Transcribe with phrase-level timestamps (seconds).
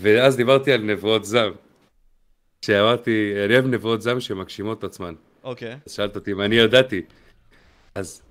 [0.00, 1.52] ואז דיברתי על נבואות זעם.
[2.64, 5.14] שאמרתי, אני אוהב נבואות זעם שמגשימות את עצמן.
[5.44, 5.76] אוקיי.
[5.86, 7.02] אז שאלת אותי אם אני ידעתי.
[7.94, 8.22] אז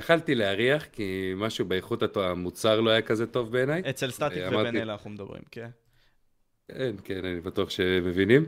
[0.00, 3.82] יכלתי להריח, כי משהו באיכות התו- המוצר לא היה כזה טוב בעיניי.
[3.90, 5.68] אצל סטטיק אמרתי- ובן אל אנחנו מדברים, כן.
[6.72, 8.46] כן, כן, אני בטוח שמבינים.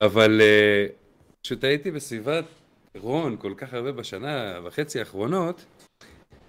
[0.00, 0.86] אבל אה,
[1.42, 2.44] פשוט הייתי בסביבת
[2.96, 5.64] רון כל כך הרבה בשנה וחצי האחרונות,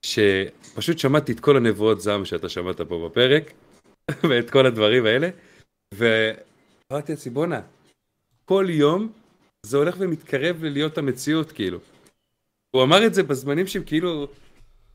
[0.05, 3.51] שפשוט שמעתי את כל הנבואות זעם שאתה שמעת פה בפרק,
[4.29, 5.29] ואת כל הדברים האלה,
[5.93, 7.61] ואמרתי לעצמי, בואנה,
[8.45, 9.11] כל יום
[9.65, 11.79] זה הולך ומתקרב ללהיות המציאות, כאילו.
[12.71, 14.27] הוא אמר את זה בזמנים שהם כאילו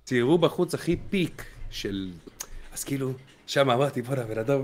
[0.04, 2.10] ציירו בחוץ הכי פיק של...
[2.72, 3.12] אז כאילו,
[3.46, 4.62] שם אמרתי, בואנה, בן אדם,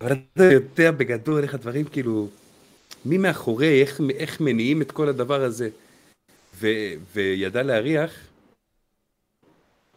[0.00, 2.28] בן אדם יודע בגדול איך הדברים כאילו...
[3.04, 5.68] מי מאחורי, איך, איך מניעים את כל הדבר הזה.
[6.54, 6.66] ו,
[7.14, 8.10] וידע להריח,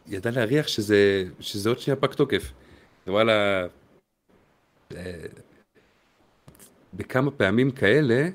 [0.06, 2.52] ידע להריח שזה, שזה עוד שנייה פג תוקף.
[3.08, 3.66] וואלה,
[4.96, 5.26] אה,
[6.94, 8.28] בכמה פעמים כאלה,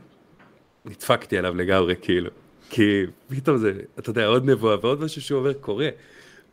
[0.85, 2.30] נדפקתי עליו לגמרי, כאילו.
[2.70, 5.90] כי פתאום זה, אתה יודע, עוד נבואה ועוד משהו שהוא אומר קורה.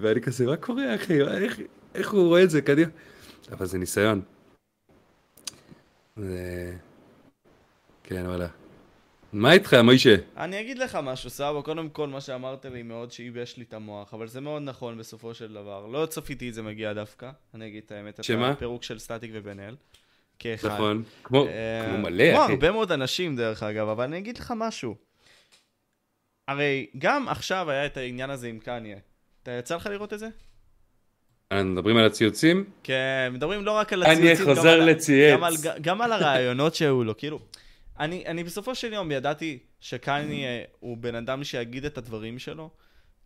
[0.01, 1.21] ואני כזה, מה קורה, אחי?
[1.23, 1.61] איך,
[1.95, 2.91] איך הוא רואה את זה קדימה?
[3.53, 4.23] אבל זה ניסיון.
[6.17, 6.73] זה...
[8.03, 8.60] כן, וואלה.
[9.33, 10.15] מה איתך, מוישה?
[10.37, 14.15] אני אגיד לך משהו, סבבה, קודם כל מה שאמרת לי מאוד שייבש לי את המוח,
[14.15, 15.87] אבל זה מאוד נכון בסופו של דבר.
[15.87, 18.25] לא צפיתי את זה מגיע דווקא, אני אגיד את האמת.
[18.25, 18.51] שמה?
[18.51, 19.77] הפירוק של סטטיק ובן אל.
[20.39, 20.69] כאחד.
[20.69, 21.03] נכון.
[21.25, 22.53] כמו, אה, כמו מלא, כמו אחי.
[22.53, 24.95] הרבה מאוד אנשים דרך אגב, אבל אני אגיד לך משהו.
[26.49, 28.97] הרי גם עכשיו היה את העניין הזה עם קניה.
[29.43, 30.29] אתה יצא לך לראות את זה?
[31.53, 32.65] אה, מדברים על הציוצים?
[32.83, 34.79] כן, מדברים לא רק על הציוצים, גם חוזר.
[35.33, 37.41] גם על- גם על הרעיונות שהיו לו, כאילו.
[38.01, 40.49] אני, אני בסופו של יום ידעתי שקניה
[40.81, 42.71] הוא בן אדם שיגיד את הדברים שלו,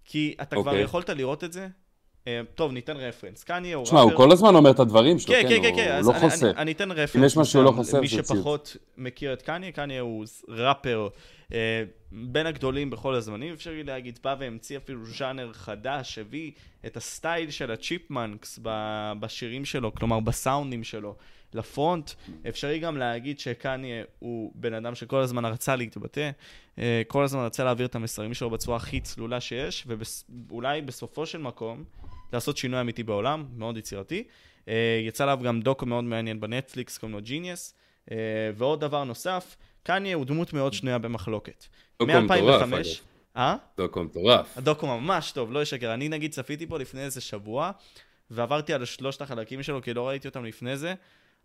[0.05, 0.83] כי אתה כבר אוקיי.
[0.83, 1.69] יכולת לראות את זה.
[2.27, 3.44] אה, טוב, ניתן reference.
[3.45, 6.00] קניה הוא תשמע, הוא כל הזמן אומר את הדברים שלו, כן, כן, כן, הוא כן,
[6.05, 6.50] לא חוסך.
[6.50, 7.17] אני- אתן reference.
[7.17, 8.28] אם יש מישהו לא למי זה ציוץ.
[8.28, 11.08] שפחות מכיר את קניה, קניה הוא ראפר
[11.52, 16.51] אה, בין הגדולים בכל הזמנים, אפשר להגיד, בא והמציא אפילו ז'אנר חדש, הביא
[16.86, 18.58] את הסטייל של ה chipmunks
[19.20, 21.17] בשירים שלו, כלומר בסאונדים שלו,
[21.55, 22.11] לפרונט.
[22.48, 26.31] אפשרי גם להגיד שקניה הוא בן אדם שכל הזמן רצה להתבטא,
[26.79, 29.87] אה, כל הזמן רצה להעביר את המסרים שלו בצורה הכי צלולה שיש,
[30.48, 31.85] ואולי בסופו של מקום
[32.33, 34.25] לעשות שינוי אמיתי בעולם, מאוד יצירתי.
[34.69, 37.75] אה, יצא עליו גם דוקו מאוד מעניין בנטפליקס, קוראים לו ג'יניוס.
[38.57, 41.65] ועוד דבר נוסף, קניה הוא דמות מאוד שנויה במחלוקת.
[42.03, 42.85] דוקו מטורף, מ-2005, אגב.
[43.36, 43.57] אה?
[43.79, 44.59] דוקו מטורף.
[44.59, 45.95] הדוקו ממש טוב, לא אשקר.
[45.95, 47.71] אני נגיד צפיתי פה לפני איזה שבוע,
[48.31, 50.95] ועברתי על שלושת החלקים שלו, כי לא ראיתי אותם לפני זה.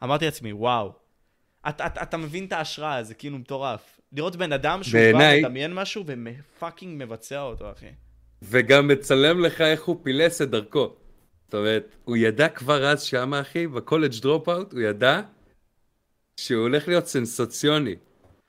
[0.04, 0.92] אמרתי לעצמי, וואו.
[1.70, 4.00] אתה את, אתה מבין את ההשראה, זה כאילו מטורף.
[4.12, 7.86] לראות בן אדם שהוא בא בעיניי- לדמיין משהו ו fucking מבצע אותו, אחי.
[8.42, 10.96] וגם מצלם לך איך הוא פילס את דרכו.
[11.46, 15.22] זאת אומרת, הוא ידע כבר אז שמה, אחי, ב College Dropout, הוא ידע
[16.40, 17.96] שהוא הולך להיות סנסציוני.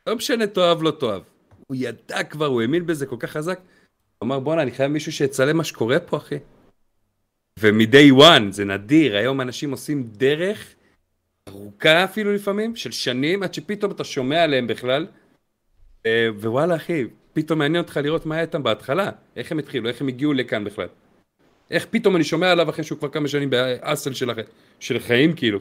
[0.06, 1.22] לא משנה תאהב לא תאהב.
[1.66, 3.60] הוא ידע כבר, הוא האמין בזה כל כך חזק.
[4.18, 6.38] הוא אמר, בואנה, אני חייב מישהו שיצלם מה שקורה פה, אחי.
[7.60, 10.74] ומ-day one, זה נדיר, היום אנשים עושים דרך
[11.50, 15.06] ארוכה אפילו לפעמים, של שנים, עד שפתאום אתה שומע עליהם בכלל.
[16.06, 19.10] אה, ווואלה, אחי, פתאום מעניין אותך לראות מה היה איתם בהתחלה.
[19.36, 20.88] איך הם התחילו, איך הם הגיעו לכאן בכלל.
[21.70, 24.36] איך פתאום אני שומע עליו אחרי שהוא כבר כמה שנים באסל של, הח...
[24.80, 25.58] של חיים, כאילו.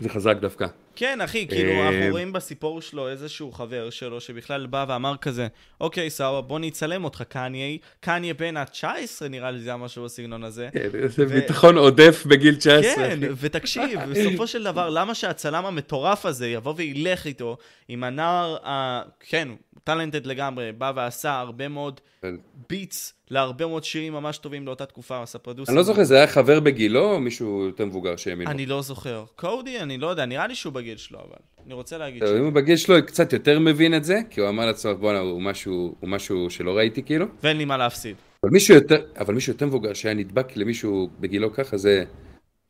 [0.00, 0.66] זה חזק דווקא.
[0.96, 5.46] כן, אחי, כאילו, אה, אנחנו רואים בסיפור שלו איזשהו חבר שלו שבכלל בא ואמר כזה,
[5.80, 7.76] אוקיי, סבבה, בוא נצלם אותך, קניה.
[8.00, 10.68] קניה בן ה-19, נראה לי זה היה משהו בסגנון הזה.
[10.72, 12.94] כן, זה ביטחון עודף בגיל 19.
[12.94, 13.18] כן.
[13.36, 17.56] ותקשיב, בסופו של דבר, למה שהצלם המטורף הזה יבוא וילך איתו
[17.88, 19.02] עם הנער, ה...
[19.20, 19.48] כן,
[19.86, 22.34] טאלנטד לגמרי, בא ועשה הרבה מאוד כן.
[22.68, 25.72] ביטס להרבה מאוד שירים ממש טובים לאותה תקופה, עשה פרודוסר.
[25.72, 28.48] אני לא זוכר, זה היה חבר בגילו או מישהו יותר מבוגר שהאמין?
[28.48, 29.24] אני לא זוכר.
[29.36, 31.38] קודי, אני לא יודע, נראה לי שהוא בגיל שלו, אבל.
[31.66, 34.48] אני רוצה להגיד טוב, אם הוא בגיל שלו קצת יותר מבין את זה, כי הוא
[34.48, 37.26] אמר לעצמו, בואנה, הוא משהו, הוא משהו שלא ראיתי כאילו.
[37.42, 38.16] ואין לי מה להפסיד.
[38.44, 42.04] אבל מישהו יותר, אבל מישהו יותר מבוגר שהיה נדבק למישהו בגילו ככה, זה...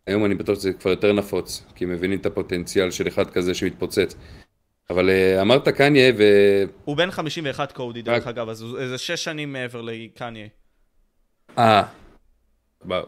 [0.07, 4.17] היום אני בטוח שזה כבר יותר נפוץ, כי מבינים את הפוטנציאל של אחד כזה שמתפוצץ.
[4.91, 6.23] אבל אה, אמרת קניה, ו...
[6.85, 10.47] הוא בן 51 קודי, דרך אגב, אז איזה שש שנים מעבר לקניה.
[11.59, 11.83] אה.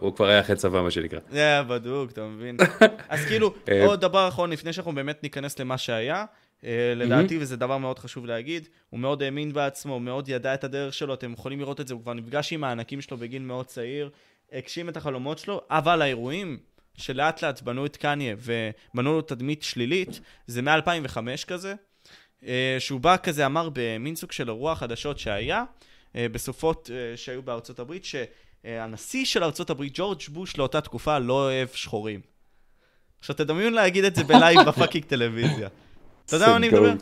[0.00, 1.18] הוא כבר היה אחרי צבא, מה שנקרא.
[1.30, 2.56] זה בדוק, אתה מבין?
[3.08, 6.24] אז כאילו, אה, עוד דבר אחרון, לפני שאנחנו באמת ניכנס למה שהיה,
[6.64, 10.64] אה, לדעתי, וזה דבר מאוד חשוב להגיד, הוא מאוד האמין בעצמו, הוא מאוד ידע את
[10.64, 13.66] הדרך שלו, אתם יכולים לראות את זה, הוא כבר נפגש עם הענקים שלו בגיל מאוד
[13.66, 14.10] צעיר,
[14.52, 16.58] הגשים את החלומות שלו, אבל האירועים
[16.98, 21.74] שלאט לאט בנו את קניה ובנו לו תדמית שלילית, זה מ-2005 כזה,
[22.46, 25.64] אה, שהוא בא כזה, אמר במין סוג של אירוע חדשות שהיה,
[26.16, 31.32] אה, בסופות אה, שהיו בארצות הברית, שהנשיא של ארצות הברית, ג'ורג' בוש לאותה תקופה, לא
[31.32, 32.20] אוהב שחורים.
[33.20, 35.68] עכשיו תדמיין להגיד את זה ב live ב fucking טלוויזיה.
[36.26, 36.92] אתה יודע מה אני מדבר?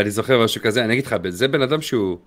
[0.00, 2.18] אני זוכר משהו כזה, אני אגיד לך, זה בן אדם שהוא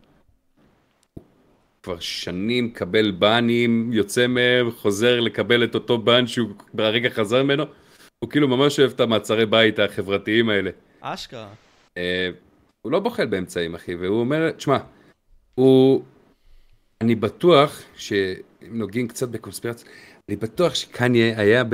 [1.83, 7.63] כבר שנים מקבל bans, יוצא מהם, חוזר לקבל את אותו ban שהוא ברגע חזר ממנו,
[8.19, 10.71] הוא כאילו ממש אוהב את המעצרי בית החברתיים האלה.
[11.01, 11.49] אשכרה.
[11.97, 12.29] אה,
[12.81, 14.77] הוא לא בוחל באמצעים, אחי, והוא אומר, תשמע,
[15.55, 16.03] הוא...
[17.01, 19.89] אני בטוח שאם נוגעים קצת בקונספירציה,
[20.29, 21.73] אני בטוח שקניה היה ב...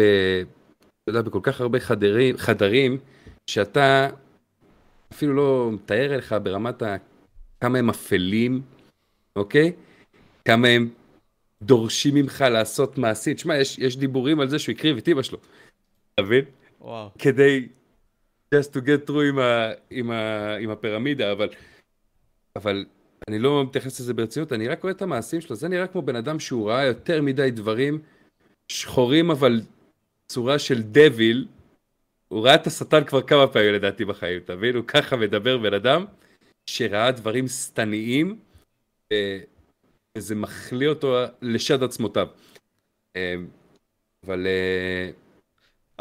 [0.80, 2.98] אתה יודע, בכל כך הרבה חדרים, חדרים,
[3.48, 4.10] שאתה
[5.14, 6.96] אפילו לא מתאר לך ברמת ה...
[7.62, 8.62] כמה הם אפלים,
[9.36, 9.72] אוקיי?
[10.48, 10.90] כמה הם
[11.62, 13.38] דורשים ממך לעשות מעשית.
[13.38, 15.38] תשמע, יש, יש דיבורים על זה שהוא הקריב את אמא שלו,
[16.14, 16.46] אתה מבין?
[16.82, 17.10] וואו.
[17.20, 17.68] כדי
[18.56, 21.50] just to get through עם, ה, עם, ה, עם הפירמידה, אבל,
[22.56, 22.86] אבל
[23.30, 26.16] אני לא מתייחס לזה ברצינות, אני רק רואה את המעשים שלו, זה נראה כמו בן
[26.16, 28.02] אדם שהוא ראה יותר מדי דברים
[28.68, 29.62] שחורים, אבל
[30.28, 31.48] צורה של דביל,
[32.28, 34.76] הוא ראה את השטן כבר כמה פעמים לדעתי בחיים, אתה מבין?
[34.76, 36.06] הוא ככה מדבר בן אדם
[36.66, 38.40] שראה דברים שטניים,
[39.12, 39.40] אה,
[40.18, 42.28] וזה מחליא אותו לשד עצמותיו.
[43.16, 43.36] אה,
[44.26, 44.48] אבל...
[44.48, 45.10] אה,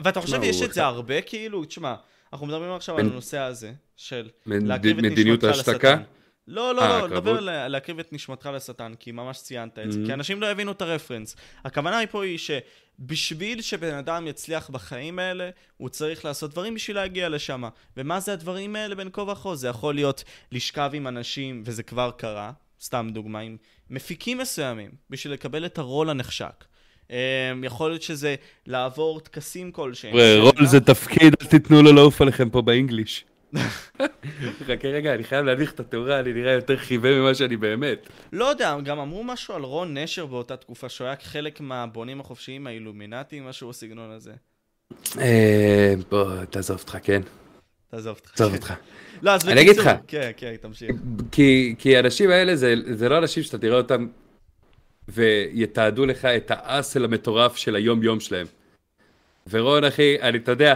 [0.04, 1.64] ואתה חושב תשמע, יש הוא את זה הרבה כאילו?
[1.64, 1.94] תשמע,
[2.32, 5.44] אנחנו מדברים עכשיו על הנושא הזה, של להקריב את נשמתך?
[5.44, 6.02] לשטן.
[6.48, 7.08] לא, לא, אה, לא?
[7.08, 10.02] נדבר על להקריב את נשמתך לשטן, כי ממש ציינת את זה.
[10.02, 10.06] Mhm.
[10.06, 11.36] כי אנשים לא הבינו את הרפרנס.
[11.64, 16.96] הכוונה היא פה היא שבשביל שבן אדם יצליח בחיים האלה, הוא צריך לעשות דברים בשביל
[16.96, 17.64] להגיע לשם.
[17.96, 19.54] ומה זה הדברים האלה בין כה וכה?
[19.54, 23.56] זה יכול להיות לשכב עם אנשים, וזה כבר קרה, סתם דוגמה, עם
[23.90, 26.64] מפיקים מסוימים, בשביל לקבל את הרול הנחשק.
[27.10, 27.16] אמ,
[27.64, 28.34] יכול להיות שזה
[28.66, 30.14] לעבור טקסים כלשהם.
[30.38, 33.24] רול זה תפקיד, אל תיתנו לו לעוף עליכם פה באנגליש.
[34.66, 38.08] חכה רגע, אני חייב להניח את התאורה, אני נראה יותר חיוור ממה שאני באמת.
[38.32, 42.66] לא יודע, גם אמרו משהו על רון נשר באותה תקופה, שהוא היה חלק מהבונים החופשיים
[42.66, 44.32] האילומינטי, משהו בסגנון הזה.
[45.18, 47.22] אה, בוא, תעזוב אותך, כן?
[47.92, 48.30] תעזוב אותך.
[48.30, 48.74] תעזוב אותך.
[49.22, 49.98] לא, אז אני אגיד בקיצור- לך.
[50.06, 50.90] כן, כן, תמשיך.
[51.78, 54.06] כי, האנשים האלה זה, זה לא אנשים שאתה תראה אותם
[55.08, 58.46] ויתעדו לך את האסל המטורף של היום-יום שלהם.
[59.50, 60.74] ורון, אחי, אני, אתה יודע,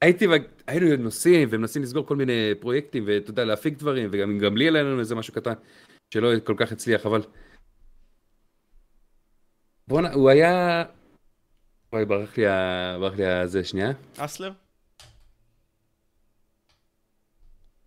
[0.00, 0.26] הייתי,
[0.66, 4.70] היינו נוסעים ומנסים לסגור כל מיני פרויקטים, ואתה יודע, להפיק דברים, וגם גם לי היה
[4.70, 5.52] לנו איזה משהו קטן
[6.14, 7.20] שלא כל כך הצליח, אבל...
[9.88, 10.84] בואנה, הוא היה...
[11.92, 12.96] וואי, ברח לי ה...
[13.00, 13.92] ברח לי הזה, שנייה.
[14.16, 14.52] אסלר?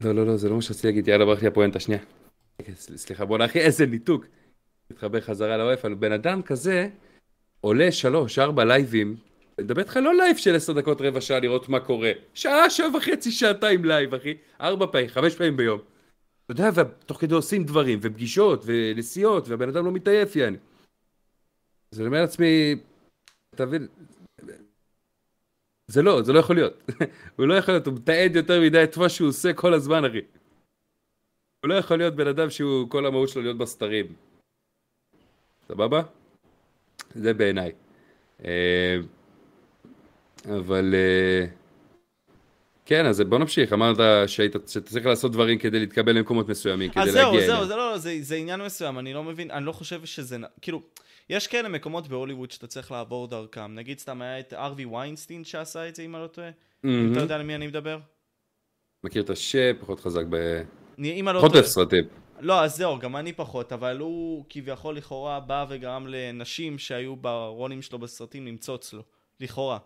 [0.02, 2.02] לא, לא, לא, זה לא מה שרציתי להגיד, יאללה, ברח לי הפואנטה, שנייה.
[2.76, 4.26] סליחה, בוא'נה, אחי, איזה ניתוק.
[4.92, 6.90] מתחבר חזרה לאוהף, אבל בן אדם כזה
[7.62, 9.16] עולה שלוש, ארבע לייבים,
[9.58, 12.12] אני מדבר איתך לא live של עשר דקות, רבע שעה, לראות מה קורה.
[12.34, 14.34] שעה, שעה וחצי, שעתיים live, אחי.
[14.62, 15.80] ארבע פעמים, חמש פעמים ביום.
[16.46, 20.58] אתה יודע, ותוך כדי עושים דברים, ופגישות, ונסיעות, והבן אדם לא מתעייף, יעני.
[21.92, 22.76] אז אני אומר לעצמי,
[23.56, 23.88] אתה מבין,
[25.88, 26.92] זה לא, זה לא יכול להיות.
[27.38, 30.22] הוא לא יכול להיות, הוא מתעד יותר מדי את מה שהוא עושה כל הזמן, אחי.
[31.64, 34.06] הוא לא יכול להיות בן אדם שהוא, כל המהות שלו להיות בסתרים.
[35.68, 36.02] סבבה?
[37.16, 37.72] זה בעיניי.
[38.46, 38.98] אה,
[40.46, 40.96] אבל...
[40.96, 41.46] אה,
[42.86, 43.74] כן, אז בוא נמשיך.
[43.74, 43.98] אמרת
[44.28, 47.48] שהיית, שאתה צריך לעשות דברים כדי להתקבל למקומות מסוימים, כדי אז להגיע זהו, אליהם.
[47.48, 50.82] זהו, זה לא, זה, זה עניין מסוים, אני לא מבין, אני לא חושב שזה, כאילו,
[51.30, 53.76] יש כאלה מקומות בהוליווד שאתה צריך לעבור דרכם.
[53.76, 56.50] נגיד סתם היה את ארווי ויינסטין שעשה את זה, אם אני לא טועה.
[56.86, 57.10] אם.
[57.12, 58.00] אתה יודע על מי אני מדבר?
[59.04, 60.36] מכיר את השם, פחות חזק ב...
[61.00, 61.62] אם אני לא פחות טועה...
[61.62, 62.04] אוהב סרטים.
[62.40, 67.82] לא, אז זהו, גם אני פחות, אבל הוא כביכול לכאורה בא וגרם לנשים שהיו ברולים
[67.82, 69.04] שלו בסרטים למצוץ לו.
[69.40, 69.78] לכאורה.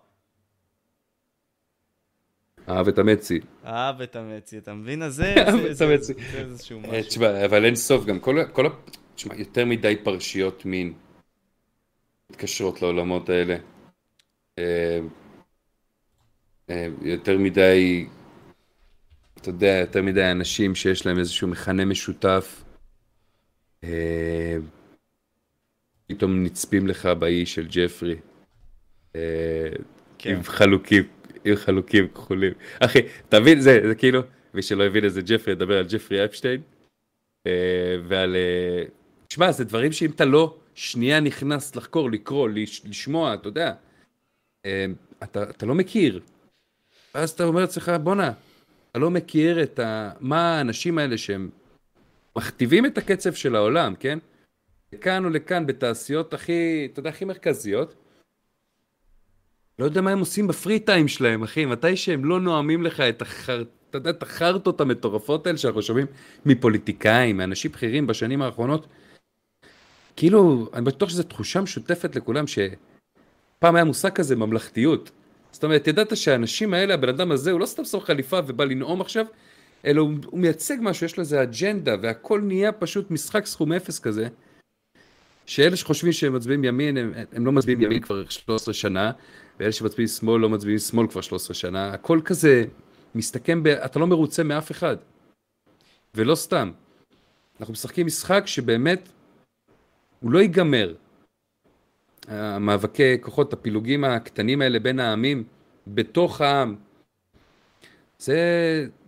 [2.69, 3.39] אהב את המצי.
[3.65, 5.03] אהב את המצי, אתה מבין?
[5.03, 5.35] אז זה...
[5.37, 6.13] אהב את המצי.
[6.31, 7.09] זה איזשהו אה, משהו.
[7.09, 8.19] תשמע, אבל אין סוף, גם.
[8.19, 8.69] כל ה...
[9.15, 10.93] תשמע, יותר מדי פרשיות מין
[12.31, 13.57] מתקשרות לעולמות האלה.
[14.59, 14.99] אה,
[16.69, 18.05] אה, יותר מדי,
[19.37, 22.63] אתה יודע, יותר מדי אנשים שיש להם איזשהו מכנה משותף.
[23.83, 24.57] אה,
[26.07, 28.15] פתאום נצפים לך באי של ג'פרי.
[30.17, 30.35] כן.
[30.35, 31.03] עם חלוקים,
[31.45, 32.53] עם חלוקים כחולים.
[32.79, 34.21] אחי, תבין, זה, זה כאילו,
[34.53, 36.61] מי שלא הבין איזה ג'פרי, ידבר על ג'פרי אפשטיין,
[38.07, 38.35] ועל...
[39.27, 43.73] תשמע, זה דברים שאם אתה לא שנייה נכנס לחקור, לקרוא, לש, לשמוע, אתה יודע,
[44.65, 44.85] אה,
[45.23, 46.21] אתה, אתה לא מכיר.
[47.15, 48.31] ואז אתה אומר לעצמך, בואנה,
[48.91, 50.11] אתה לא מכיר את ה...
[50.19, 51.49] מה האנשים האלה שהם
[52.37, 54.19] מכתיבים את הקצב של העולם, כן?
[54.93, 57.95] לכאן או לכאן, בתעשיות הכי, אתה יודע, הכי מרכזיות.
[59.79, 63.21] לא יודע מה הם עושים בפרי טיים שלהם, אחי, מתי שהם לא נואמים לך את
[63.21, 63.63] החר...
[63.89, 66.07] אתה יודע, את החרטות המטורפות האלה שאנחנו שומעים
[66.45, 68.87] מפוליטיקאים, מאנשים בכירים בשנים האחרונות.
[70.15, 75.11] כאילו, אני בטוח שזו תחושה משותפת לכולם, שפעם היה מושג כזה ממלכתיות.
[75.51, 79.01] זאת אומרת, ידעת שהאנשים האלה, הבן אדם הזה, הוא לא סתם שם חליפה ובא לנאום
[79.01, 79.25] עכשיו,
[79.85, 83.99] אלא הוא, הוא מייצג משהו, יש לו איזה אג'נדה, והכל נהיה פשוט משחק סכום אפס
[83.99, 84.27] כזה.
[85.45, 89.11] שאלה שחושבים שהם מצביעים ימין, הם, הם לא מצביעים ימין כבר 13 שנה,
[89.59, 92.65] ואלה שמצביעים שמאל לא מצביעים שמאל כבר 13 שנה, הכל כזה
[93.15, 93.67] מסתכם ב...
[93.67, 94.97] אתה לא מרוצה מאף אחד.
[96.15, 96.71] ולא סתם.
[97.59, 99.09] אנחנו משחקים משחק שבאמת,
[100.21, 100.93] הוא לא ייגמר.
[102.27, 105.43] המאבקי כוחות, הפילוגים הקטנים האלה בין העמים,
[105.87, 106.75] בתוך העם,
[108.19, 108.37] זה,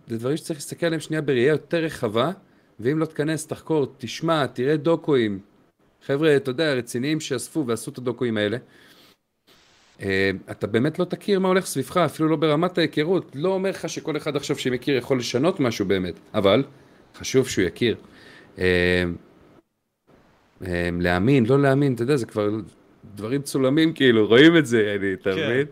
[0.06, 2.30] זה דברים שצריך להסתכל עליהם שנייה בראייה יותר רחבה,
[2.80, 5.40] ואם לא תכנס, תחקור, תשמע, תראה דוקואים,
[6.06, 8.56] חבר'ה, אתה יודע, רציניים שאספו ועשו את הדוקואים האלה.
[10.00, 13.30] אה, אתה באמת לא תכיר מה הולך סביבך, אפילו לא ברמת ההיכרות.
[13.34, 16.64] לא אומר לך שכל אחד עכשיו שמכיר יכול לשנות משהו באמת, אבל
[17.14, 17.96] חשוב שהוא יכיר.
[20.66, 22.50] אה, אה, להאמין, לא להאמין, אתה יודע, זה כבר
[23.14, 25.50] דברים צולמים, כאילו, רואים את זה, אני, אתה כן.
[25.50, 25.66] מבין?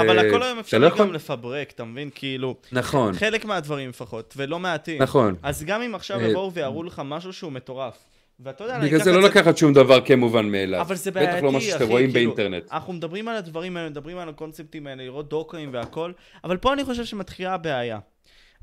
[0.00, 2.10] אבל הכל היום אפשר לא גם לפברק, אתה מבין?
[2.14, 5.02] כאילו, נכון, חלק מהדברים לפחות, ולא מעטים.
[5.02, 5.34] נכון.
[5.42, 7.98] אז גם אם עכשיו אה, יבואו ויראו לך משהו שהוא מטורף,
[8.40, 10.80] ואתה יודע, אני בגלל זה לא לקחת שום דבר כמובן מאליו.
[10.80, 12.72] אבל זה בעייתי, בטח לא משהו שאתם אחי, רואים כאילו, באינטרנט.
[12.72, 16.12] אנחנו מדברים על הדברים האלה, מדברים על הקונספטים האלה, לראות דוקואים והכל,
[16.44, 17.98] אבל פה אני חושב שמתחילה הבעיה.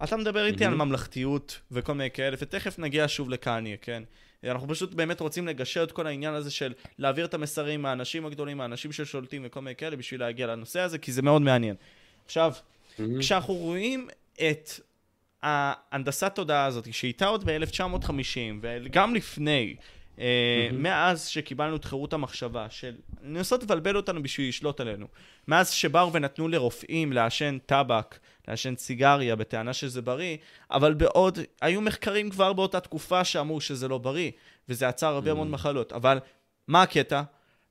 [0.03, 4.03] אתה מדבר איתי על ממלכתיות וכל מיני כאלה, ותכף נגיע שוב לקניה, כן?
[4.43, 8.57] אנחנו פשוט באמת רוצים לגשר את כל העניין הזה של להעביר את המסרים מהאנשים הגדולים,
[8.57, 11.75] מהאנשים ששולטים וכל מיני כאלה, בשביל להגיע לנושא הזה, כי זה מאוד מעניין.
[12.25, 12.53] עכשיו,
[13.19, 14.69] כשאנחנו רואים את
[15.43, 19.75] ההנדסת תודעה הזאת, שהייתה עוד ב-1950, וגם לפני,
[20.19, 25.07] אה, מאז שקיבלנו את חירות המחשבה, של לנסות לבלבל אותנו בשביל לשלוט עלינו.
[25.47, 30.37] מאז שבאו ונתנו לרופאים לעשן טבק, לעשן סיגריה, בטענה שזה בריא,
[30.71, 34.31] אבל בעוד, היו מחקרים כבר באותה תקופה שאמרו שזה לא בריא,
[34.69, 35.93] וזה עצר הרבה מאוד מחלות.
[35.93, 36.19] אבל
[36.67, 37.21] מה הקטע?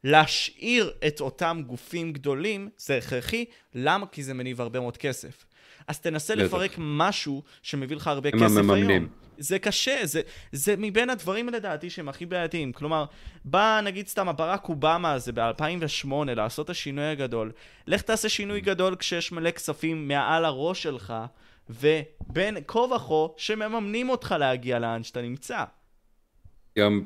[0.05, 4.07] להשאיר את אותם גופים גדולים זה הכרחי, למה?
[4.07, 5.45] כי זה מניב הרבה מאוד כסף.
[5.87, 6.35] אז תנסה.
[6.35, 9.09] לפרק משהו שמביא לך הרבה הם כסף המממנים.
[9.39, 10.21] זה קשה, זה,
[10.53, 12.73] זה מבין הדברים לדעתי שהם הכי בעייתיים.
[12.73, 13.05] כלומר,
[13.45, 17.53] בא נגיד סתם הברק אובמה הזה ב-2008 לעשות את השינוי הגדול.
[17.87, 21.15] לך תעשה שינוי גדול כשיש מלא כספים מעל הראש שלך,
[21.71, 25.65] ובין כה וכה שמממנים אותך להגיע לאן שאתה נמצא.
[26.79, 27.03] גם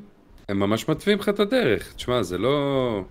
[0.48, 1.92] הם ממש מתווים לך את הדרך.
[1.92, 3.02] תשמע, זה לא...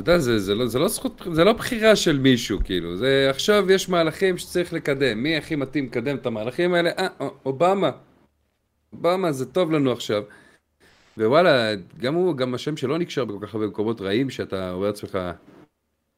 [0.00, 2.96] אתה יודע, זה, זה, לא, זה לא זכות, זה לא בחירה של מישהו, כאילו.
[2.96, 5.22] זה עכשיו יש מהלכים שצריך לקדם.
[5.22, 6.90] מי הכי מתאים לקדם את המהלכים האלה?
[6.98, 7.90] אה, א- אובמה.
[8.92, 10.22] אובמה, זה טוב לנו עכשיו.
[11.16, 15.18] ווואלה, גם הוא, גם השם שלו נקשר בכל כך הרבה מקומות רעים, שאתה אומר לעצמך,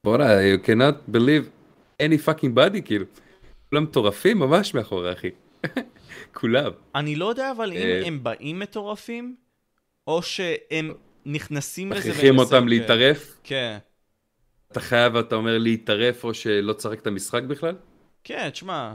[0.04, 1.46] בואנה, you cannot believe
[2.02, 3.04] any fucking body, כאילו.
[3.70, 5.30] כולם מטורפים ממש מאחורי, אחי.
[6.40, 6.70] כולם.
[6.94, 9.36] אני לא יודע אבל אם אה, הם באים מטורפים,
[10.06, 10.92] או שהם
[11.26, 12.68] נכנסים לזה מכריחים אותם כן.
[12.68, 13.40] להתערף.
[13.44, 13.78] כן.
[14.72, 17.76] אתה חייב, אתה אומר, להתערף או שלא תשחק את המשחק בכלל?
[18.24, 18.94] כן, תשמע.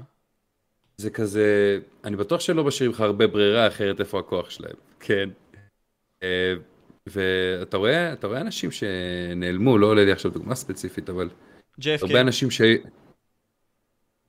[0.97, 4.75] זה כזה, אני בטוח שלא משאירים לך הרבה ברירה, אחרת איפה הכוח שלהם.
[4.99, 5.29] כן.
[6.23, 6.53] אה,
[7.07, 11.29] ואתה רואה, אתה רואה אנשים שנעלמו, לא עולה לי עכשיו דוגמה ספציפית, אבל
[11.81, 11.85] JFK.
[12.01, 12.61] הרבה אנשים ש...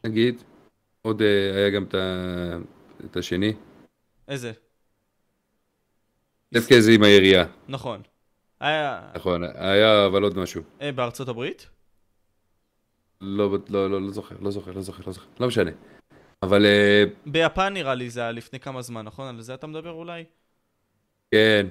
[0.05, 0.43] נגיד,
[1.03, 1.85] עוד אה, היה גם
[3.05, 3.53] את השני,
[4.29, 4.53] איזה?
[6.55, 8.03] דווקא זה עם הירייה, נכון.
[8.61, 9.01] היה...
[9.15, 10.63] נכון, היה אבל עוד משהו.
[10.81, 11.67] אה, בארצות הברית?
[13.21, 15.71] לא, לא, לא, לא זוכר, לא זוכר, לא זוכר, לא זוכר, לא משנה.
[16.43, 19.29] אבל אה, ביפן נראה לי זה היה לפני כמה זמן, נכון?
[19.29, 20.25] על זה אתה מדבר אולי?
[21.31, 21.67] כן,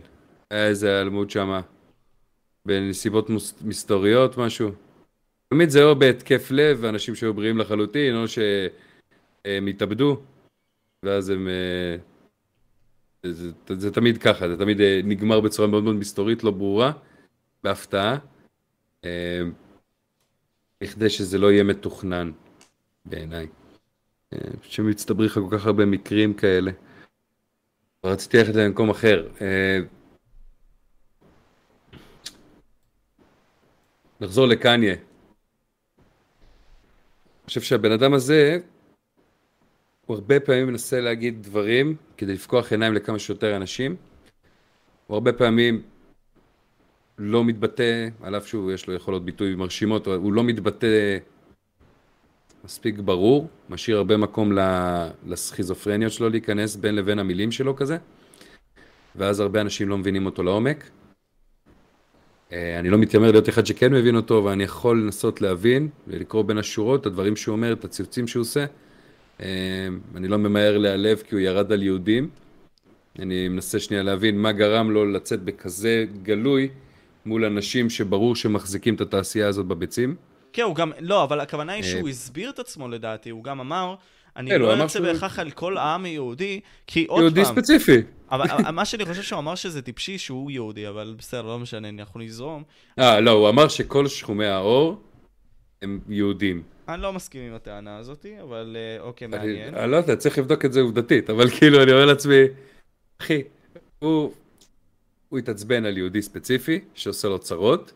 [0.51, 1.62] היה איזה היעלמות שמה.
[2.65, 4.70] בנסיבות מוס- מסתוריות, משהו.
[5.50, 10.22] תמיד זה או בהתקף לב, אנשים שהיו בריאים לחלוטין, או שהם התאבדו,
[11.05, 11.48] ואז הם...
[13.34, 16.91] זה, זה, זה תמיד ככה, זה תמיד אה, נגמר בצורה מאוד מאוד מסתורית, לא ברורה,
[17.63, 18.17] בהפתעה.
[19.05, 19.41] אה,
[20.82, 22.32] בכדי שזה לא יהיה מתוכנן,
[23.05, 23.48] בעיניי.
[24.34, 26.72] אה, שמצטברים לך כל כך הרבה מקרים כאלה.
[28.03, 29.27] רציתי ללכת למקום אחר.
[34.22, 34.94] נחזור לקניה.
[34.94, 35.00] אני
[37.48, 38.60] חושב שהבן אדם הזה,
[40.06, 43.96] הוא הרבה פעמים מנסה להגיד דברים כדי לפקוח עיניים לכמה שיותר אנשים.
[45.08, 45.82] הוא הרבה פעמים
[47.18, 51.18] לא מתבטא, על אף שהוא יש לו יכולות ביטוי מרשימות, הוא לא מתבטא
[52.64, 54.52] מספיק ברור, משאיר הרבה מקום
[55.26, 57.98] לסכיזופרניות שלו להיכנס בין לבין המילים שלו כזה,
[59.16, 60.90] ואז הרבה אנשים לא מבינים אותו לעומק.
[62.52, 66.44] אה, אני לא מתיימר להיות אחד שכן מבין אותו, אבל אני יכול לנסות להבין ולקרוא
[66.44, 68.66] בין השורות את הדברים שהוא אומר, את הציוצים שהוא עושה.
[69.42, 69.48] אה,
[70.15, 72.30] אני לא ממהר להיעלב כי הוא ירד על יהודים.
[73.20, 76.70] אני מנסה שנייה להבין מה גרם לו לצאת בכזה גלוי
[77.25, 80.15] מול אנשים שברור שמחזיקים את התעשייה הזאת בביצים.
[80.54, 83.60] כן, הוא גם, לא, אבל הכוונה היא אה, שהוא הסביר את עצמו לדעתי, הוא גם
[83.60, 83.96] אמר,
[84.38, 88.01] אני כן, לא יוצא בהכרח על כל העם היהודי, כי עוד יהודי פעם, ספציפי.
[88.32, 91.89] אבל אבל מה שאני חושב שהוא אמר שזה טיפשי שהוא יהודי, אבל בסדר, לא משנה,
[91.89, 92.63] אנחנו נזרום.
[93.00, 95.01] אה, לא, הוא אמר שכל שחומי האור
[95.82, 96.63] הם יהודים.
[96.88, 99.75] אני לא מסכים עם הטענה הזאת, אבל אה, אוקיי, מעניין.
[99.75, 102.42] אני לא יודע, צריך לבדוק את זה עובדתית, אבל כאילו, אני אומר לעצמי,
[103.20, 103.42] אחי,
[104.00, 104.32] הוא
[105.30, 107.94] הוא התעצבן על יהודי ספציפי, שעושה לו צרות,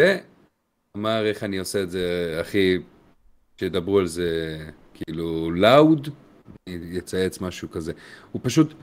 [0.00, 2.78] ואמר איך אני עושה את זה, אחי,
[3.56, 4.58] שידברו על זה
[4.94, 6.08] כאילו loud,
[6.66, 7.92] יצייץ משהו כזה.
[8.32, 8.74] הוא פשוט,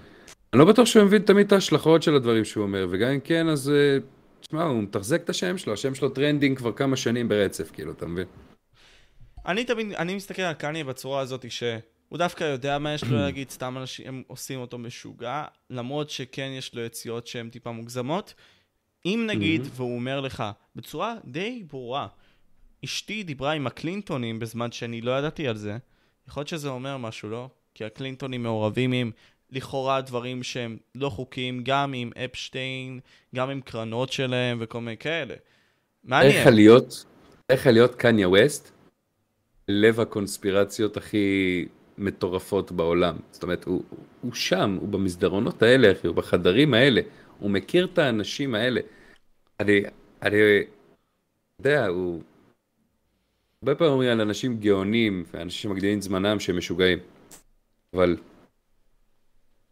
[0.53, 3.47] אני לא בטוח שהוא מבין תמיד את ההשלכות של הדברים שהוא אומר, וגם אם כן,
[3.47, 3.97] אז, אה,
[4.41, 8.05] תשמע, הוא מתחזק את השם שלו, השם שלו trending כבר כמה שנים ברצף, כאילו, אתה
[8.05, 8.25] מבין?
[9.47, 13.49] אני תמיד, אני מסתכל על קניה בצורה הזאת שהוא דווקא יודע מה יש לו להגיד,
[13.49, 18.33] סתם אנשים עושים אותו משוגע, למרות שכן יש לו יציאות שהן טיפה מוגזמות.
[19.05, 20.43] אם נגיד, והוא אומר לך,
[20.75, 22.07] בצורה די ברורה,
[22.85, 25.77] אשתי דיברה עם הקלינטונים בזמן שאני לא ידעתי על זה,
[26.27, 27.49] יכול להיות שזה אומר משהו, לא?
[27.73, 29.11] כי הקלינטונים מעורבים עם
[29.51, 32.99] לכאורה דברים שהם לא חוקיים, גם עם אפשטיין,
[33.35, 35.35] גם עם קרנות שלהם וכל מיני כאלה.
[36.03, 36.35] מעניין.
[36.35, 37.05] איך להיות,
[37.49, 38.71] איך להיות קניה ווסט,
[39.67, 41.65] לב הקונספירציות הכי
[41.97, 43.15] מטורפות בעולם.
[43.31, 43.83] זאת אומרת, הוא,
[44.21, 47.01] הוא שם, הוא במסדרונות האלה, אחי, הוא בחדרים האלה,
[47.39, 48.81] הוא מכיר את האנשים האלה.
[49.59, 49.81] אני,
[50.21, 50.37] אני
[51.59, 52.21] יודע, הוא...
[53.61, 56.99] הרבה פעמים אומרים על אנשים גאונים, ואנשים שמקדימים את זמנם שהם משוגעים.
[57.93, 58.17] אבל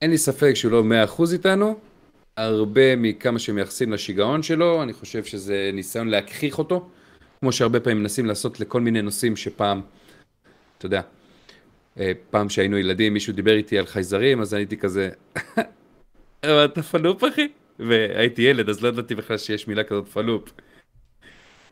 [0.01, 1.79] אין לי ספק שהוא לא מאה אחוז איתנו,
[2.37, 6.89] הרבה מכמה שמייחסים לשיגעון שלו, אני חושב שזה ניסיון להגחיך אותו,
[7.39, 9.81] כמו שהרבה פעמים מנסים לעשות לכל מיני נושאים שפעם,
[10.77, 11.01] אתה יודע,
[11.99, 15.09] אה, פעם שהיינו ילדים, מישהו דיבר איתי על חייזרים, אז הייתי כזה,
[16.45, 17.47] אתה פלופ אחי?
[17.79, 20.51] והייתי ילד, אז לא ידעתי בכלל שיש מילה כזאת פלופ.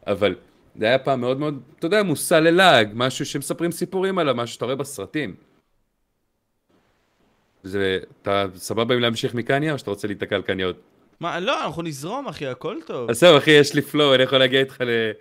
[0.08, 0.36] אבל
[0.75, 4.65] זה היה פעם מאוד מאוד, אתה יודע, מושא ללעג, משהו שמספרים סיפורים עליו, משהו שאתה
[4.65, 5.36] רואה בסרטים.
[7.63, 10.76] זה, אתה סבבה אם להמשיך מקניה, או שאתה רוצה להיתקע על קניה עוד?
[11.19, 13.10] מה, לא, אנחנו נזרום, אחי, הכל טוב.
[13.10, 15.12] אז זהו, אחי, יש לי פלואו, אני יכול להגיע איתך ל...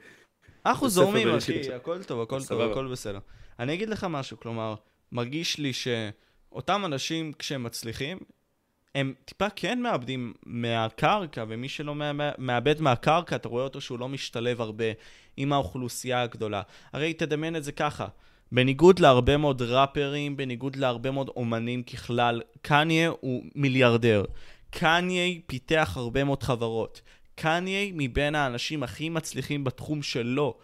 [0.66, 1.72] אנחנו זורמים, אחי.
[1.74, 2.60] הכל טוב, הכל טוב.
[2.60, 3.18] הכל בסדר.
[3.58, 4.74] אני אגיד לך משהו, כלומר,
[5.12, 8.18] מרגיש לי שאותם אנשים, כשהם מצליחים,
[8.94, 13.98] הם טיפה כן מאבדים מהקרקע, ומי שלא מא- מא- מאבד מהקרקע, אתה רואה אותו שהוא
[13.98, 14.84] לא משתלב הרבה
[15.36, 16.62] עם האוכלוסייה הגדולה.
[16.92, 18.06] הרי תדמיין את זה ככה,
[18.52, 24.24] בניגוד להרבה מאוד ראפרים, בניגוד להרבה מאוד אומנים ככלל, קניה הוא מיליארדר.
[24.70, 27.00] קניה פיתח הרבה מאוד חברות.
[27.34, 30.58] קניה מבין האנשים הכי מצליחים בתחום שלו.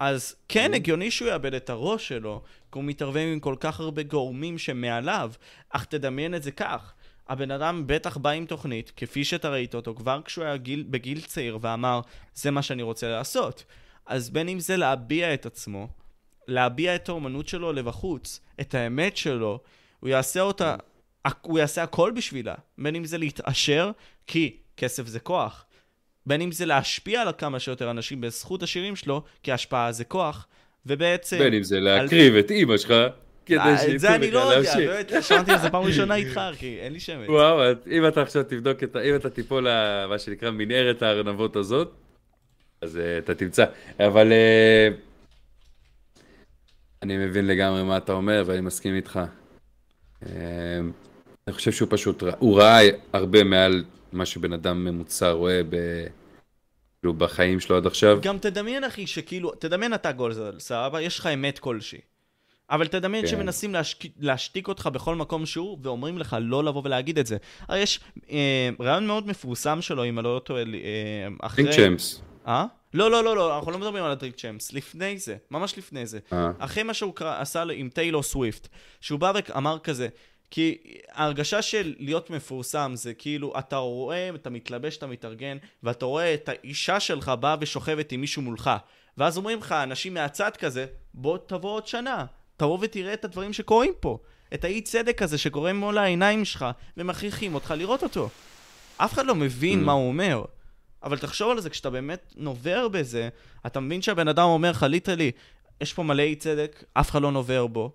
[0.00, 4.02] אז כן הגיוני שהוא יאבד את הראש שלו, כי הוא מתערבב עם כל כך הרבה
[4.02, 5.32] גורמים שמעליו,
[5.70, 6.92] אך תדמיין את זה כך.
[7.28, 11.20] הבן אדם בטח בא עם תוכנית, כפי שאתה ראית אותו, כבר כשהוא היה גיל, בגיל
[11.20, 12.00] צעיר ואמר,
[12.34, 13.64] זה מה שאני רוצה לעשות.
[14.06, 15.88] אז בין אם זה להביע את עצמו,
[16.48, 19.60] להביע את האומנות שלו לבחוץ, את האמת שלו,
[20.00, 20.76] הוא יעשה אותה,
[21.42, 22.54] הוא יעשה הכל בשבילה.
[22.78, 23.90] בין אם זה להתעשר,
[24.26, 25.65] כי כסף זה כוח.
[26.26, 30.46] בין אם זה להשפיע על כמה שיותר אנשים בזכות השירים שלו, כי השפעה זה כוח,
[30.86, 31.38] ובעצם...
[31.38, 32.94] בין אם זה להקריב את אימא שלך,
[33.46, 34.90] כדי אה, שיצאו את זה אני לך לא יודע, להמשיך.
[34.90, 37.28] באמת, שמעתי על זה פעם ראשונה איתך, אחי, אין לי שמץ.
[37.28, 39.00] וואו, אם אתה עכשיו תבדוק את ה...
[39.00, 41.94] אם אתה תיפול למה שנקרא מנהרת הארנבות הזאת,
[42.80, 43.64] אז אה, אתה תמצא.
[44.00, 44.88] אבל אה,
[47.02, 49.20] אני מבין לגמרי מה אתה אומר, ואני מסכים איתך.
[50.26, 50.30] אה,
[51.46, 52.80] אני חושב שהוא פשוט, הוא ראה
[53.12, 53.84] הרבה מעל
[54.16, 55.76] מה שבן אדם ממוצע רואה ב...
[57.00, 58.18] כאילו בחיים שלו עד עכשיו.
[58.22, 61.00] גם תדמיין, אחי, שכאילו, תדמיין אתה גולזל, סבבה?
[61.00, 62.00] יש לך אמת כלשהי.
[62.70, 63.30] אבל תדמיין כן.
[63.30, 64.04] שמנסים להשק...
[64.18, 67.36] להשתיק אותך בכל מקום שהוא, ואומרים לך לא לבוא ולהגיד את זה.
[67.68, 68.00] הרי יש
[68.30, 70.66] אה, רעיון מאוד מפורסם שלו, אם אני לא טועה, אה,
[71.40, 71.64] אחרי...
[71.64, 72.22] פינק צ'מפס.
[72.46, 72.66] אה?
[72.94, 76.18] לא, לא, לא, לא, אנחנו לא מדברים על הטריק צ'מפס, לפני זה, ממש לפני זה.
[76.32, 76.50] אה.
[76.58, 78.68] אחרי מה שהוא קרא, עשה עם טיילור סוויפט,
[79.00, 80.08] שהוא בא ואמר כזה,
[80.50, 80.78] כי
[81.12, 86.48] ההרגשה של להיות מפורסם זה כאילו, אתה רואה, אתה מתלבש, אתה מתארגן, ואתה רואה את
[86.48, 88.70] האישה שלך באה ושוכבת עם מישהו מולך.
[89.18, 92.24] ואז אומרים לך, אנשים מהצד כזה, בוא תבוא עוד שנה,
[92.56, 94.18] תבוא ותראה את הדברים שקורים פה.
[94.54, 98.28] את האי צדק הזה שקורה מול העיניים שלך, ומכריחים אותך לראות אותו.
[98.96, 99.82] אף אחד לא מבין Mm.
[99.86, 100.44] מה הוא אומר.
[101.02, 103.28] אבל תחשוב על זה, כשאתה באמת נובר בזה,
[103.66, 105.30] אתה מבין שהבן אדם אומר לך, literally,
[105.80, 107.92] יש פה מלא אי צדק, אף אחד לא נובר בו,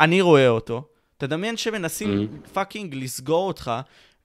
[0.00, 0.88] אני רואה אותו.
[1.18, 3.70] תדמיין שמנסים fucking לסגור אותך,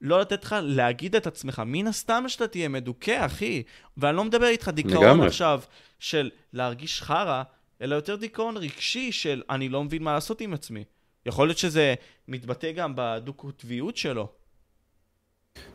[0.00, 3.62] לא לתת לך להגיד את עצמך, מן הסתם שאתה תהיה מדוכא, אחי.
[3.96, 5.20] ואני לא מדבר איתך דיכאון.
[5.20, 5.60] עכשיו
[5.98, 7.42] של להרגיש חרא,
[7.82, 10.84] אלא יותר דיכאון רגשי של אני לא מבין מה לעשות עם עצמי.
[11.26, 11.94] יכול להיות שזה
[12.28, 14.28] מתבטא גם בדו-קוטביות שלו.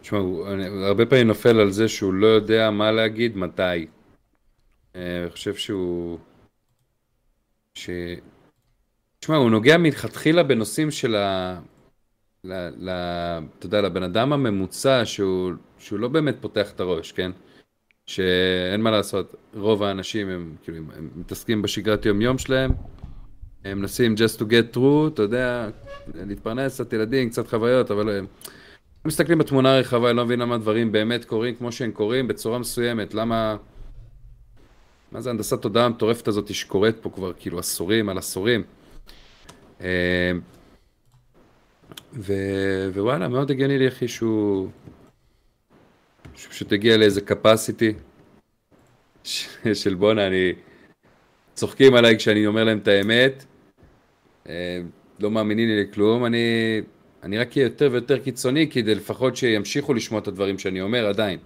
[0.01, 0.47] תשמע, הוא
[0.84, 3.62] הרבה פעמים נופל על זה שהוא לא יודע מה להגיד, מתי.
[4.95, 6.19] אה, אני חושב שהוא...
[7.73, 7.89] ש...
[9.19, 11.60] תשמע, הוא נוגע מלכתחילה בנושאים של ה...
[12.43, 12.53] ל...
[12.77, 12.89] ל...
[13.60, 17.32] אתה יודע, לבן אדם הממוצע שהוא, שהוא לא באמת פותח את הראש, כן?
[18.05, 22.71] שאין מה לעשות, רוב האנשים הם כאילו, הם מתעסקים בשגרת יום-יום שלהם,
[23.65, 25.69] הם מנסים just to get through, אתה יודע,
[26.13, 28.25] להתפרנס, קצת ילדים, קצת חוויות, אבל הם
[29.05, 33.13] מסתכלים בתמונה הרחבה, הם לא מבינים למה דברים באמת קורים כמו שהם קורים בצורה מסוימת,
[33.13, 33.58] למה...
[35.12, 38.63] מה זה הנדסת תודעה המטורפת הזאת שקורית פה כבר כאילו עשורים על עשורים.
[39.81, 40.31] אה,
[42.13, 42.33] ו...
[42.93, 44.69] ווואלה, מאוד הגיוני לי אחי שהוא...
[46.35, 47.93] שפשוט הגיע לאיזה capacity
[49.73, 50.53] של בואנה, אני...
[51.53, 53.45] צוחקים עליי כשאני אומר להם את האמת,
[54.49, 54.81] אה,
[55.19, 56.37] לא מאמינים לי לכלום, אני,
[57.23, 61.39] אני רק אהיה יותר ויותר קיצוני כדי לפחות שימשיכו לשמוע את הדברים שאני אומר עדיין.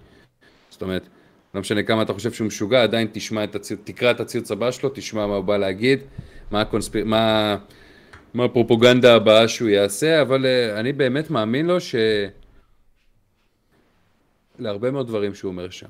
[0.70, 1.08] זאת אומרת,
[1.54, 4.70] לא משנה כמה אתה חושב שהוא משוגע, עדיין תשמע את הציוץ, תקרא את הציוץ הבא
[4.70, 6.00] שלו, תשמע מה הוא בא להגיד,
[6.50, 7.04] מה, הקונספיר...
[7.04, 7.56] מה...
[8.34, 11.94] מה הפרופוגנדה הבאה שהוא יעשה, אבל uh, אני באמת מאמין לו ש...
[14.58, 15.86] להרבה מאוד דברים שהוא אומר שם.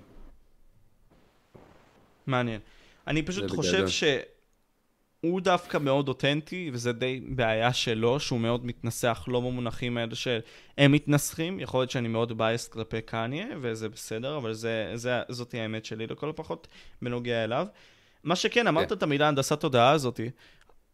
[2.26, 2.60] מעניין.
[3.06, 9.40] אני פשוט חושב שהוא דווקא מאוד אותנטי, וזה די בעיה שלו, שהוא מאוד מתנסח לא
[9.40, 11.60] במונחים האלה שהם מתנסחים.
[11.60, 16.06] יכול להיות שאני מאוד בייסט כלפי קניה, וזה בסדר, אבל זה, זה, זאתי האמת שלי
[16.06, 16.68] לכל הפחות,
[17.02, 17.66] בנוגע אליו.
[18.24, 18.94] מה שכן, אמרת כן.
[18.94, 20.30] את המילה הנדסת תודעה הזאתי.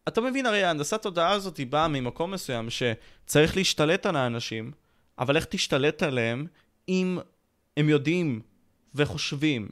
[0.09, 4.71] אתה מבין, הרי ההנדסת תודעה הזאת היא באה ממקום מסוים שצריך להשתלט על האנשים,
[5.19, 6.47] אבל איך תשתלט עליהם
[6.89, 7.19] אם
[7.77, 8.41] הם יודעים
[8.95, 9.69] וחושבים?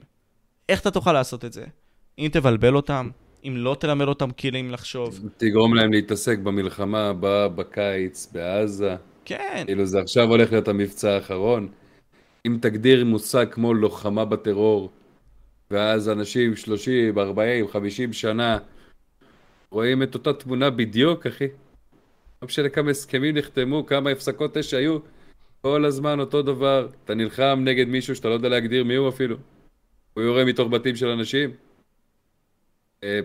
[0.69, 1.65] איך אתה תוכל לעשות את זה?
[2.19, 3.09] אם תבלבל אותם?
[3.47, 5.19] אם לא תלמד אותם כלים לחשוב?
[5.37, 8.95] תגרום להם להתעסק במלחמה הבאה בקיץ, בעזה.
[9.25, 9.63] כן.
[9.65, 11.67] כאילו זה עכשיו הולך להיות המבצע האחרון.
[12.47, 14.89] אם תגדיר מושג כמו לוחמה בטרור,
[15.71, 18.57] ואז אנשים 30, 40, 50 שנה
[19.71, 21.47] רואים את אותה תמונה בדיוק, אחי.
[22.41, 24.99] לא משנה כמה הסכמים נחתמו, כמה הפסקות אש היו,
[25.61, 26.87] כל הזמן אותו דבר.
[27.05, 29.37] אתה נלחם נגד מישהו שאתה לא יודע להגדיר מי הוא אפילו.
[30.13, 31.51] הוא יורה מתוך בתים של אנשים.
[33.03, 33.19] אה,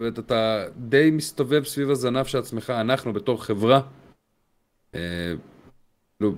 [0.00, 3.80] ואתה די מסתובב סביב הזנב של עצמך, אנחנו בתור חברה,
[4.94, 5.32] אה,
[6.18, 6.34] כאילו,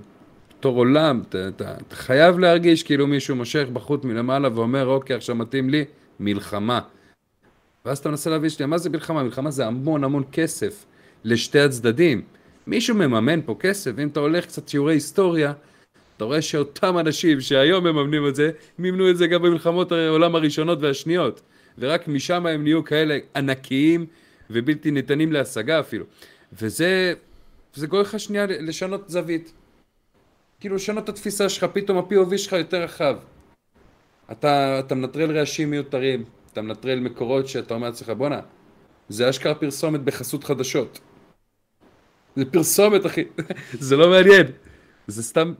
[0.49, 5.35] בתור עולם, אתה, אתה, אתה חייב להרגיש כאילו מישהו מושך בחוט מלמעלה ואומר, אוקיי, עכשיו
[5.35, 5.85] מתאים לי
[6.19, 6.79] מלחמה.
[7.87, 9.23] ואז אתה מנסה להבין שנייה, מה זה מלחמה?
[9.23, 10.85] מלחמה זה המון המון כסף
[11.23, 12.21] לשתי הצדדים.
[12.67, 15.53] מישהו מממן פה כסף, ואם אתה הולך קצת שיעורי היסטוריה,
[16.17, 20.81] אתה רואה שאותם אנשים שהיום מממנים את זה, מימנו את זה גם במלחמות העולם הראשונות
[20.81, 21.41] והשניות.
[21.77, 24.05] ורק משם הם נהיו כאלה ענקיים
[24.49, 26.05] ובלתי ניתנים להשגה אפילו.
[26.53, 27.13] וזה,
[27.73, 29.53] זה גורם לך שנייה לשנות זווית.
[30.59, 33.17] כאילו לשנות את התפיסה שלך, פתאום ה-POV שלך יותר רחב.
[34.31, 36.23] אתה, אתה מנטרל רעשים מיותרים,
[36.57, 38.39] אתה מנטרל מקורות שאתה אומר לעצמך, בואנה,
[39.09, 40.99] זה אשכרה פרסומת בחסות חדשות.
[42.35, 43.23] זה פרסומת, אחי,
[43.87, 44.47] זה לא מעניין.
[45.07, 45.53] זה סתם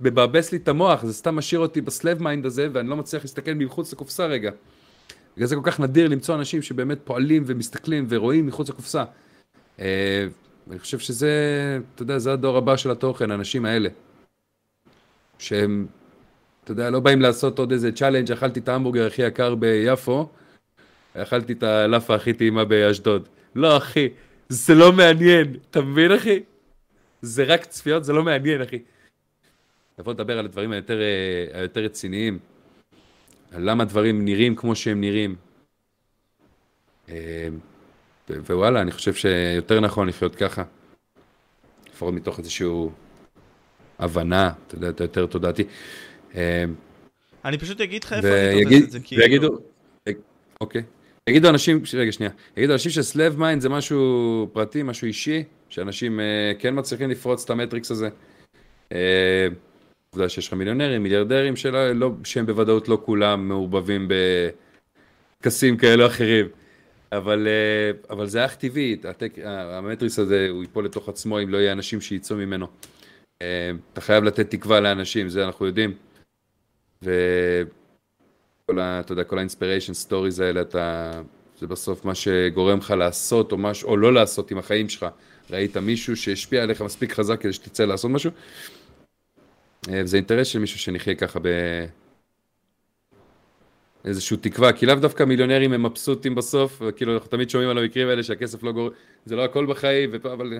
[0.00, 3.22] מבאבס לי את המוח, זה סתם משאיר אותי ב slave mind הזה, ואני לא מצליח
[3.22, 4.50] להסתכל מחוץ לקופסה רגע.
[5.36, 9.04] בגלל זה כל כך נדיר למצוא אנשים שבאמת פועלים ומסתכלים ורואים מחוץ לקופסה.
[9.80, 10.26] אה,
[10.70, 11.30] אני חושב שזה,
[11.94, 13.88] אתה יודע, זה הדור הבא של התוכן, האנשים האלה.
[15.38, 15.86] שהם
[16.66, 20.28] אתה יודע, לא באים לעשות עוד איזה challenge, אכלתי את ההמבורגר הכי יקר ביפו,
[21.14, 23.28] אכלתי את הלאפה הכי טעימה באשדוד.
[23.54, 24.08] לא, אחי,
[24.48, 26.42] זה לא מעניין, אתה מבין, אחי?
[27.22, 28.78] זה רק צפיות, זה לא מעניין, אחי.
[29.98, 32.38] לבוא לדבר על הדברים היותר, אה, היותר רציניים,
[33.52, 35.36] על למה דברים נראים כמו שהם נראים.
[37.08, 37.48] אה,
[38.30, 40.62] ווואלה, אני חושב שיותר נכון לחיות ככה.
[41.92, 42.68] לפחות מתוך איזושהי
[43.98, 45.64] הבנה, אתה יודע, יותר תודעתי.
[46.34, 46.74] אמ,
[47.44, 49.22] אני פשוט אגיד לך איפה אני תופס את זה, כאילו...
[49.22, 49.58] ויגידו,
[50.60, 50.82] אוקיי.
[51.28, 56.52] יגידו אנשים, רגע שנייה, יגידו אנשים שסלף מייד זה משהו פרטי, משהו אישי, שאנשים אה,
[56.58, 58.08] כן מצליחים לפרוץ את ה-Matrix הזה.
[58.92, 59.48] אה,
[60.14, 61.54] יודע שיש לך מיליונרים, מיליארדרים
[61.94, 64.08] לא, שהם בוודאות לא כולם מעורבבים
[65.38, 66.46] בטקסים כאלה או אחרים.
[67.12, 68.96] אבל, אה, אבל זה אך טבעי,
[69.44, 72.66] המטריקס הזה הוא ייפול לתוך עצמו אם לא יהיה אנשים שיצאו ממנו.
[73.92, 75.94] אתה חייב לתת תקווה לאנשים, זה אנחנו יודעים.
[77.02, 79.00] וכל ה...
[79.00, 81.10] אתה יודע, כל האינספיריישן סטוריז האלה, אתה...
[81.58, 83.84] זה בסוף מה שגורם לך לעשות או, מש...
[83.84, 85.06] או לא לעשות עם החיים שלך.
[85.50, 88.30] ראית מישהו שהשפיע עליך מספיק חזק כדי שתצא לעשות משהו?
[89.88, 91.48] אה, וזה אינטרס של מישהו שנחיה ככה ב...
[94.40, 98.22] תקווה, כי לאו דווקא מיליונרים הם מבסוטים בסוף, כאילו אנחנו תמיד שומעים על המקרים האלה
[98.22, 98.90] שהכסף לא גורם,
[99.24, 100.58] זה לא הכל בחיים, ופה, אבל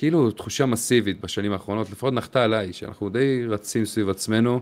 [0.00, 4.60] כאילו תחושה מסיבית בשנים האחרונות, לפחות נחתה עליי, שאנחנו די רצים סביב עצמנו,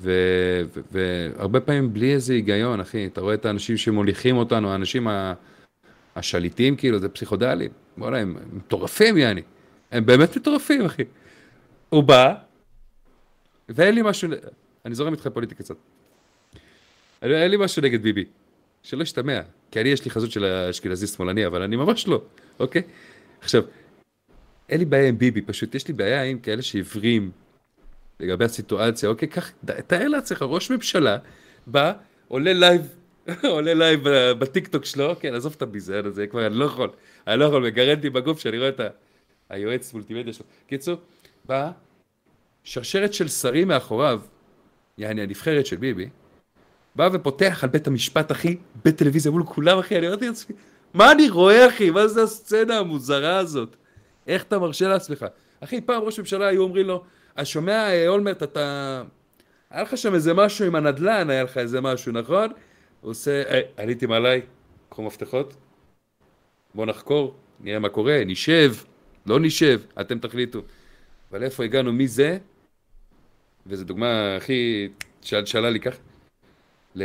[0.00, 3.06] והרבה פעמים בלי איזה היגיון, אחי.
[3.06, 5.34] אתה רואה את האנשים שמוליכים אותנו, האנשים ה-
[6.16, 7.70] השליטים, כאילו, זה פסיכודלים.
[7.98, 9.42] וואלה, הם מטורפים, יעני.
[9.90, 11.02] הם באמת מטורפים, אחי.
[11.88, 12.34] הוא בא,
[13.68, 14.28] ואין לי משהו,
[14.84, 15.76] אני זורם איתך פוליטיקה קצת.
[17.22, 18.24] אין לי משהו נגד ביבי,
[18.82, 22.22] שלא ישתמע, כי אני יש לי חזות של האשכנזי שמאלני, אבל אני ממש לא,
[22.60, 22.82] אוקיי?
[23.40, 23.62] עכשיו,
[24.72, 27.30] אין לי בעיה עם ביבי, פשוט יש לי בעיה עם כאלה שעיוורים
[28.20, 29.28] לגבי הסיטואציה, אוקיי?
[29.28, 29.52] קח,
[29.86, 31.18] תאר לעצמך, ראש ממשלה
[31.66, 31.92] בא,
[32.28, 32.88] עולה live,
[33.54, 34.00] עולה live
[34.38, 36.90] בטיקטוק שלו, כן, עזוב את הביזיון הזה, כבר אני לא יכול,
[37.26, 38.80] אני לא יכול, מגרד לי בגוף שאני רואה את
[39.48, 40.46] היועץ מולטימדיה שלו.
[40.66, 40.96] קיצור,
[41.44, 41.70] בא,
[42.64, 44.20] שרשרת של שרים מאחוריו,
[44.98, 46.08] יעני הנבחרת של ביבי,
[46.96, 50.56] בא ופותח על בית המשפט, אחי, בטלוויזיה מול כולם, אחי, אני אמרתי לעצמי,
[50.94, 51.90] מה אני רואה, אחי?
[51.90, 53.76] מה זה הסצנה המוזרה הזאת?
[54.26, 55.26] איך אתה מרשה לעצמך?
[55.60, 57.04] אחי, פעם ראש ממשלה היו אומרים לו,
[57.36, 59.02] אז שומע, אה, אולמרט, אתה...
[59.70, 62.52] היה לך שם איזה משהו עם הנדל"ן, היה לך איזה משהו, נכון?
[63.00, 64.40] הוא עושה, היי, עליתם עליי,
[64.88, 65.54] קחו מפתחות,
[66.74, 68.74] בואו נחקור, נראה מה קורה, נשב,
[69.26, 70.62] לא נשב, אתם תחליטו.
[71.30, 72.38] אבל איפה הגענו מזה,
[73.66, 74.88] וזו דוגמה הכי
[75.22, 75.98] שאלה לי ככה,
[76.94, 77.02] ל...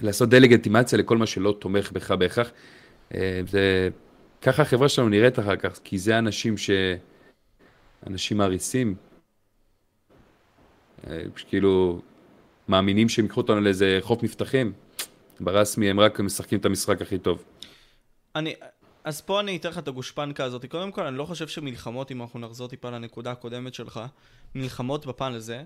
[0.00, 2.50] לעשות דה-לגיטימציה לכל מה שלא תומך בך בהכרח.
[3.14, 3.88] אה, זה...
[4.42, 6.70] ככה החברה שלנו נראית אחר כך, כי זה אנשים ש...
[8.06, 8.94] אנשים מעריסים,
[11.06, 12.00] אה, כאילו
[12.68, 14.72] מאמינים שהם ייקחו אותנו לאיזה חוף מבטחים.
[15.40, 17.44] ברסמי הם רק משחקים את המשחק הכי טוב.
[18.36, 18.54] אני,
[19.04, 20.64] אז פה אני אתן לך את הגושפנקה הזאת.
[20.66, 24.00] קודם כל, אני לא חושב שמלחמות, אם אנחנו נחזור טיפה לנקודה הקודמת שלך,
[24.54, 25.62] מלחמות בפן הזה,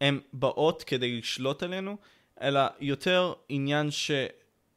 [0.00, 1.96] הן באות כדי לשלוט עלינו,
[2.42, 3.90] אלא יותר עניין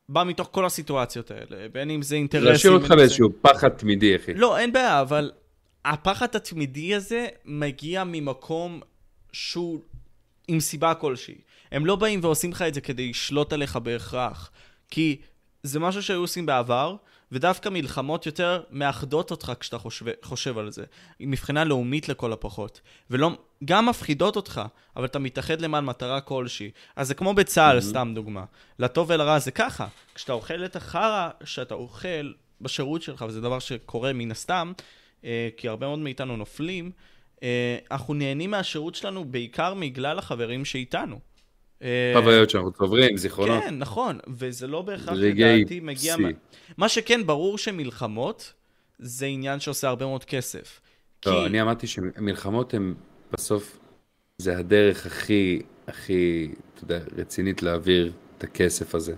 [0.09, 2.47] שבא מתוך כל הסיטואציות האלה, בין אם זה אינטרסים...
[2.47, 4.33] להשאיר אותך באיזשהו פחד תמידי, אחי.
[4.33, 5.31] לא, אין בעיה, אבל
[5.85, 8.81] הפחד התמידי הזה מגיע ממקום
[9.31, 9.81] שהוא
[10.47, 11.35] עם סיבה כלשהי.
[11.71, 14.51] הם לא באים ועושים לך את זה כדי לשלוט עליך בהכרח,
[14.91, 15.17] כי
[15.63, 16.95] זה משהו שהיו עושים בעבר,
[17.31, 20.83] ודווקא מלחמות יותר מאחדות אותך כשאתה חושב, חושב על זה,
[21.19, 23.31] מבחינה לאומית לכל הפחות, ולא,
[23.65, 24.61] גם מפחידות אותך,
[24.95, 26.71] אבל אתה מתאחד למען מטרה כלשהי.
[26.95, 27.81] אז זה כמו בצה"ל, mm-hmm.
[27.81, 28.45] סתם דוגמה.
[28.79, 34.13] לטוב ולרע זה ככה, כשאתה אוכל את החרא שאתה אוכל בשירות שלך, וזה דבר שקורה
[34.13, 34.71] מן הסתם,
[35.25, 36.91] אה, כי הרבה מאוד מאיתנו נופלים,
[37.43, 41.19] אה, אנחנו נהנים מהשירות שלנו בעיקר בגלל החברים שאיתנו.
[41.81, 43.63] אה, חוויות שאנחנו צוברים, זיכרונות.
[43.63, 46.17] כן, נכון, וזה לא בהכרח לדעתי מגיע...
[46.17, 46.29] מה...
[46.77, 48.53] מה שכן, ברור שמלחמות
[48.99, 50.81] זה עניין שעושה הרבה מאוד כסף.
[51.25, 51.45] לא, כי...
[51.45, 52.93] אני אמרתי שמלחמות הן
[53.31, 53.79] בסוף,
[54.37, 59.15] זה הדרך הכי, הכי, אתה יודע, רצינית להעביר את הכסף הזה.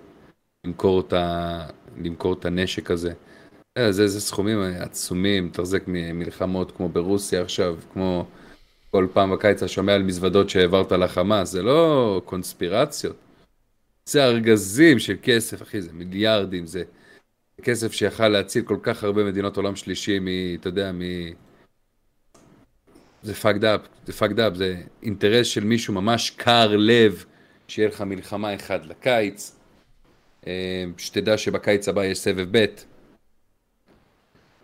[0.68, 1.68] למכור את, ה...
[1.98, 3.14] למכור את הנשק הזה.
[3.78, 8.26] אה, זה, זה סכומים עצומים, תחזק מלחמות כמו ברוסיה עכשיו, כמו
[8.92, 13.16] כל פעם בקיץ אתה שומע על מזוודות שהעברת לחמאס, זה לא קונספירציות.
[14.06, 16.84] זה ארגזים של כסף, אחי, זה מיליארדים, זה
[17.62, 20.28] כסף שיכל להציל כל כך הרבה מדינות עולם שלישי מ...
[20.60, 21.02] אתה יודע, מ...
[23.24, 27.26] זה fucked up, זה fucked up, זה אינטרס של מישהו ממש קר לב,
[27.68, 29.56] שיהיה לך מלחמה אחד לקיץ,
[30.48, 32.66] אה, שתדע שבקיץ הבא יש סבב ב',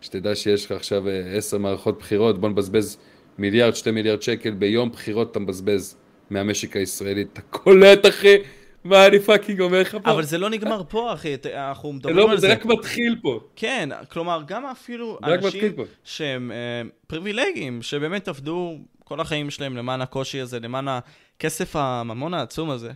[0.00, 2.98] שתדע שיש לך עכשיו אה, עשר מערכות בחירות, בוא נבזבז
[3.38, 5.96] מיליארד, שתי מיליארד שקל ביום בחירות אתה מבזבז
[6.30, 7.22] מהמשק הישראלי.
[7.32, 8.36] אתה קולט, אחי?
[8.84, 10.10] מה אני fucking אומר לך פה?
[10.10, 12.46] אבל זה לא נגמר פה, אחי, אנחנו מדברים לא, על זה.
[12.46, 13.40] זה רק מתחיל פה.
[13.56, 20.40] כן, כלומר, גם אפילו אנשים שהם אה, פריבילגיים, שבאמת עבדו כל החיים שלהם למען הקושי
[20.40, 22.92] הזה, למען הכסף הממון העצום הזה.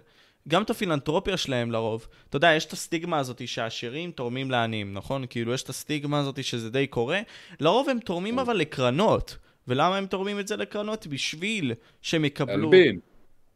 [0.48, 2.06] גם את הפילנטרופיה שלהם לרוב.
[2.28, 5.24] אתה יודע, יש את הסטיגמה הזאת שהעשירים תורמים לעניים, נכון?
[5.30, 7.20] כאילו, יש את הסטיגמה הזאת שזה די קורה.
[7.60, 9.36] לרוב הם תורמים אבל לקרנות.
[9.68, 11.06] ולמה הם תורמים את זה לקרנות?
[11.06, 12.68] בשביל שהם יקבלו...
[12.68, 12.98] אלבין.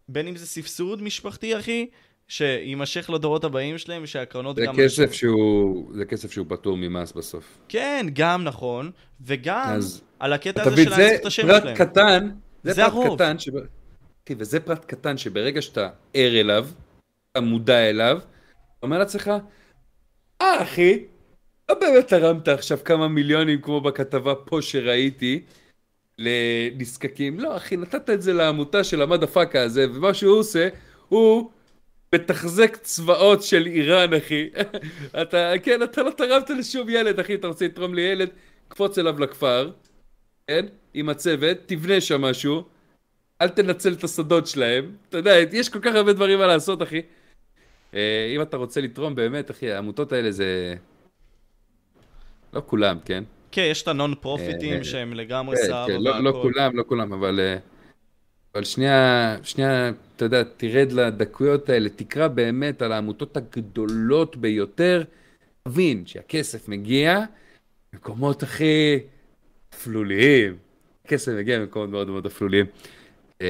[0.09, 1.87] בין אם זה סבסוד משפחתי, אחי,
[2.29, 4.77] שיימשך לדורות הבאים שלהם, שהקרנות זה גם...
[4.77, 7.59] כסף שהוא, זה כסף שהוא פטור ממס בסוף.
[7.69, 10.03] כן, גם נכון, וגם אז...
[10.19, 11.63] על הקטע הזה של להנציח את השם שלהם.
[11.63, 12.29] זה פרט קטן,
[12.63, 13.15] זה, זה פרט הרוב.
[13.15, 13.49] קטן, ש...
[14.25, 16.67] תראי, וזה פרט קטן שברגע שאתה ער אליו,
[17.33, 19.31] אתה מודע אליו, אתה אומר לעצמך,
[20.41, 21.05] אה אחי,
[21.69, 25.43] לא באמת תרמת עכשיו כמה מיליונים כמו בכתבה פה שראיתי,
[26.19, 27.41] לנזקקים.
[27.41, 30.69] לא, אחי, נתת את זה לעמותה של המדה פאקה הזה, ומה שהוא עושה,
[31.09, 31.51] הוא
[32.17, 34.49] מתחזק צבאות של איראן, אחי.
[35.23, 38.29] אתה, כן, אתה לא תרמת לשום ילד, אחי, אתה רוצה לתרום לי ילד,
[38.69, 39.71] קפוץ אליו לכפר,
[40.47, 40.67] כן?
[40.95, 42.65] עם הצוות, תבנה שם משהו,
[43.43, 44.93] אל תנצל את השדות שלהם.
[45.09, 47.03] אתה יודע, יש כל כך הרבה דברים מה לעשות, אחי.
[47.95, 50.75] אה, אם אתה רוצה לתרום באמת, אחי, העמותות האלה זה...
[52.53, 53.25] לא כולם, כן?
[53.53, 55.57] כן, יש את הנון פרופיטים אה, שהם לגמרי.
[55.57, 57.41] כן, כן, לא, לא כולם, לא כולם, אבל
[58.57, 65.03] אבל שנייה, שנייה, אתה יודע, תרד לדקויות האלה, תקרא באמת על העמותות הגדולות ביותר,
[65.63, 67.21] תבין שהכסף מגיע
[67.93, 68.99] ממקומות הכי
[69.75, 70.57] אפלוליים.
[71.05, 72.67] הכסף מגיע ממקומות מאוד מאוד אפלוליים.
[73.41, 73.47] אמ,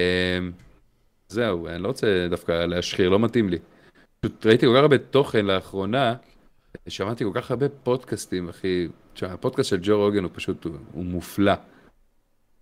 [1.29, 3.59] זהו, אני לא רוצה דווקא להשחיר, לא מתאים לי.
[4.21, 6.15] פשוט ראיתי כל כך הרבה תוכן לאחרונה,
[6.89, 8.89] שמעתי כל כך הרבה פודקאסטים, אחי.
[9.15, 11.55] תשמע, הפודקאסט של ג'ו רוגן הוא פשוט, הוא, הוא מופלא.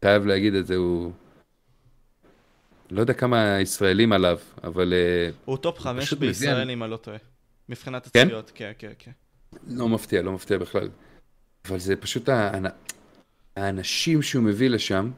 [0.05, 1.13] חייב להגיד את זה, הוא...
[2.95, 4.93] לא יודע כמה ישראלים עליו, אבל...
[4.93, 6.71] אה, הוא top חמש בישראל.
[6.71, 7.17] אם אני לא טועה.
[7.69, 8.21] מבחינת כן?
[8.21, 9.11] הצפיות, כן, כן, כן.
[9.67, 10.89] לא מפתיע, לא מפתיע בכלל.
[11.69, 12.65] אבל זה פשוט האנ...
[13.57, 15.11] האנשים שהוא מביא לשם,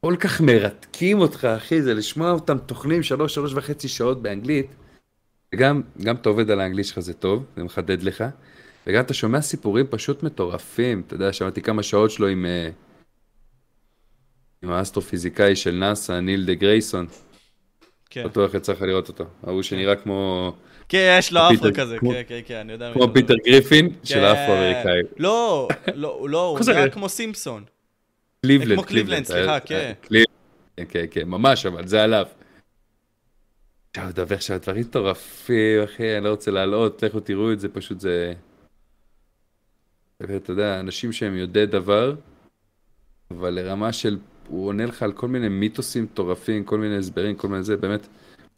[0.00, 4.66] כל כך מרתקים אותך, אחי, זה לשמוע אותם טוחנים שלוש, שלוש וחצי שעות באנגלית,
[5.54, 8.24] וגם גם אתה עובד על האנגלית שלך זה טוב, זה מחדד לך,
[8.86, 12.70] וגם אתה שומע סיפורים פשוט מטורפים, אתה יודע, שמעתי כמה שעות שלו עם, אה,
[14.64, 17.06] עם האסטרופיזיקאי של נאסא, ניל דה גראס טייסון,
[18.10, 18.24] כן.
[18.24, 20.52] בטוח יצא לך לראות אותו, ההוא שנראה כמו,
[20.88, 22.92] כן, יש לו אפרו כזה, כן, כן, כן, אני יודע.
[22.92, 23.34] כמו פיטר.
[23.46, 24.24] גריפין של כן.
[24.24, 25.00] האפרו-אמריקאי.
[25.18, 27.64] לא, לא, לא, הוא נראה כמו סימפסון.
[28.42, 29.92] קליבלנד, כמו קליבלנד, סליחה, אה, כן.
[30.14, 30.22] אה,
[30.76, 32.26] כן, כן, כן, ממש, אבל זה עליו.
[33.90, 38.00] עכשיו לדבר עכשיו דברים מטורפים, אחי, אני לא רוצה להלאות, לכו תראו את זה, פשוט
[38.00, 38.32] זה...
[40.22, 42.14] אתה יודע, אנשים שהם יודעי דבר,
[43.30, 47.48] אבל לרמה של, הוא עונה לך על כל מיני מיתוסים מטורפים, כל מיני הסברים, כל
[47.48, 48.06] מיני זה, באמת,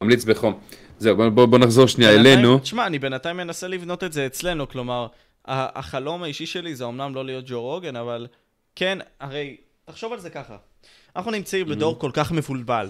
[0.01, 0.59] ממליץ בחום.
[0.99, 2.59] זהו, בוא, בוא, בוא נחזור שנייה בינתיים- אלינו.
[2.59, 5.07] תשמע, אני בינתיים מנסה לבנות את זה אצלנו, כלומר,
[5.44, 8.27] החלום האישי שלי זה אמנם לא להיות ג'ו רוגן, אבל
[8.77, 10.57] כן, הרי, תחשוב על זה ככה.
[11.16, 12.88] אנחנו נמצאים בדור כל כך מבולבל.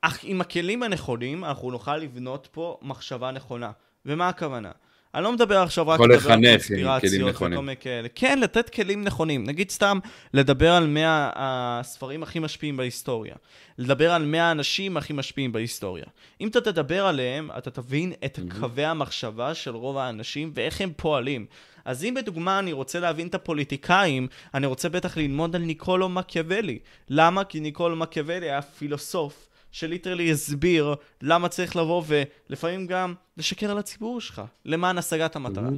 [0.00, 3.70] אך עם הכלים הנכונים, אנחנו נוכל לבנות פה מחשבה נכונה.
[4.06, 4.70] ומה הכוונה?
[5.14, 7.48] אני לא מדבר עכשיו רק לדבר על קונספירציות וכל.
[7.48, 8.08] מיני כאלה.
[8.14, 9.44] כן, לתת כלים נכונים.
[9.44, 9.98] נגיד סתם,
[10.34, 13.34] לדבר על 100 הספרים הכי משפיעים בהיסטוריה.
[13.78, 16.04] לדבר על 100 האנשים הכי משפיעים בהיסטוריה.
[16.40, 21.46] אם אתה תדבר עליהם, אתה תבין את קווי המחשבה של רוב האנשים ואיך הם פועלים.
[21.84, 26.78] אז אם בדוגמה אני רוצה להבין את הפוליטיקאים, אני רוצה בטח ללמוד על ניקולו מקיאוולי.
[27.08, 27.44] למה?
[27.44, 34.20] כי ניקולו מקיאוולי היה פילוסוף שליטרלי הסביר למה צריך לבוא ולפעמים גם לשקר על הציבור
[34.20, 35.68] שלך, למען השגת המטרה.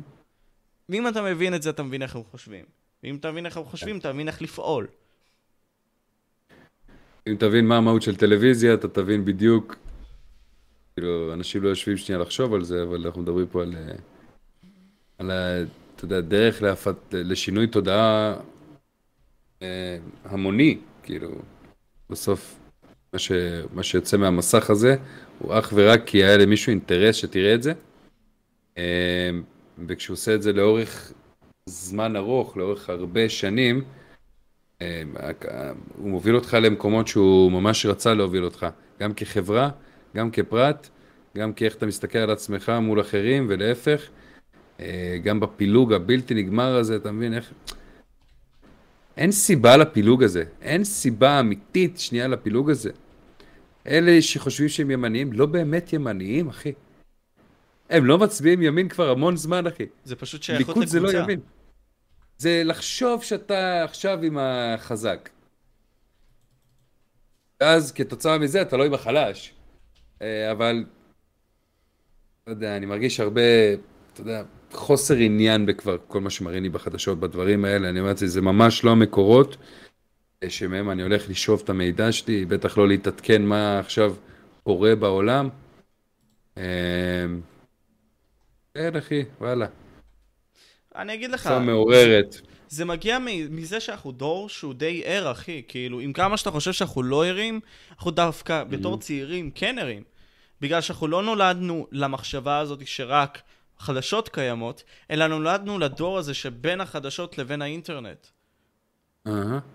[0.88, 2.64] ואם אתה מבין את זה, אתה מבין איך הם חושבים.
[3.02, 4.87] ואם אתה מבין איך הם חושבים, אתה מבין איך לפעול.
[7.26, 9.76] אם תבין מה המהות של טלוויזיה, אתה תבין בדיוק,
[10.94, 13.94] כאילו, אנשים לא יושבים שנייה לחשוב על זה, אבל אנחנו מדברים פה על, אה,
[15.18, 15.62] על ה,
[15.96, 18.37] אתה יודע, דרך להפת, לשינוי תודעה
[19.62, 21.30] אה, המוני, כאילו,
[22.11, 22.63] בסוף,
[23.14, 23.33] מה, ש,
[23.74, 24.96] מה שיוצא מהמסך הזה,
[25.38, 27.72] הוא אך ורק כי היה למישהו אינטרס שתראה את זה,
[28.79, 29.31] אה,
[29.87, 31.12] וכשהוא עושה את זה לאורך
[31.68, 33.85] זמן ארוך, לאורך הרבה שנים,
[34.83, 35.03] אה,
[35.96, 38.66] הוא מוביל אותך למקומות שהוא ממש רצה להוביל אותך,
[39.00, 39.70] גם כחברה,
[40.16, 40.88] גם כפרט,
[41.37, 44.09] גם כאיך אתה מסתכל על עצמך מול אחרים ולהפך,
[44.81, 47.53] אה, גם בפילוג הבלתי נגמר הזה, אתה מבין איך...
[49.16, 52.90] אין סיבה לפילוג הזה, אין סיבה אמיתית שנייה לפילוג הזה.
[53.87, 56.73] אלה שחושבים שהם ימניים, לא באמת ימניים, אחי.
[57.90, 59.87] הם לא מצביעים ימין כבר המון זמן, אחי.
[60.05, 61.25] זה פשוט שייכות ליכוד זה לא לקבוצה.
[61.25, 61.40] ימין.
[62.38, 65.29] זה לחשוב שאתה עכשיו עם החזק.
[67.61, 69.53] ואז כתוצאה מזה אתה לא עם החלש.
[70.23, 70.85] אה, אבל,
[72.47, 73.42] לא יודע, אני מרגיש הרבה,
[74.12, 74.42] אתה יודע,
[74.73, 77.88] חוסר עניין בכבר כל מה שמראים לי בחדשות, בדברים האלה.
[77.88, 79.57] אני אומר לעצמי, זה ממש לא המקורות
[80.48, 84.14] שמהם אני הולך לשאוב את המידע שלי, בטח לא להתעדכן מה עכשיו
[84.64, 85.48] קורה בעולם.
[86.59, 86.62] אה,
[88.74, 89.66] כן, אחי, וואלה.
[90.96, 92.40] אני אגיד לך, תקופה מעוררת.
[92.68, 93.18] זה מגיע
[93.50, 95.62] מזה שאנחנו דור שהוא די ער, אחי.
[95.68, 100.02] כאילו, עם כמה שאתה חושב שאנחנו לא ערים, אנחנו דווקא בתור צעירים כן ערים.
[100.61, 103.42] בגלל שאנחנו לא נולדנו למחשבה הזאת שרק
[103.78, 108.26] חדשות קיימות, אלא נולדנו לדור הזה שבין החדשות לבין האינטרנט.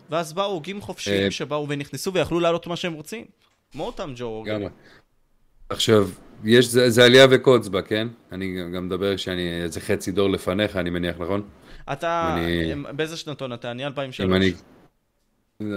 [0.09, 3.25] ואז באו הוגים חופשיים אה, שבאו ונכנסו ויכלו לעלות מה שהם רוצים.
[3.71, 4.43] כמו אותם ג'ו.
[4.47, 4.69] לגמרי.
[5.69, 6.09] עכשיו,
[6.43, 8.07] יש, זה, זה עלייה וקוץ בה, כן?
[8.31, 11.41] אני גם- מדבר כשאני איזה חצי דור לפניך, אני מניח, נכון?
[11.91, 13.71] אתה, אני- באיזה שנתון אתה?
[13.71, 14.25] אני 2003.
[14.29, 14.53] אם אני...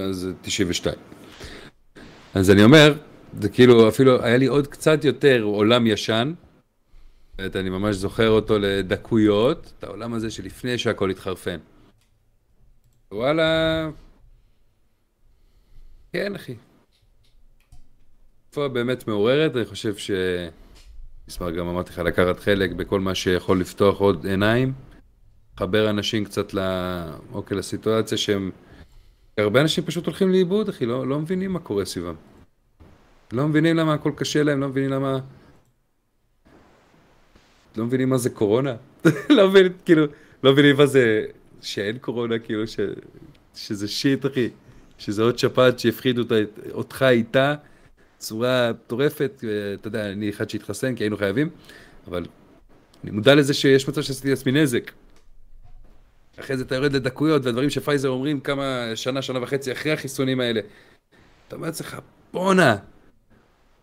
[0.09, 0.97] אז 92.
[2.35, 2.95] אז אני אומר,
[3.41, 6.33] זה כאילו, אפילו היה לי עוד קצת יותר עולם ישן.
[7.55, 11.57] אני ממש זוכר אותו לדקויות, את העולם הזה שלפני שהכל התחרפן.
[13.13, 13.91] וואלה,
[16.13, 16.55] כן, אחי.
[18.51, 20.11] תקופה באמת מעוררת, אני חושב ש...
[21.29, 24.73] אשמח גם אמרתי לך לקחת חלק בכל מה שיכול לפתוח עוד עיניים,
[25.55, 26.61] לחבר אנשים קצת ל...
[27.33, 28.51] אוקיי, לסיטואציה שהם
[29.39, 32.15] הרבה אנשים פשוט הולכים לאיבוד, אחי, לא, לא מבינים מה קורה סביבם.
[33.33, 35.19] לא מבינים למה הכל קשה להם, לא מבינים למה...
[37.77, 38.75] לא מבינים מה זה קורונה.
[39.37, 40.07] לא מבינים, כאילו,
[40.43, 41.27] לא מבינים מה זה
[41.63, 42.77] שאין קורונה, כאילו, ש...
[43.55, 44.49] שזה שיט, אחי.
[44.99, 46.35] שזה עוד שפעת שהפחיד אותה,
[46.73, 47.55] אותך איתה
[48.19, 49.45] בצורה מטורפת.
[49.81, 51.51] אתה יודע, אני אחד שהתחסן כי היינו חייבים,
[52.07, 52.27] אבל
[53.05, 54.93] אני מודע לזה שיש מצב שעשיתי לעצמי נזק.
[56.41, 60.61] אחרי זה אתה יורד לדקויות, והדברים שפייזר אומרים כמה שנה, שנה וחצי אחרי החיסונים האלה.
[61.49, 61.99] אתה אומר לעצמך,
[62.33, 62.77] בואנה,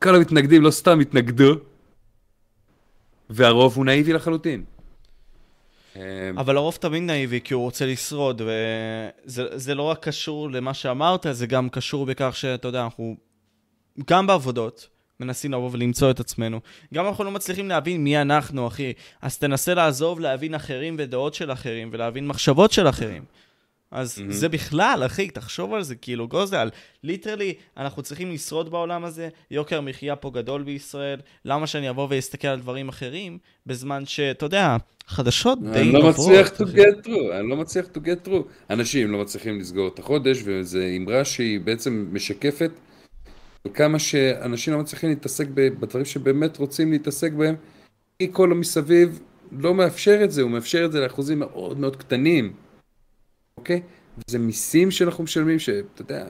[0.03, 1.55] כל המתנגדים לא סתם התנגדו,
[3.29, 4.63] והרוב הוא נאיבי לחלוטין.
[6.37, 11.47] אבל הרוב תמיד נאיבי כי הוא רוצה לשרוד, וזה לא רק קשור למה שאמרת, זה
[11.47, 13.15] גם קשור בכך שאתה יודע, אנחנו
[14.07, 14.87] גם בעבודות,
[15.19, 16.59] מנסים לבוא ולמצוא את עצמנו.
[16.93, 18.93] גם אנחנו לא מצליחים להבין מי אנחנו, אחי.
[19.21, 23.23] אז תנסה לעזוב להבין אחרים ודעות של אחרים, ולהבין מחשבות של אחרים.
[23.91, 24.31] אז mm-hmm.
[24.31, 26.69] זה בכלל, אחי, תחשוב על זה, כאילו, גוזל.
[27.03, 32.47] ליטרלי, אנחנו צריכים לשרוד בעולם הזה, יוקר מחיה פה גדול בישראל, למה שאני אבוא ואסתכל
[32.47, 34.77] על דברים אחרים, בזמן שאתה יודע,
[35.07, 38.43] חדשות די אני לא מצליח to get through, אני לא מצליח to get through.
[38.69, 42.71] אנשים לא מצליחים לסגור את החודש, וזו אמרה שהיא בעצם משקפת
[43.67, 47.55] וכמה שאנשים לא מצליחים להתעסק בדברים שבאמת רוצים להתעסק בהם,
[48.19, 49.19] כי כל המסביב
[49.51, 52.53] לא מאפשר את זה, הוא מאפשר את זה לאחוזים מאוד מאוד קטנים,
[53.59, 53.81] אוקיי?
[54.17, 56.27] וזה מיסים שאנחנו משלמים, שאתה יודע,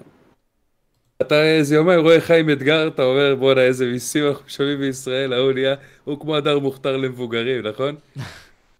[1.22, 5.52] אתה איזה יומיים רואה חיים אתגר, אתה אומר בואנה איזה מיסים אנחנו משלמים בישראל, ההוא
[5.52, 7.96] נהיה, הוא כמו הדר מוכתר למבוגרים, נכון?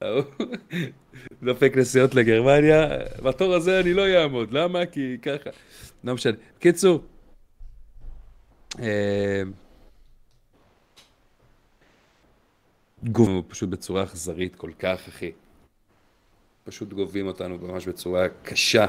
[1.44, 2.88] דופק נסיעות לגרמניה,
[3.24, 4.86] בתור הזה אני לא אעמוד, למה?
[4.86, 5.50] כי ככה,
[6.04, 6.38] לא משנה.
[6.60, 7.04] קיצור,
[8.80, 9.44] אה,
[13.04, 15.32] גובים פשוט בצורה אכזרית כל כך, אחי.
[16.70, 18.88] פשוט גובים אותנו ממש בצורה קשה.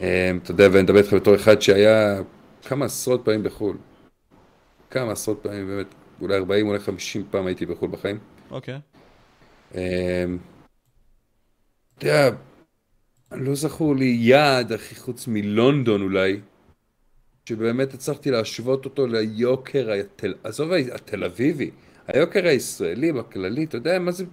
[0.00, 2.20] אה, אתה יודע, ואני מדבר איתך בתור אחד שהיה
[2.62, 3.76] כמה עשרות פעמים בחו"ל.
[4.90, 5.86] כמה עשרות פעמים, באמת,
[6.20, 8.18] אולי 40, אולי 50 פעם הייתי בחו"ל בחיים.
[8.50, 8.78] אוקיי.
[9.74, 10.24] אה,
[11.98, 12.30] אתה יודע,
[13.32, 16.40] לא זכור לי יעד, אחי, חוץ מלונדון אולי.
[17.48, 20.34] שבאמת הצלחתי להשוות אותו ליוקר, התל...
[20.44, 21.70] עזוב התל אביבי,
[22.06, 24.24] היוקר הישראלי בכללי, אתה יודע מה זה...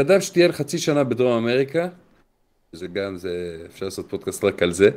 [0.00, 1.88] אדם שתהיה חצי שנה בדרום אמריקה,
[2.72, 4.90] זה גם, זה, אפשר לעשות פודקאסט רק על זה,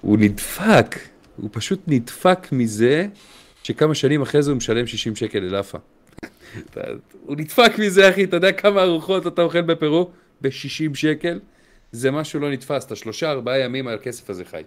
[0.00, 0.96] הוא נדפק,
[1.36, 3.06] הוא פשוט נדפק מזה
[3.62, 5.78] שכמה שנים אחרי זה הוא משלם 60 שקל ללאפה.
[7.26, 10.10] הוא נדפק מזה, אחי, אתה יודע כמה ארוחות אתה אוכל בפרו?
[10.40, 11.40] ב-60 שקל?
[11.92, 14.62] זה משהו לא נתפס, אתה שלושה ארבעה ימים על הכסף הזה חי.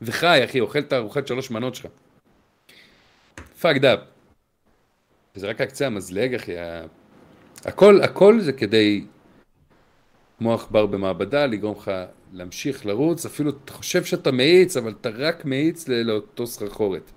[0.00, 1.86] וחי, אחי, אוכל את הארוחת שלוש מנות שלך.
[3.60, 4.00] Fucked up.
[5.36, 6.52] וזה רק הקצה המזלג, אחי.
[7.64, 9.04] הכל, הכל זה כדי,
[10.38, 11.90] כמו עכבר במעבדה, לגרום לך
[12.32, 17.10] להמשיך לרוץ, אפילו אתה חושב שאתה מאיץ, אבל אתה רק מאיץ לאותו סחרחורת.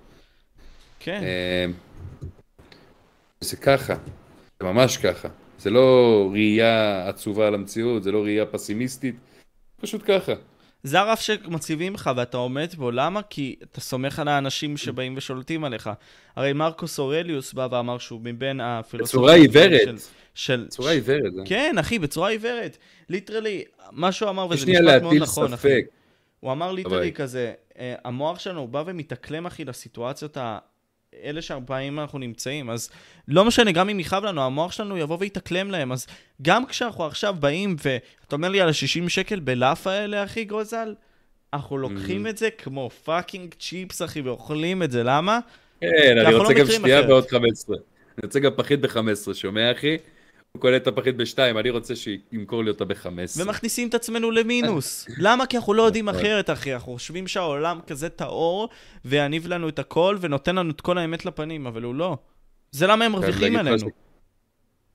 [1.00, 1.20] כן.
[1.22, 1.66] אה,
[3.40, 3.94] זה ככה,
[4.60, 5.28] זה ממש ככה.
[5.58, 9.14] זה לא ראייה עצובה על המציאות, זה לא ראייה פסימיסטית,
[9.80, 10.32] פשוט ככה.
[10.82, 13.20] זה הרף שמציבים לך ואתה עומד בו, למה?
[13.30, 15.90] כי אתה סומך על האנשים שבאים ושולטים עליך.
[16.36, 19.20] הרי מרקוס אורליוס בא ואמר שהוא מבין הפילוסופים...
[19.20, 19.80] בצורה עיוורת.
[19.84, 19.96] של...
[20.34, 20.64] של...
[20.66, 21.32] בצורה עיוורת.
[21.38, 21.42] אה?
[21.44, 22.78] כן, אחי, בצורה עיוורת.
[23.08, 25.54] Literally, מה שהוא אמר, וזה משפט מאוד נכון, ספק.
[25.54, 25.80] אחי.
[26.40, 30.58] הוא אמר ליטרלי כזה, אה, המוח שלנו הוא בא ומתאקלם, אחי, לסיטואציות ה...
[31.24, 32.90] אלה שהפעמים אנחנו נמצאים, אז
[33.28, 36.06] לא משנה, גם אם יכאב לנו, המוח שלנו יבוא ויתאקלם להם, אז
[36.42, 40.94] גם כשאנחנו עכשיו באים, ואתה אומר לי על ה-60 שקל בלאפה האלה, אחי גוזל,
[41.52, 42.30] אנחנו לוקחים mm-hmm.
[42.30, 45.38] את זה כמו fucking צ'יפס, אחי, ואוכלים את זה, למה?
[45.80, 47.76] כן, אני רוצה לא גם שתייה בעוד 15.
[47.76, 49.96] אני רוצה גם פחית ב-15, שומע, אחי?
[50.54, 53.36] הוא קונה את הפחית בשתיים, אני רוצה שימכור לי אותה בחמש.
[53.36, 55.06] ומכניסים את עצמנו למינוס.
[55.26, 55.46] למה?
[55.46, 56.20] כי אנחנו לא יודעים נכון.
[56.20, 56.74] אחרת, אחי.
[56.74, 58.68] אנחנו חושבים שהעולם כזה טהור,
[59.04, 62.16] ויניב לנו את הכל, ונותן לנו את כל האמת לפנים, אבל הוא לא.
[62.70, 63.88] זה למה הם מרוויחים עלינו.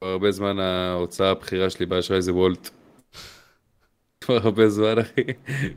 [0.01, 2.69] הרבה זמן ההוצאה הבכירה שלי באשראי זה וולט.
[4.21, 5.21] כבר הרבה זמן, אחי.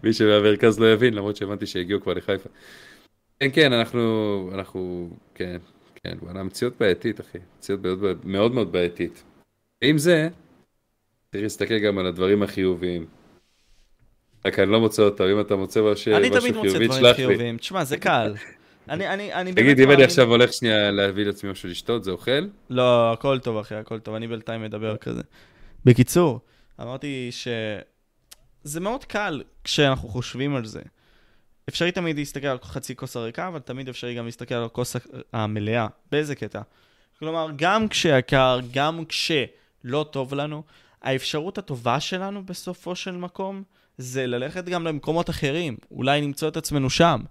[0.03, 2.49] מי שמהמרכז לא יבין, למרות שהבנתי שהגיעו כבר לחיפה.
[3.41, 5.57] כן, כן, אנחנו, אנחנו, כן,
[5.95, 7.39] כן, המציאות בעייתית, אחי.
[7.59, 7.81] מציאות
[8.25, 9.23] מאוד מאוד בעייתית.
[9.83, 10.29] ועם זה,
[11.33, 13.07] צריך להסתכל גם על הדברים החיוביים.
[14.45, 16.51] רק אני לא מוצא אותם, אם אתה מוצא משהו חיובי, תשלח לי.
[16.51, 18.35] אני תמיד מוצא דברים חיוביים, תשמע, זה קל.
[18.89, 22.47] אני, אני, אני תגיד, אם אני עכשיו הולך שנייה להביא לעצמי משהו לשתות, זה אוכל?
[22.71, 25.23] לא, הכל טוב, אחי, הכל טוב, אני בינתיים מדבר כזה.
[25.85, 26.41] בקיצור,
[26.81, 30.81] אמרתי שזה מאוד קל כשאנחנו חושבים על זה.
[31.69, 34.97] אפשרי תמיד להסתכל על חצי כוס הריקה, אבל תמיד אפשרי גם להסתכל על הכוס
[35.33, 35.87] המלאה.
[36.13, 36.61] באיזה קטע?
[37.19, 39.33] כלומר, גם כשהקר, גם כש...
[39.85, 40.63] לא טוב לנו,
[41.03, 43.63] האפשרות הטובה שלנו בסופו של מקום,
[43.99, 47.23] זה ללכת גם למקומות אחרים, אולי למצוא את עצמנו שם.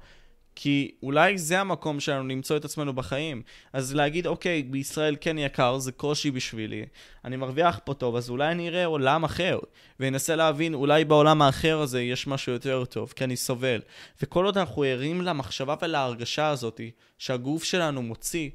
[0.56, 3.42] כי אולי זה המקום שלנו למצוא את עצמנו בחיים.
[3.74, 6.86] אז להגיד, אוקיי, בישראל כן יקר, זה קושי בשבילי.
[7.26, 9.60] אני מרוויח פה טוב, אז אולי אני אראה עולם אחר.
[10.00, 13.82] ואנסה להבין, אולי בעולם האחר הזה יש משהו יותר טוב, כי אני סובל.
[14.22, 16.82] וכל עוד אנחנו ערים למחשבה ולהרגשה הזאת
[17.18, 18.50] שהגוף שלנו מוציא,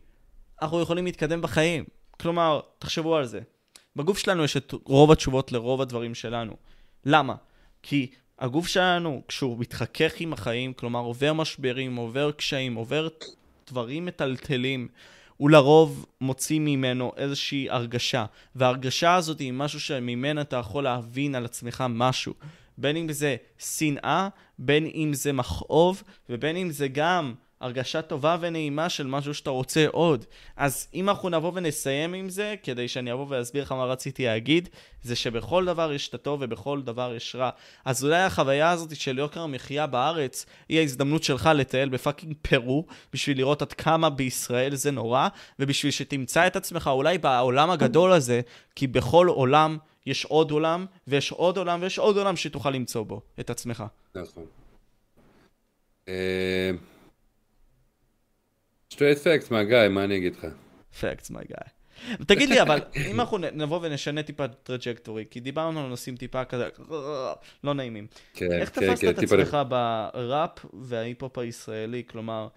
[0.62, 1.84] אנחנו יכולים להתקדם בחיים.
[2.20, 3.40] כלומר, תחשבו על זה.
[3.96, 6.56] בגוף שלנו יש את רוב התשובות לרוב הדברים שלנו.
[7.04, 7.34] למה?
[7.82, 13.08] כי הגוף שלנו, כשהוא מתחכך עם החיים, כלומר עובר משברים, עובר קשיים, עובר
[13.70, 14.88] דברים מטלטלים,
[15.36, 18.24] הוא לרוב מוציא ממנו איזושהי הרגשה.
[18.54, 22.34] וההרגשה הזאת היא משהו שממנה אתה יכול להבין על עצמך משהו.
[22.78, 24.28] בין אם זה שנאה,
[24.58, 29.86] בין אם זה מכאוב, ובין אם זה גם הרגשה טובה ונעימה של משהו שאתה רוצה
[29.88, 30.24] עוד.
[30.56, 34.68] אז אם אנחנו נבוא ונסיים עם זה, כדי שאני אבוא ואסביר לך מה רציתי להגיד,
[35.02, 37.50] זה שבכל דבר יש את הטוב ובכל דבר יש רע.
[37.84, 43.38] אז אולי החוויה הזאת של יוקר המחיה בארץ, היא ההזדמנות שלך לטייל בפאקינג פרו, בשביל
[43.38, 45.28] לראות עד כמה בישראל זה נורא,
[45.58, 48.40] ובשביל שתמצא את עצמך אולי בעולם הגדול הזה,
[48.74, 53.20] כי בכל עולם יש עוד עולם, ויש עוד עולם, ויש עוד עולם שתוכל למצוא בו
[53.40, 53.84] את עצמך.
[54.14, 54.44] נכון.
[58.96, 60.46] Straight facts מהגיא, מה אני אגיד לך?
[61.00, 61.68] facts, my guy.
[62.26, 62.80] תגיד לי, אבל
[63.10, 66.68] אם אנחנו נבוא ונשנה טיפה trajectory, כי דיברנו על נושאים טיפה כזה,
[67.64, 68.06] לא נעימים.
[68.34, 72.02] כן, איך כן, תפסת כן, את עצמך בראפ וההיפ-הופ הישראלי?
[72.06, 72.48] כלומר,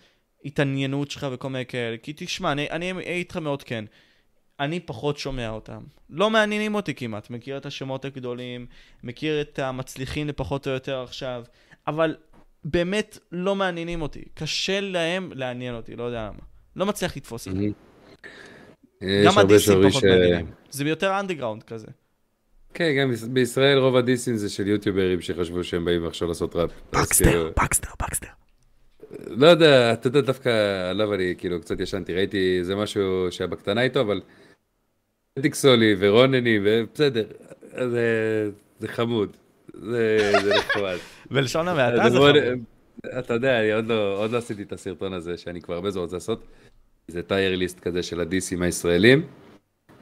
[0.46, 1.98] התעניינות שלך וכל מיני כאלה.
[1.98, 3.86] כי תשמע, אני אהיה איתך מאוד כן.
[4.60, 5.84] אני פחות שומע אותם.
[6.10, 7.30] לא מעניינים אותי כמעט.
[7.30, 8.66] מכיר את השמות הגדולים,
[9.04, 11.44] מכיר את המצליחים לפחות או יותר עכשיו,
[11.88, 12.16] אבל
[12.64, 14.24] באמת לא מעניינים אותי.
[14.34, 16.40] קשה להם לעניין אותי, לא יודע למה.
[16.76, 17.48] לא מצליח לתפוס.
[17.48, 17.72] מהמם.
[19.02, 20.46] יש גם הדיסים פחות ש- מעניינים.
[20.70, 21.88] זה יותר אנדרגראונד כזה.
[22.74, 26.72] כן, גם ביש- בישראל רוב הדיסים זה של יוטיוברים שחשבו שהם באים עכשיו לעשות ראפ.
[27.18, 28.28] כאילו- בקסטר, בקסטר.
[29.28, 30.50] לא יודע, אתה יודע, דווקא
[30.90, 34.22] עליו אני כאילו קצת ישנתי, ראיתי איזה משהו שהיה בקטנה איתו, אבל
[35.40, 37.26] דיקסולי ורונני, ובסדר,
[37.90, 38.50] זה,
[38.80, 39.38] זה חמוד,
[39.74, 40.98] זה, זה נחמד.
[41.32, 42.36] בלשון המעטה זה חמוד.
[43.20, 46.02] אתה יודע, אני עוד לא, עוד לא עשיתי את הסרטון הזה, שאני כבר הרבה זמן
[46.02, 46.44] רוצה לעשות.
[47.08, 49.28] זה tier list כזה של הדיסים הישראלים,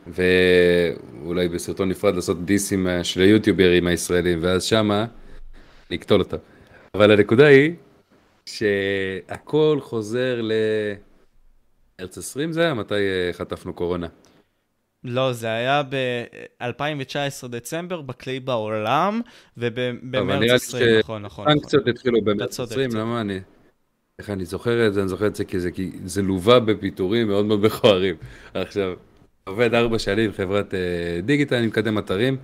[0.07, 5.05] ואולי בסרטון נפרד לעשות דיסים של היוטיוברים הישראלים, ואז שמה
[5.91, 6.37] נקטול אותם.
[6.95, 7.73] אבל הנקודה היא
[8.45, 12.73] שהכל חוזר למרץ 20 זה היה?
[12.73, 14.07] מתי אה, חטפנו קורונה?
[15.07, 19.21] לא, זה היה ב-2019 דצמבר, בכלי בעולם,
[19.57, 21.45] ובמרץ לי 20, נכון, נכון.
[21.45, 21.59] נכון.
[21.59, 23.01] סנקציות התחילו אתה במרץ צודק, 20, צודק.
[23.01, 23.39] למה אני...
[24.19, 25.01] איך אני זוכר את זה?
[25.01, 28.15] אני זוכר את זה כי זה, כי זה לווה בפיטורים מאוד מאוד מכוערים.
[28.53, 28.93] עכשיו,
[29.43, 32.37] עובד ארבע שנים חברת אה, דיגיטל, אני מקדם אתרים.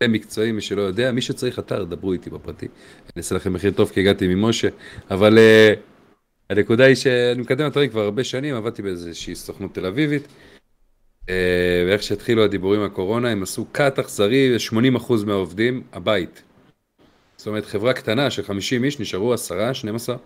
[0.00, 2.66] הם מקצועיים, מי שלא יודע, מי שצריך אתר, דברו איתי בפרטי.
[2.66, 4.68] אני אעשה לכם מחיר טוב כי הגעתי ממשה,
[5.10, 5.74] אבל אה,
[6.50, 10.28] הנקודה היא שאני מקדם אתרים כבר הרבה שנים, עבדתי באיזושהי סוכנות תל אביבית.
[11.30, 14.56] אה, ואיך שהתחילו הדיבורים על קורונה, הם עשו קאט אכזרי,
[14.98, 16.42] 80% מהעובדים, הבית.
[17.36, 20.16] זאת אומרת, חברה קטנה של 50 איש, נשארו 10, 12.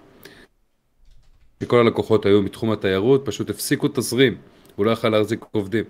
[1.62, 4.36] שכל הלקוחות היו מתחום התיירות, פשוט הפסיקו תזרים,
[4.76, 5.84] הוא לא יכל להחזיק עובדים.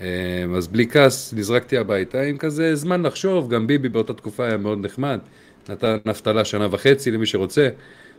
[0.00, 4.56] אה, אז בלי כעס, נזרקתי הביתה עם כזה זמן לחשוב, גם ביבי באותה תקופה היה
[4.56, 5.18] מאוד נחמד,
[5.68, 7.68] נתן אבטלה שנה וחצי למי שרוצה,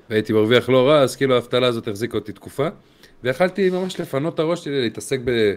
[0.10, 2.68] והייתי מרוויח לא רע, אז כאילו האבטלה הזאת החזיקה אותי תקופה,
[3.24, 5.54] ויכלתי ממש לפנות את הראש שלי, להתעסק ב...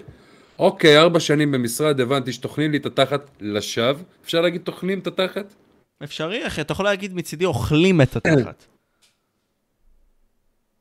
[0.58, 5.54] אוקיי, ארבע שנים במשרד, הבנתי שטוחנים לי את התחת לשווא, אפשר להגיד טוחנים את התחת?
[6.04, 8.64] אפשרי, אחי, אתה יכול להגיד מצידי אוכלים את התחת.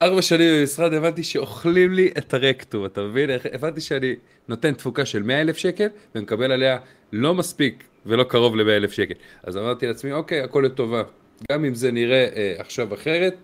[0.02, 3.30] ארבע שנים במשרד הבנתי שאוכלים לי את הרקטום, אתה מבין?
[3.54, 4.16] הבנתי שאני
[4.48, 6.78] נותן תפוקה של 100 אלף שקל ומקבל עליה
[7.14, 9.14] לא מספיק ולא קרוב ל-100 אלף שקל.
[9.44, 11.04] אז אמרתי לעצמי, אוקיי, הכל לטובה.
[11.52, 13.36] גם אם זה נראה אה, עכשיו אחרת,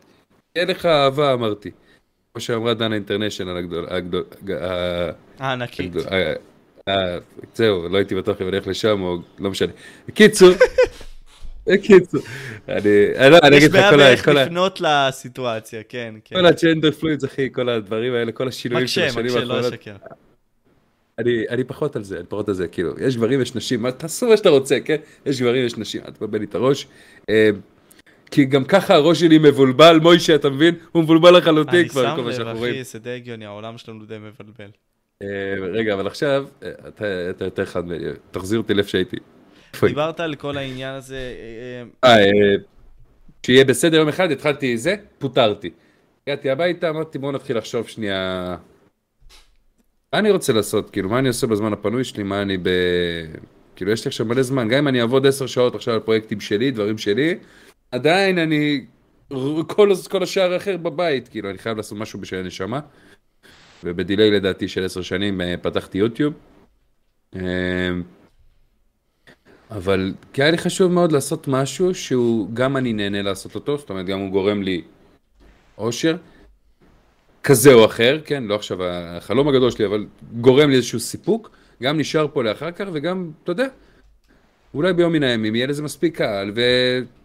[0.53, 1.71] תהיה לך אהבה, אמרתי.
[2.33, 4.23] כמו שאמרה דנה אינטרנשיונל הגדול, הגדול,
[5.39, 5.95] הענקית.
[5.95, 6.33] הגדול, ה-
[6.91, 7.17] ה-
[7.55, 9.71] זהו, לא הייתי בטוח אם אני הולך לשם או לא משנה.
[10.07, 10.49] בקיצור,
[11.67, 12.21] בקיצור,
[12.69, 12.79] אני
[13.17, 14.03] אני לא, אני יש אגיד לך בעיה כל ה...
[14.07, 16.35] באיך כל ה- לפנות לסיטואציה, כן, כן.
[16.35, 19.73] כל הג'נדר פלואידס, אחי, כל הדברים האלה, כל השינויים של מקשה, השנים מקשה, לא האחרונות,
[19.73, 19.95] לשקר.
[21.19, 23.91] אני, אני פחות על זה, אני פחות על זה, כאילו, יש גברים, יש נשים, מה-
[23.91, 24.95] תעשו מה שאתה רוצה, כן?
[25.25, 26.87] יש גברים, יש נשים, אל תבלבל לי את הראש.
[28.29, 30.75] אה, כי גם ככה הראש שלי מבולבל, מוישה, אתה מבין?
[30.91, 32.73] הוא מבולבל לחלוטין אני כבר, שם כל מה לב, שאנחנו רואים.
[32.73, 34.69] אחי, זה די הגיוני, העולם שלנו די מבלבל.
[35.21, 35.27] אה,
[35.73, 39.17] רגע, אבל עכשיו, אה, אתה אתה יותר חד, ממני, תחזיר אותי לאיפה שהייתי.
[39.87, 41.33] דיברת על כל העניין הזה,
[42.03, 42.55] אה, אה, אה,
[43.45, 45.69] שיהיה בסדר יום אחד, התחלתי זה, פוטרתי.
[46.27, 48.55] הגעתי הביתה, אמרתי בואו נתחיל לחשוב שנייה,
[50.13, 52.69] מה אני רוצה לעשות, כאילו, מה אני עושה בזמן הפנוי שלי, מה אני ב...
[53.75, 56.39] כאילו, יש לי עכשיו מלא זמן, גם אם אני אעבוד עשר שעות עכשיו על פרויקטים
[56.39, 57.35] שלי, דברים שלי,
[57.91, 58.85] עדיין אני,
[59.67, 62.79] כל, כל השאר האחר בבית, כאילו, אני חייב לעשות משהו בשביל הנשמה.
[63.83, 66.33] ובדיליי לדעתי של עשר שנים אה, פתחתי יוטיוב.
[67.35, 67.41] אה,
[69.71, 73.89] אבל כי היה לי חשוב מאוד לעשות משהו שהוא, גם אני נהנה לעשות אותו, זאת
[73.89, 74.81] אומרת, גם הוא גורם לי
[75.77, 76.17] אושר,
[77.43, 80.05] כזה או אחר, כן, לא עכשיו החלום הגדול שלי, אבל
[80.41, 81.51] גורם לי איזשהו סיפוק,
[81.83, 83.67] גם נשאר פה לאחר כך, וגם, אתה יודע,
[84.73, 86.51] אולי ביום מן הימים יהיה לזה מספיק קהל,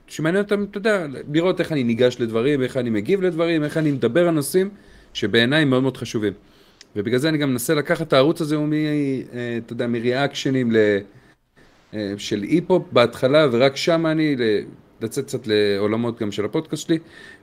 [0.08, 3.92] ושמעניין אותם, אתה יודע, לראות איך אני ניגש לדברים, איך אני מגיב לדברים, איך אני
[3.92, 4.70] מדבר על נושאים
[5.14, 6.32] שבעיניי מאוד מאוד חשובים.
[6.96, 8.72] ובגלל זה אני גם מנסה לקחת את הערוץ הזה, הוא מ...
[8.72, 10.76] אה, אתה יודע, מריאקשנים ל...
[11.94, 14.36] אה, של אי-פופ בהתחלה, ורק שם אני
[15.00, 16.98] לצאת קצת לעולמות גם של הפודקאסט שלי,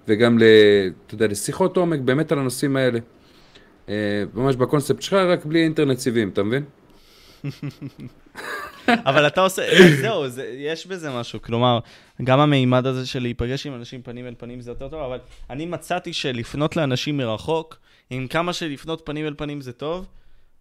[0.07, 0.43] וגם ל...
[1.07, 2.99] אתה יודע, לשיחות עומק באמת על הנושאים האלה.
[3.89, 6.63] אה, ממש בקונספט שלך, רק בלי אינטרנט סיבים, אתה מבין?
[8.87, 9.61] אבל אתה עושה,
[10.01, 11.79] זהו, זה, יש בזה משהו, כלומר,
[12.23, 15.19] גם המימד הזה של להיפגש עם אנשים פנים אל פנים זה יותר טוב, אבל
[15.49, 17.77] אני מצאתי שלפנות לאנשים מרחוק,
[18.09, 20.07] עם כמה שלפנות פנים אל פנים זה טוב,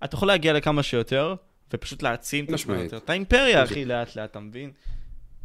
[0.05, 1.35] אתה יכול להגיע לכמה שיותר,
[1.75, 2.97] ופשוט להעצים את עצמך יותר.
[2.97, 4.71] אתה אימפריה, אחי, לאט לאט, אתה מבין?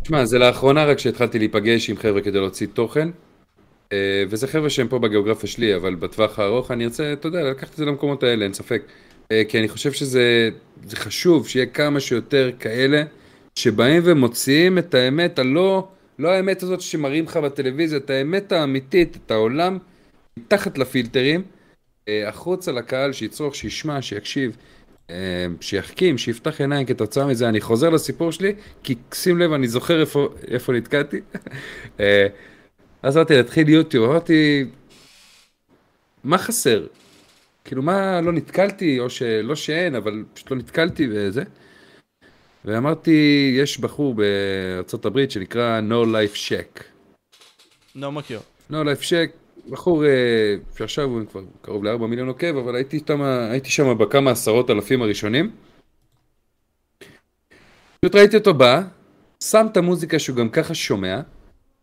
[0.03, 3.09] תשמע, זה לאחרונה רק שהתחלתי להיפגש עם חבר'ה כדי להוציא תוכן,
[3.93, 7.71] אה, וזה חבר'ה שהם פה בגיאוגרפיה שלי, אבל בטווח הארוך אני ארצה, אתה יודע, לקחת
[7.71, 8.81] את זה למקומות האלה, אין ספק.
[9.31, 10.49] אה, כי אני חושב שזה
[10.93, 13.03] חשוב שיהיה כמה שיותר כאלה
[13.55, 15.87] שבאים ומוציאים את האמת הלא,
[16.19, 19.77] לא האמת הזאת שמראים לך בטלוויזיה, את האמת האמיתית, את העולם,
[20.39, 21.43] מתחת לפילטרים,
[22.07, 24.57] אה, החוצה לקהל, שיצרוך, שישמע, שיקשיב,
[25.09, 27.49] אה, שיחכים, שיפתח עיניים כתוצאה מזה.
[27.49, 28.53] אני חוזר לסיפור שלי,
[28.83, 31.21] כי שים לב, אני זוכר איפה, איפה נתקעתי.
[33.03, 34.65] אז אמרתי, להתחיל יוטיוב, אמרתי,
[36.23, 36.87] מה חסר?
[37.65, 41.43] כאילו מה, לא נתקלתי, או שלא שאין, אבל פשוט לא נתקלתי וזה.
[42.65, 46.83] ואמרתי, יש בחור בארצות הברית שנקרא No Life Shack.
[47.95, 48.39] לא מכיר.
[48.71, 49.31] No Life Shack,
[49.69, 54.31] בחור אה, שעכשיו הוא כבר קרוב לארבע מיליון עוקב, אבל הייתי, שם, הייתי שם בכמה
[54.31, 55.51] עשרות אלפים הראשונים.
[57.99, 58.81] פשוט ראיתי אותו בא,
[59.43, 61.21] שם את המוזיקה שהוא גם ככה שומע,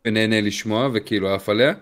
[0.06, 1.74] ונהנה לשמוע וכאילו עף עליה.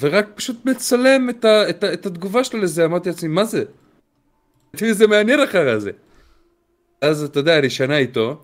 [0.00, 3.64] ורק פשוט מצלם את, ה, את, ה, את התגובה שלו לזה, אמרתי לעצמי, מה זה?
[4.76, 5.90] תראי, זה מעניין אחר הזה.
[7.00, 8.42] אז אתה יודע, אני שנה איתו,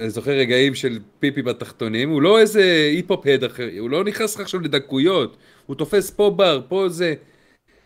[0.00, 4.34] אני זוכר רגעים של פיפי בתחתונים, הוא לא איזה היפ-הופ head אחר, הוא לא נכנס
[4.34, 5.36] לך עכשיו לדקויות,
[5.66, 7.14] הוא תופס פה בר, פה זה,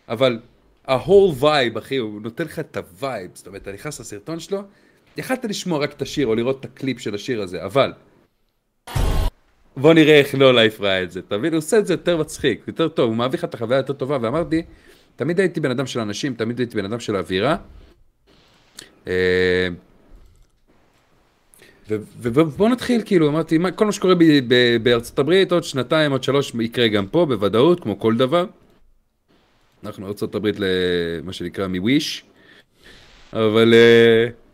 [0.09, 0.39] אבל
[0.87, 4.61] ה-whole vibe, אחי, הוא נותן לך את ה-vibe, זאת אומרת, אתה נכנס לסרטון שלו,
[5.17, 7.93] יכלת לשמוע רק את השיר או לראות את הקליפ של השיר הזה, אבל
[9.77, 11.53] בוא נראה איך לא לייף ראה את זה, אתה מבין?
[11.53, 14.17] הוא עושה את זה יותר מצחיק, יותר טוב, הוא מעביר לך את החוויה יותר טובה,
[14.21, 14.61] ואמרתי,
[15.15, 17.57] תמיד הייתי בן אדם של אנשים, תמיד הייתי בן אדם של אווירה.
[19.07, 19.67] אה,
[22.19, 24.13] ובוא נתחיל, כאילו, אמרתי, כל מה שקורה
[24.83, 28.45] בארצות הברית, עוד שנתיים, עוד שלוש, יקרה גם פה, בוודאות, כמו כל דבר.
[29.83, 32.23] אנחנו ארצות הברית למה שנקרא מוויש,
[33.33, 33.73] אבל...
[33.73, 34.47] Uh,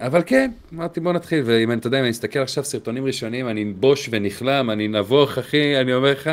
[0.00, 3.64] אבל כן, אמרתי בוא נתחיל, ואם אתה יודע, אם אני אסתכל עכשיו סרטונים ראשונים, אני
[3.64, 6.30] בוש ונכלם, אני נבוך, אחי, אני אומר לך,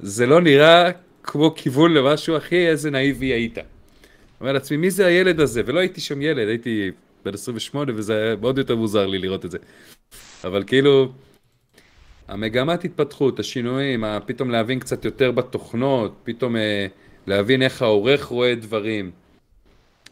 [0.00, 0.90] זה לא נראה
[1.22, 3.58] כמו כיוון למשהו, אחי, איזה נאיבי היית.
[4.40, 5.62] אומר לעצמי, מי זה הילד הזה?
[5.66, 6.90] ולא הייתי שם ילד, הייתי
[7.24, 9.58] בן 28, וזה היה מאוד יותר מוזר לי לראות את זה.
[10.44, 11.12] אבל כאילו,
[12.28, 16.86] המגמת התפתחות, השינויים, פתאום להבין קצת יותר בתוכנות, פתאום אה,
[17.26, 19.10] להבין איך העורך רואה דברים.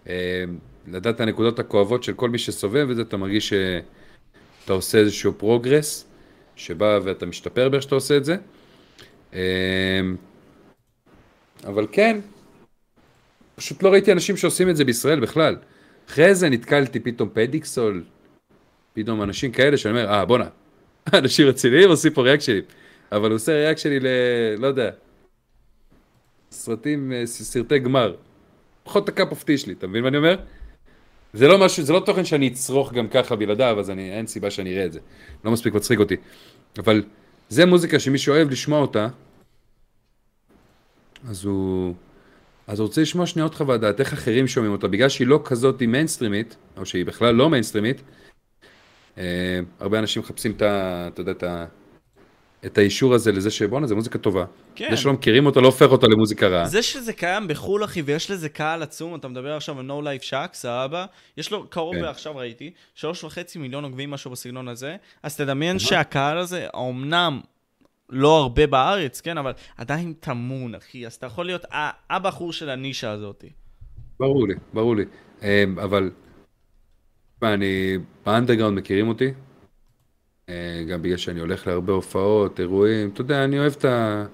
[0.09, 0.45] אה,
[0.89, 5.33] לדעת את הנקודות הכואבות של כל מי שסובב את זה, אתה מרגיש שאתה עושה איזשהו
[5.33, 6.07] progress,
[6.57, 8.37] שבא ואתה משתפר באיך שאתה עושה את זה.
[9.33, 9.39] אמ,
[11.65, 12.21] אבל כן,
[13.57, 15.57] פשוט לא ראיתי אנשים שעושים את זה בישראל בכלל.
[16.09, 18.05] אחרי זה נתקלתי פתאום פדיקסול,
[18.93, 20.49] פתאום אנשים כאלה שאני אומר, אה, בואנה,
[21.19, 22.63] אנשים רציניים עושים פה ריאקשנים.
[23.13, 24.07] אבל הוא עושה ריאקשנים ל...
[24.59, 24.91] לא יודע,
[26.51, 28.15] סרטים, אה, סרטי גמר.
[28.85, 30.37] פחות ה cup of tea שלי, אתה מבין מה אני אומר?
[31.33, 34.51] זה לא משהו, זה לא תוכן שאני אצרוך גם ככה בלעדיו, אז אני, אין סיבה
[34.51, 35.01] שאני אראה את זה.
[35.45, 36.17] לא מספיק מצחיק אותי.
[36.79, 37.03] אבל
[37.49, 39.09] זה מוזיקה שמי שאוהב לשמוע אותה,
[41.29, 41.95] אז הוא...
[42.67, 45.83] אז רוצה לשמוע שנייה עוד חוות דעת, איך אחרים שומעים אותה, בגלל שהיא לא כזאת
[45.83, 48.03] מיינסטרימית, או שהיא בכלל לא מיינסטרימית,
[49.19, 51.09] אה, הרבה אנשים מחפשים את ה...
[51.13, 51.67] אתה יודע, את ה...
[52.67, 54.45] את האישור הזה לזה שבואנה, זו מוזיקה טובה.
[54.75, 54.91] כן.
[54.91, 56.67] זה שלא מכירים אותה לא הופך אותה למוזיקה רעה.
[56.67, 60.25] זה שזה קיים בחו"ל, אחי, ויש לזה קהל עצום, אתה מדבר עכשיו על No Life
[60.31, 61.07] Shaq, סבבה?
[61.37, 62.05] יש לו קרוב, כן.
[62.05, 67.41] עכשיו ראיתי, שלוש וחצי מיליון עוקבים, משהו בסגנון הזה, אז תדמיין שהקהל הזה, אמנם
[68.11, 71.65] לא הרבה בארץ, כן, אבל עדיין טמון, אחי, אז אתה יכול להיות
[72.11, 73.45] הבחור של הנישה הזאת.
[74.21, 75.05] ברור לי, ברור לי.
[75.43, 76.11] אמ, אבל
[77.43, 79.33] אני, באנדרגראונד מכירים אותי,
[80.49, 84.27] אה, גם בגלל שאני הולך להרבה הופעות, אירועים, אתה יודע, אני אוהב את ה...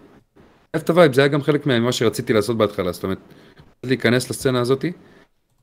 [0.74, 3.18] אוהב את ה vibe, זה היה גם חלק ממה שרציתי לעשות בהתחלה, זאת אומרת,
[3.84, 4.92] להיכנס לסצנה הזאתי,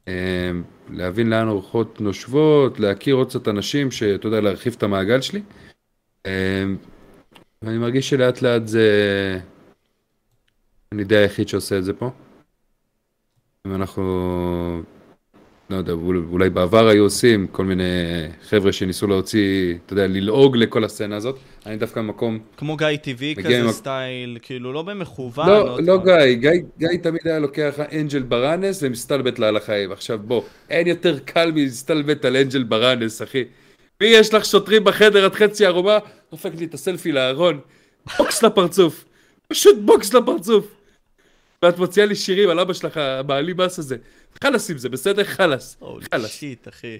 [0.07, 0.51] אה,
[0.89, 5.41] להבין לאן אורחות נושבות, להכיר עוד קצת אנשים, שאתה יודע, להרחיב את המעגל שלי.
[7.61, 9.39] ואני מרגיש שלאט לאט זה...
[10.91, 12.09] אני די היחיד שעושה את זה פה.
[13.65, 14.83] ואנחנו,
[15.69, 15.93] לא יודע,
[16.31, 17.83] אולי בעבר היו עושים כל מיני
[18.43, 21.39] חבר'ה שניסו להוציא, אתה יודע, ללעוג לכל הסצנה הזאת.
[21.65, 22.39] אני דווקא במקום...
[22.57, 23.71] כמו גיא טבעי כזה עם...
[23.71, 25.47] סטייל, כאילו לא במכוון.
[25.47, 29.91] לא, לא גיא, גיא, גיא תמיד היה לוקח אנג'ל ברנס ומסתלבט לה על החיים.
[29.91, 33.43] עכשיו בוא, אין יותר קל מלהסתלבט על אנג'ל ברנס, אחי.
[34.01, 35.97] מי יש לך שוטרים בחדר עד חצי ערומה?
[36.31, 37.59] דופק לי את הסלפי לארון.
[38.17, 39.05] בוקס לפרצוף.
[39.47, 40.75] פשוט בוקס לפרצוף.
[41.63, 43.97] ואת מוציאה לי שירים על אבא שלך, הבעלי מס הזה.
[44.43, 45.23] חלאס עם זה, בסדר?
[45.23, 45.77] חלאס.
[46.11, 46.31] חלאס.
[46.31, 46.99] shit, אחי.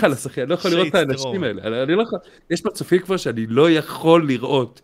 [0.00, 1.82] חלאס, אחי, אני לא יכול לראות את האנשים האלה.
[1.82, 2.18] אני לא יכול...
[2.50, 4.80] יש פרצופים כבר שאני לא יכול לראות.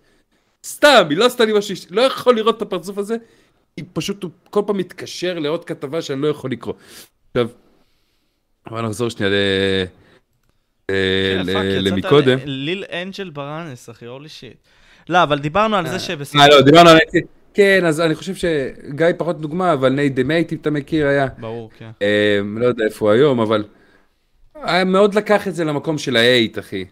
[0.67, 3.17] סתם, היא לא עשתה לי משהו, לא יכול לראות את הפרצוף הזה.
[3.77, 6.75] היא פשוט כל פעם מתקשר לעוד כתבה שאני לא יכול לקרוא.
[7.31, 7.49] עכשיו,
[8.71, 9.35] בוא נחזור שנייה ל...
[10.89, 11.43] כן,
[11.81, 12.39] למקודם.
[12.45, 14.57] ליל אנג'ל ברנס, אחי, holy shit.
[15.09, 16.41] לא, אבל דיברנו על זה שבסדר.
[16.41, 16.99] אה, לא, דיברנו על...
[17.55, 21.27] כן, אז אני חושב שגיא פחות דוגמה, אבל נייט דמייט, אם אתה מכיר, היה.
[21.39, 21.91] ברור, כן.
[22.03, 23.65] אה, לא יודע איפה הוא היום, אבל...
[24.87, 26.85] מאוד לקח את זה למקום של האייט, אחי.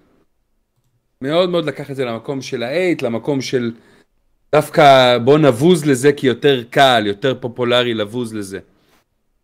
[1.22, 3.72] מאוד מאוד לקח את זה למקום של האייט, למקום של...
[4.52, 8.58] דווקא בוא נבוז לזה כי יותר קל, יותר פופולרי לבוז לזה.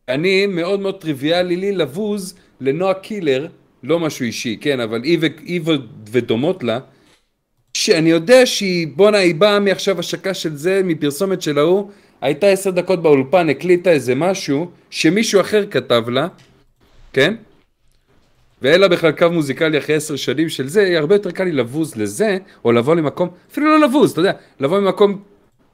[0.09, 3.47] אני, מאוד מאוד טריוויאלי לי לבוז לנועה קילר,
[3.87, 5.26] לא משהו אישי, כן, אבל היא, ו...
[5.45, 5.61] היא
[6.11, 6.78] ודומות לה,
[7.74, 12.70] שאני יודע שהיא, בואנה, היא באה מעכשיו השקה של זה, מפרסומת של ההוא, הייתה עשר
[12.70, 16.28] דקות באולפן, הקליטה איזה משהו, שמישהו אחר כתב לה,
[17.12, 17.34] כן?
[18.62, 21.97] ואין לה בכלל קו מוזיקלי אחרי עשר שנים של זה, הרבה יותר קל לי לבוז
[21.97, 25.22] לזה, או לבוא למקום, אפילו לא לבוז, אתה יודע, לבוא ממקום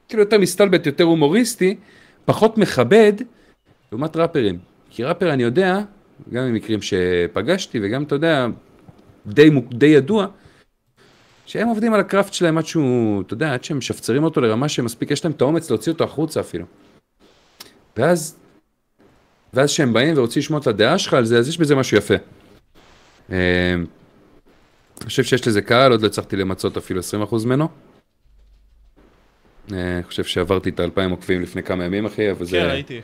[0.09, 1.77] כאילו יותר מסתלבט, יותר הומוריסטי,
[2.25, 3.13] פחות מכבד,
[3.93, 4.59] לעומת ראפרים.
[4.91, 5.81] כי ראפר אני יודע,
[6.33, 8.47] גם ממקרים שפגשתי, וגם אתה יודע,
[9.27, 10.27] די, די ידוע,
[11.47, 15.11] שהם עובדים על הקראפט שלהם עד שהוא, אתה יודע, עד שהם משפצרים אותו לרמה שמספיק,
[15.11, 16.65] יש להם את האומץ להוציא אותו החוצה אפילו.
[17.97, 18.37] ואז,
[19.55, 22.15] ואז כשהם באים ורוצים לשמוע את הדעה שלך על זה, אז יש בזה משהו יפה.
[23.33, 23.75] אה,
[25.01, 27.01] אני חושב שיש לזה קהל, עוד לא הצלחתי למצות אפילו
[27.31, 27.69] 20% ממנו.
[29.73, 32.57] אה, אני חושב שעברתי את האלפיים עוקבים לפני כמה ימים, אחי, אבל זה...
[32.57, 33.01] כן, ראיתי.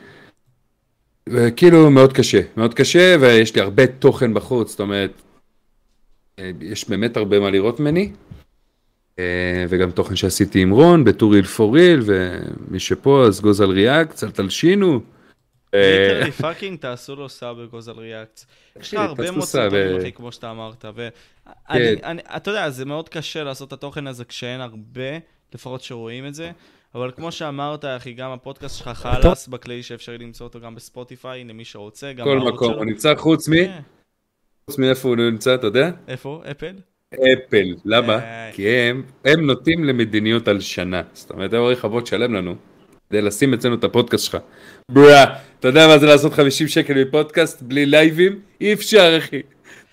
[1.29, 5.21] וכאילו מאוד קשה, מאוד קשה, ויש לי הרבה תוכן בחוץ, זאת אומרת,
[6.39, 8.11] אה, יש באמת הרבה מה לראות ממני.
[9.19, 14.31] אה, וגם תוכן שעשיתי עם רון בטוריל פוריל, ומי שפה אז גוז על ריאקט, אל
[14.31, 15.01] תלשינו.
[15.73, 18.45] literally אה, fucking תעשו לו sub בגוזל ריאקט.
[18.81, 23.67] יש לך הרבה מאוד סרטונים, אחי, כמו שאתה אמרת, ואתה יודע, זה מאוד קשה לעשות
[23.67, 25.17] את התוכן הזה כשאין הרבה,
[25.53, 26.51] לפחות שרואים את זה.
[26.95, 31.65] אבל כמו שאמרת, אחי, גם הפודקאסט שלך חלאס בכלי שאפשר למצוא אותו גם בספוטיפיי, למי
[31.65, 32.11] שרוצה.
[32.23, 33.51] כל מקום, הוא נמצא חוץ מ...
[33.51, 33.79] כן.
[34.69, 35.91] חוץ מאיפה הוא נמצא, אתה יודע?
[36.07, 36.41] איפה?
[36.51, 36.73] אפל?
[37.13, 38.15] אפל, למה?
[38.15, 38.49] אה.
[38.53, 41.01] כי הם, הם נוטים למדיניות על שנה.
[41.13, 42.55] זאת אומרת, הם אומרים לך בוא תשלם לנו,
[43.09, 44.37] כדי לשים אצלנו את הפודקאסט שלך.
[44.91, 45.25] bruh,
[45.59, 48.41] אתה יודע מה זה לעשות 50 שקל מפודקאסט בלי לייבים?
[48.61, 49.41] אי אפשר, אחי.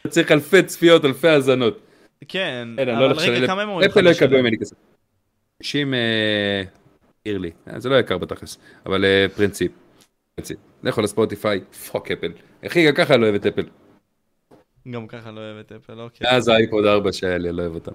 [0.00, 1.80] אתה צריך אלפי צפיות, אלפי האזנות.
[2.28, 3.96] כן, אבל לא רגע, כמה הם אומרים לך?
[3.96, 4.76] אפל לא יקבל ממני כסף.
[5.62, 5.94] 50
[7.26, 9.72] יורו לי, אה, זה לא יקר בתכלס, אבל אה, פרינציפ.
[10.34, 10.56] פרינציפ.
[10.82, 11.60] לכו לספוטיפיי,
[11.92, 12.32] fuck אפל.
[12.66, 13.64] אחי, גם ככה לא אוהב את אפל.
[14.90, 16.30] גם ככה לא אוהב את אפל, אוקיי.
[16.30, 17.92] אז האייפוד 4 שהיה לי, לא אוהב אותם.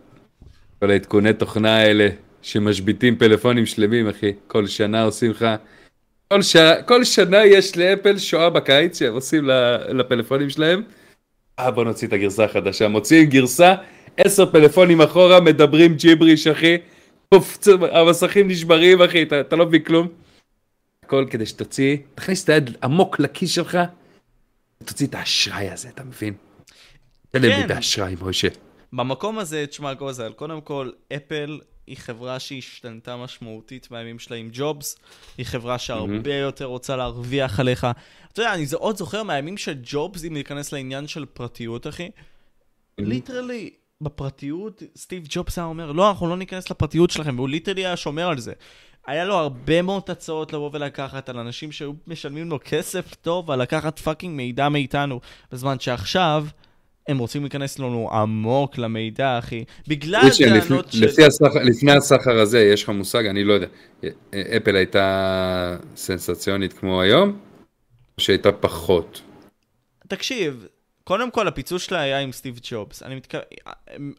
[0.79, 2.07] כל העדכוני תוכנה האלה,
[2.41, 4.33] שמשביתים פלאפונים שלמים, אחי.
[4.47, 5.45] כל שנה עושים לך...
[6.27, 6.55] כל, ש...
[6.85, 9.49] כל שנה יש לאפל שואה בקיץ שהם עושים
[9.89, 10.83] לפלאפונים שלהם.
[11.59, 12.87] אה, בוא נוציא את הגרסה החדשה.
[12.87, 13.75] מוציאים גרסה,
[14.17, 16.77] עשר פלאפונים אחורה, מדברים ג'יבריש, אחי.
[17.91, 20.07] המסכים נשברים, אחי, אתה, אתה לא מבין כלום.
[21.05, 23.77] הכל כדי שתוציא, תכניס את היד עמוק לכיס שלך,
[24.85, 26.33] תוציא את האשראי הזה, אתה מבין?
[27.29, 28.47] תן להם את האשראי, מוישה.
[28.93, 34.97] במקום הזה, תשמע גוזל, קודם כל, אפל היא חברה שהשתנתה משמעותית מהימים שלה עם ג'ובס,
[35.37, 37.87] היא חברה שהרבה יותר רוצה להרוויח עליך.
[38.33, 42.09] אתה יודע, אני עוד זוכר מהימים של ג'ובס, אם להיכנס לעניין של פרטיות, אחי.
[42.97, 43.69] literally,
[44.01, 48.27] בפרטיות, סטיב ג'ובס היה אומר, לא, אנחנו לא ניכנס לפרטיות שלכם, והוא literally היה שומר
[48.27, 48.53] על זה.
[49.07, 53.61] היה לו הרבה מאוד הצעות לבוא ולקחת על אנשים שהיו משלמים לו כסף טוב על
[53.61, 55.19] לקחת fucking מידע מאיתנו,
[55.51, 56.45] בזמן שעכשיו...
[57.07, 59.63] הם רוצים להיכנס לנו עמוק למידע, אחי.
[59.87, 61.05] בגלל טענות של...
[61.63, 63.67] לפני הסחר הזה, יש לך מושג, אני לא יודע.
[64.57, 67.29] אפל הייתה סנסציונית כמו היום,
[68.17, 69.21] או שהייתה פחות?
[70.07, 70.67] תקשיב,
[71.03, 73.03] קודם כל, הפיצול שלה היה עם סטיב ג'ובס.
[73.03, 73.43] אני מתכוון,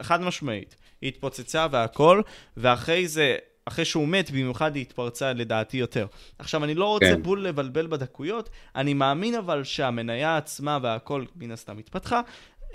[0.03, 0.77] חד משמעית.
[1.01, 2.21] היא התפוצצה והכל,
[2.57, 6.07] ואחרי זה, אחרי שהוא מת, במיוחד היא התפרצה לדעתי יותר.
[6.39, 7.23] עכשיו, אני לא רוצה כן.
[7.23, 12.21] בול לבלבל בדקויות, אני מאמין אבל שהמניה עצמה והכל מן הסתם התפתחה,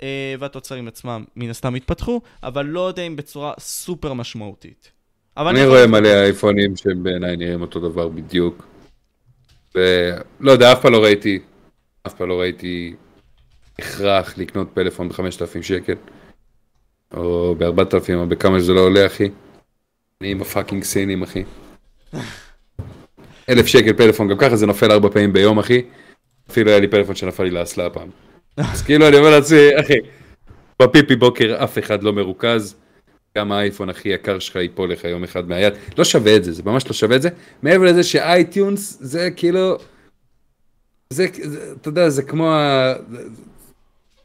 [0.02, 4.92] אה, והתוצרים עצמם מן הסתם התפתחו, אבל לא יודע אם בצורה סופר משמעותית.
[5.36, 5.86] אני רואה.
[5.86, 8.66] מלא אייפונים שהם בעיניי נראים אותו דבר בדיוק.
[9.74, 11.38] ולא יודע, אף פעם לא ראיתי,
[12.06, 12.94] אף פעם לא ראיתי
[13.78, 15.94] הכרח לקנות פלאפון ב-5,000 שקל,
[17.14, 19.28] או ב-4,000, או בכמה שזה לא עולה, אחי.
[20.20, 21.42] אני עם ה fucking סינים, אחי.
[23.48, 25.82] אלף שקל פלאפון, גם ככה זה נופל ארבע פעמים ביום, אחי.
[26.50, 28.08] אפילו היה לי פלאפון שנפל לי לאסלה הפעם.
[28.56, 29.98] אז כאילו, אני אומר לעצמי, אחי,
[30.82, 32.76] בפיפי בוקר אף אחד לא מרוכז.
[33.38, 35.72] גם האייפון הכי יקר שלך ייפול לך יום אחד מהיד.
[35.98, 37.28] לא שווה את זה, זה ממש לא שווה את זה.
[37.62, 39.76] מעבר לזה ש iTunes זה כאילו...
[41.10, 41.26] זה,
[41.80, 42.94] אתה יודע, זה כמו ה...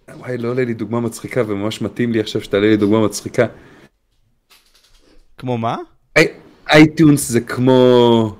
[0.09, 3.45] וואי, לא עולה לי דוגמה מצחיקה, וממש מתאים לי עכשיו שתעלה לי דוגמה מצחיקה.
[5.37, 5.77] כמו מה?
[6.17, 6.27] אי-
[6.69, 8.35] iTunes זה כמו...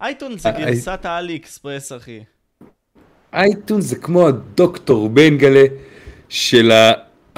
[0.00, 2.20] אייטון זה אה, גרסת ה AliExpress, אחי.
[3.32, 5.64] iTunes זה כמו הדוקטור מנגלה
[6.28, 6.70] של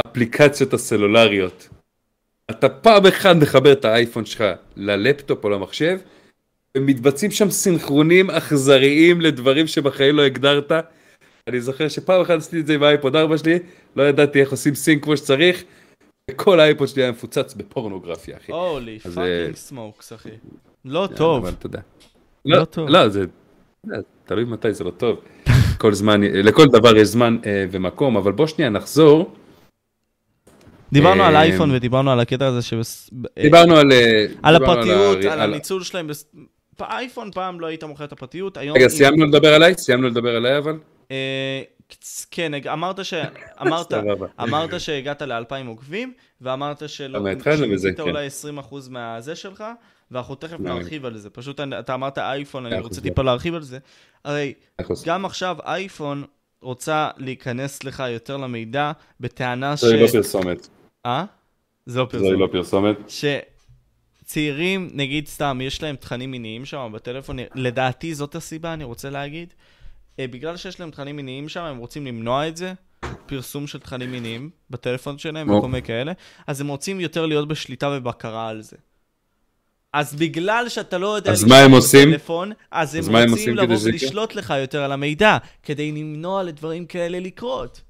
[0.06, 1.68] האפליקציות הסלולריות.
[2.50, 4.44] אתה פעם אחת מחבר את האייפון שלך
[4.76, 5.98] ללפטופ או למחשב,
[6.76, 10.72] ומתבצעים שם סינכרונים אכזריים לדברים שבחיים לא הגדרת.
[11.48, 13.58] אני זוכר שפעם אחת עשיתי את זה עם האייפוד 4 שלי,
[13.96, 15.64] לא ידעתי איך עושים sync כמו שצריך,
[16.30, 18.52] וכל האייפוד שלי היה מפוצץ בפורנוגרפיה, אחי.
[18.52, 20.28] holy, אז, fucking אה, smokes, אחי.
[20.84, 21.46] לא טוב.
[21.46, 21.78] אבל תודה.
[22.44, 22.88] לא לא, טוב.
[22.88, 23.24] לא, זה...
[24.24, 25.20] תלוי מתי זה לא טוב.
[25.82, 29.34] כל זמן, לכל דבר יש זמן אה, ומקום, אבל בוא שנייה נחזור.
[30.92, 33.10] דיברנו על אה, אייפון ודיברנו על הקטע הזה שבס...
[33.42, 33.92] דיברנו על...
[33.92, 36.10] אה, על הפרטיות, על הניצול שלהם.
[36.78, 38.76] באייפון פעם לא היית מוכר את הפרטיות, היום...
[38.76, 39.74] רגע, סיימנו לדבר עליי?
[39.74, 40.76] סיימנו לדבר עליי אבל?
[41.10, 41.62] אה,
[42.30, 43.14] כן, אמרת ש...
[43.60, 43.92] אמרת...
[44.40, 47.28] אמרת שהגעת ל-2,000 עוקבים, ואמרת שלא...
[47.28, 48.02] התחלנו בזה, כן.
[48.02, 48.28] אולי
[48.70, 49.64] 20% מהזה שלך,
[50.10, 51.30] ואנחנו תכף נרחיב על זה.
[51.30, 53.00] פשוט אתה אמרת אייפון, אני רוצה.
[53.00, 53.78] טיפה להרחיב על זה.
[54.24, 54.54] הרי.
[55.04, 56.24] גם עכשיו אייפון
[56.62, 59.80] רוצה להיכנס לך יותר למידע בטענה ש...
[59.80, 60.68] זוהי לא פרסומת.
[61.06, 61.24] אה?
[61.86, 62.38] זה לא זוהי.
[62.38, 62.96] לא פרסומת.
[63.08, 69.54] שצעירים, נגיד סתם, יש להם תכנים מיניים שם בטלפון, לדעתי זאת הסיבה, אני רוצה להגיד.
[70.20, 72.72] אה, בגלל שיש להם תכנים מיניים שם, הם רוצים למנוע את זה,
[73.26, 75.50] פרסום של תכנים מיניים בטלפון שלהם.
[75.50, 76.12] וכל מיני כאלה,
[76.46, 78.76] אז הם רוצים יותר להיות בשליטה ובקרה על זה.
[79.92, 82.08] אז בגלל שאתה לא יודע אז מה הם עושים?
[82.08, 83.76] בטלפון, אז אז הם רוצים עושים לבוא?
[83.84, 87.80] ולשלוט לך יותר על המידע, כדי למנוע לדברים כאלה לקרות.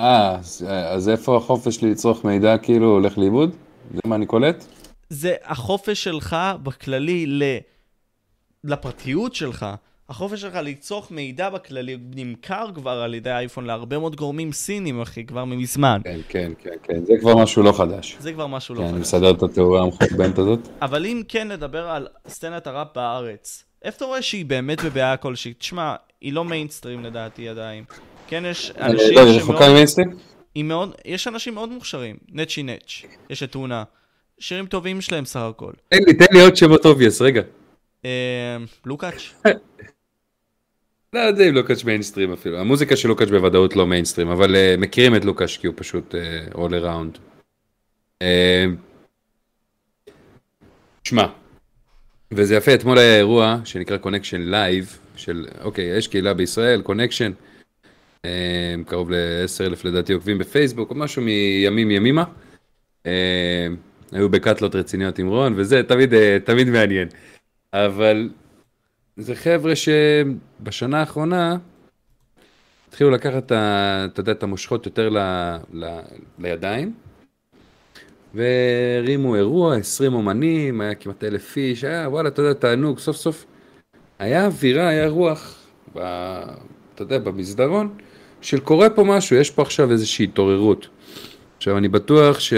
[0.00, 3.56] אה, אז- אז איפה החופש לצרוך מידע כאילו הולך לאיבוד?
[3.94, 4.64] זה מה אני קולט?
[5.10, 7.42] זה החופש שלך בכללי ל...
[8.64, 9.66] לפרטיות שלך.
[10.08, 15.26] החופש שלך לצרוך מידע בכללי נמכר כבר על ידי אייפון להרבה מאוד גורמים סינים, אחי,
[15.26, 16.00] כבר מזמן.
[16.04, 18.16] כן, כן, כן, כן, זה כבר משהו לא חדש.
[18.20, 19.00] זה כבר משהו לא כן, אני חדש.
[19.00, 20.68] מסדר את התיאוריה המחורבנת הזאת.
[20.82, 25.54] אבל אם כן נדבר על סצנת הראפ בארץ, איפה אתה רואה שהיא באמת בבעיה כלשהי?
[25.54, 27.84] תשמע, היא לא מיינסטרים לדעתי עדיין.
[28.26, 29.36] כן, יש אנשים לא, שמאוד...
[29.36, 30.10] רחוקה ממיינסטרים?
[30.54, 30.94] היא מאוד...
[31.04, 32.16] יש אנשים מאוד מוכשרים.
[32.32, 33.84] נצ'י נץ', יש את טונה.
[34.38, 35.72] שירים טובים שלהם סך הכל.
[35.88, 37.42] תן לי, תן לי עוד שמות אובייס, רגע.
[38.04, 39.34] אה, לוקאץ'?
[41.14, 42.58] לא יודע אם לוקאץ' מיינסטרים אפילו.
[42.58, 46.54] המוזיקה של לוקאץ' בוודאות לא מיינסטרים, אבל uh, מכירים את לוקאץ' כי הוא פשוט uh,
[46.54, 47.18] all around.
[48.22, 48.26] Uh,
[51.04, 51.26] שמע,
[52.32, 57.32] וזה יפה, אתמול היה אירוע שנקרא קונקשן לייב, של, אוקיי, יש קהילה בישראל, קונקשן,
[58.22, 58.26] uh,
[58.86, 62.24] קרוב ל-10 אלף לדעתי עוקבים בפייסבוק, או משהו מימים ימימה.
[63.02, 63.06] Uh,
[64.12, 67.08] היו בקאטלות רציניות עם רון, וזה תמיד, uh, תמיד מעניין.
[67.72, 68.28] אבל
[69.16, 71.56] זה חבר'ה שבשנה האחרונה
[72.88, 73.52] התחילו לקחת, את
[74.12, 75.18] אתה יודע, את המושכות יותר ל,
[75.72, 76.00] ל,
[76.38, 76.94] לידיים,
[78.34, 83.44] והרימו אירוע, 20 אומנים, היה כמעט אלף איש, היה וואלה, אתה יודע, תענוג, סוף סוף.
[84.18, 85.58] היה אווירה, היה רוח,
[85.94, 85.98] ב,
[86.94, 87.94] אתה יודע, במסדרון,
[88.40, 90.88] של קורה פה משהו, יש פה עכשיו איזושהי התעוררות.
[91.56, 92.52] עכשיו, אני בטוח ש...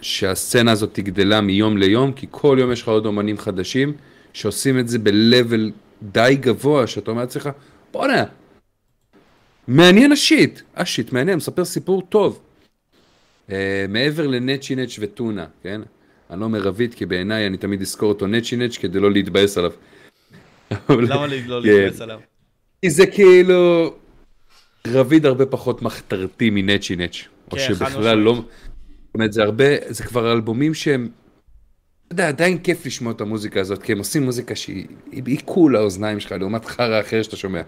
[0.00, 3.92] שהסצנה הזאת תגדלה מיום ליום, כי כל יום יש לך עוד אומנים חדשים
[4.32, 5.70] שעושים את זה ב-level
[6.02, 7.50] די גבוה, שאתה אומר לעצמך,
[7.92, 8.24] בואנה,
[9.68, 12.40] מעניין השיט, השיט מעניין, מספר סיפור טוב.
[13.48, 13.52] Uh,
[13.88, 15.80] מעבר לנצ'י נץ' וטונה, כן?
[16.30, 19.58] אני לא אומר רביד, כי בעיניי אני תמיד אזכור אותו נצ'י נץ' כדי לא להתבאס
[19.58, 19.72] עליו.
[20.90, 21.68] למה לי לא כן.
[21.68, 22.20] להתבאס עליו?
[22.82, 23.94] כי זה כאילו...
[24.86, 27.16] רביד הרבה פחות מחתרתי מנצ'י נץ'.
[27.52, 28.18] או כן, שבכלל.
[28.18, 28.42] לא...
[29.16, 29.64] אומרת, זה הרבה...
[29.88, 31.08] זה כבר אלבומים שהם...
[32.06, 35.40] אתה יודע, עדיין כיף לשמוע את המוזיקה הזאת, כי הם עושים מוזיקה שהיא היא, היא
[35.44, 37.62] קול לאוזניים שלך, לעומת חרא אחר שאתה שומע.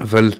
[0.00, 0.32] אבל,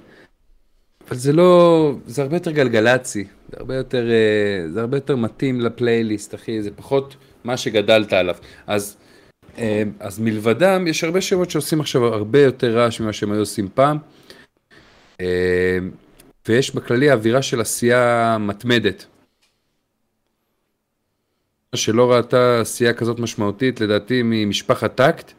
[1.09, 5.61] אבל זה לא, זה הרבה יותר גלגלצי, זה הרבה יותר, אה, זה הרבה יותר מתאים
[5.61, 8.37] לפלייליסט, אחי, זה פחות מה שגדלת עליו.
[8.67, 8.97] אז,
[9.59, 13.69] אה, אז מלבדם, יש הרבה שמות שעושים עכשיו הרבה יותר רעש ממה שהם היו עושים
[13.75, 13.99] פעם.
[15.21, 15.79] אה,
[16.49, 19.07] ויש בכללי אווירה של עשייה מתמדת.
[21.77, 25.33] שלא ראתה עשייה כזאת משמעותית, לדעתי, ממשפחת טקט,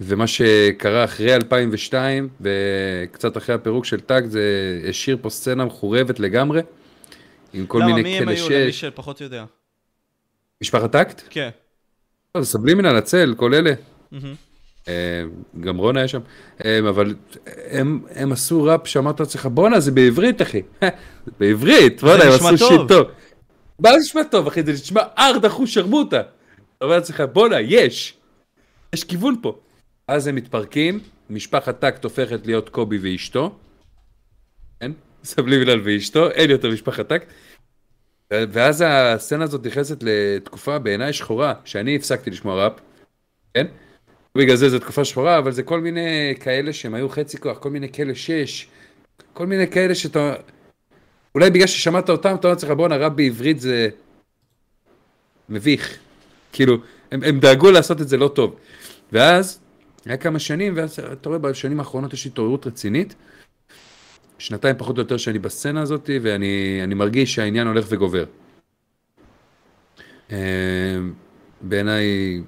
[0.00, 4.42] ומה שקרה אחרי 2002, וקצת אחרי הפירוק של טקט, זה
[4.88, 6.60] השאיר פה סצנה מחורבת לגמרי,
[7.52, 8.50] עם כל למה, מיני מי הם כאלה היו.
[8.62, 9.44] למי שפחות יודע?
[10.62, 11.22] משפחת טקט?
[11.30, 11.48] כן.
[12.34, 13.72] לא, זה סבלימינל, הצל, כל אלה.
[14.88, 15.22] אה,
[15.60, 16.20] גם רון היה שם,
[16.64, 17.14] אה, אבל
[17.70, 20.62] הם, הם עשו ראפ שאמרת לעצמך, בואנה, זה בעברית, אחי.
[21.40, 22.68] בעברית, בואנה, הם עשו.
[22.68, 23.06] shit טוב.
[23.78, 24.62] מה זה נשמע טוב, אחי?
[24.62, 26.20] זה נשמע ארד אחוז שרמוטה.
[26.20, 28.16] אתה אומר לעצמך, בואנה, יש.
[28.94, 29.58] יש כיוון פה.
[30.08, 31.00] אז הם מתפרקים,
[31.30, 33.58] משפחת טקט הופכת להיות קובי ואשתו.
[34.80, 34.92] כן?
[35.24, 37.26] סבלימינל ואשתו, אין יותר משפחת טקט.
[38.30, 42.72] ואז הסצנה הזאת נכנסת לתקופה בעיניי שחורה, שאני הפסקתי לשמוע ראפ,
[43.54, 43.66] כן?
[44.38, 47.70] בגלל זה זו תקופה שחורה, אבל זה כל מיני כאלה שהם היו חצי כוח, כל
[47.70, 48.68] מיני כאלה שש,
[49.32, 50.34] כל מיני כאלה שאתה...
[51.36, 53.88] אולי בגלל ששמעת אותם, אתה אומר לעצמך, בואנה, ראפ בעברית זה
[55.48, 55.98] מביך.
[56.52, 56.76] כאילו,
[57.12, 58.56] הם, הם דאגו לעשות את זה לא טוב.
[59.12, 59.60] ואז,
[60.04, 63.14] היה כמה שנים, ואז אתה רואה, בשנים האחרונות יש התעוררות רצינית.
[64.38, 68.24] שנתיים פחות או יותר שאני בסצנה הזאת, ואני אני מרגיש שהעניין הולך וגובר.
[70.32, 70.98] אה,
[71.60, 72.40] בעיניי,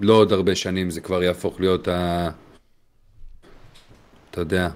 [0.00, 2.30] לא עוד הרבה שנים זה כבר יהפוך להיות ה...
[4.30, 4.68] אתה יודע,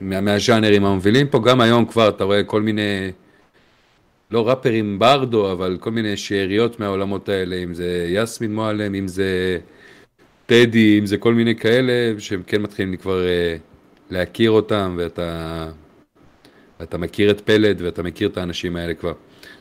[0.00, 3.10] מה, מהז'אנרים המובילים פה, גם היום כבר אתה רואה כל מיני,
[4.30, 9.58] לא ראפרים ברדו, אבל כל מיני שאריות מהעולמות האלה, אם זה יסמין מועלם, אם זה
[10.46, 13.60] טדי, אם זה כל מיני כאלה, שהם כן מתחילים כבר uh,
[14.10, 15.68] להכיר אותם, ואתה,
[16.80, 19.12] ואתה מכיר את פלד, ואתה מכיר את האנשים האלה כבר.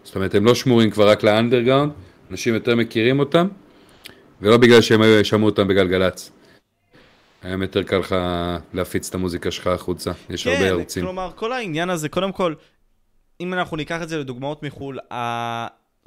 [0.04, 1.92] זאת אומרת, הם לא שמורים כבר רק לאנדרגאונד,
[2.32, 3.48] אנשים יותר מכירים אותם,
[4.42, 6.32] ולא בגלל שהם שמעו אותם בגלגלצ.
[7.46, 8.16] היום יותר קל לך
[8.74, 11.04] להפיץ את המוזיקה שלך החוצה, יש הרבה כן, ערוצים.
[11.04, 12.54] כלומר, כל העניין הזה, קודם כל,
[13.42, 15.00] אם אנחנו ניקח את זה לדוגמאות מחו"ל,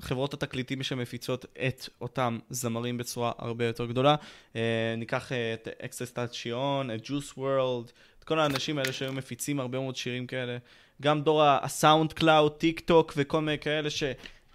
[0.00, 4.14] חברות התקליטים שמפיצות את אותם זמרים בצורה הרבה יותר גדולה,
[4.56, 9.80] אה, ניקח אה, את אקסטסטציון, את Juice WRLD, את כל האנשים האלה שהיו מפיצים הרבה
[9.80, 10.56] מאוד שירים כאלה,
[11.02, 14.02] גם דור ה SoundCloud, TikTok וכל מיני כאלה ש...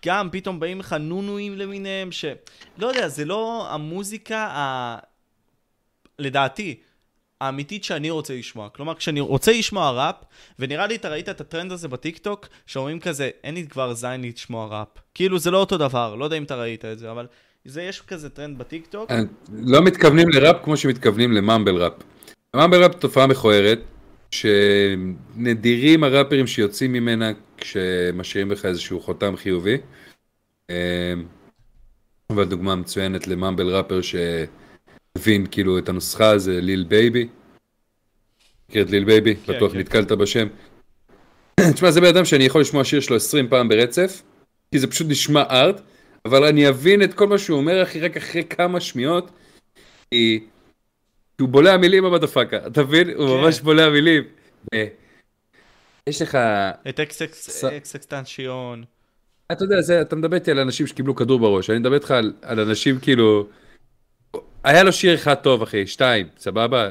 [0.05, 2.25] גם פתאום באים לך נונואים למיניהם, ש...
[2.77, 4.97] לא יודע, זה לא המוזיקה ה...
[6.19, 6.75] לדעתי,
[7.41, 8.69] האמיתית שאני רוצה לשמוע.
[8.69, 10.15] כלומר, כשאני רוצה לשמוע ראפ,
[10.59, 14.67] ונראה לי אתה ראית את הטרנד הזה בטיקטוק, שאומרים כזה, אין לי כבר זין לשמוע
[14.67, 14.87] ראפ.
[15.13, 17.27] כאילו, זה לא אותו דבר, לא יודע אם אתה ראית את זה, אבל
[17.65, 19.11] זה יש כזה טרנד בטיקטוק.
[19.11, 19.19] אה,
[19.53, 21.93] לא מתכוונים לראפ כמו שמתכוונים ל mumble rap.
[22.55, 23.79] mumble rap תופעה מכוערת,
[24.31, 29.77] שנדירים הראפרים שיוצאים ממנה כשמשאירים לך איזשהו חותם חיובי.
[30.69, 31.13] אה,
[32.29, 33.99] אבל דוגמה מצוינת ל mumble rapper
[35.17, 37.27] שהבין כאילו את הנוסחה זה Lil Baby.
[38.69, 39.35] מכיר את Lil Baby?
[39.35, 39.77] כן, בטוח כן.
[39.77, 40.47] נתקלת בשם.
[41.73, 44.21] תשמע, זה בן אדם שאני יכול לשמוע שיר שלו 20 פעם ברצף,
[44.71, 45.81] כי זה פשוט נשמע ארט,
[46.25, 49.31] אבל אני אבין את כל מה שהוא אומר, אחי, רק אחרי כמה שמיעות,
[50.11, 50.43] כי
[51.41, 53.09] הוא בולע מילים ה motherfucker, אתה מבין?
[53.09, 53.43] הוא כן.
[53.43, 54.23] ממש בולע מילים.
[56.07, 56.37] יש לך,
[56.89, 58.83] את אקסקסטנציון.
[59.51, 62.33] אתה יודע, זה, אתה מדבר איתי על אנשים שקיבלו כדור בראש, אני מדבר איתך על,
[62.41, 63.47] על אנשים כאילו,
[64.63, 66.89] היה לו שיר אחד טוב, אחי, שתיים, סבבה?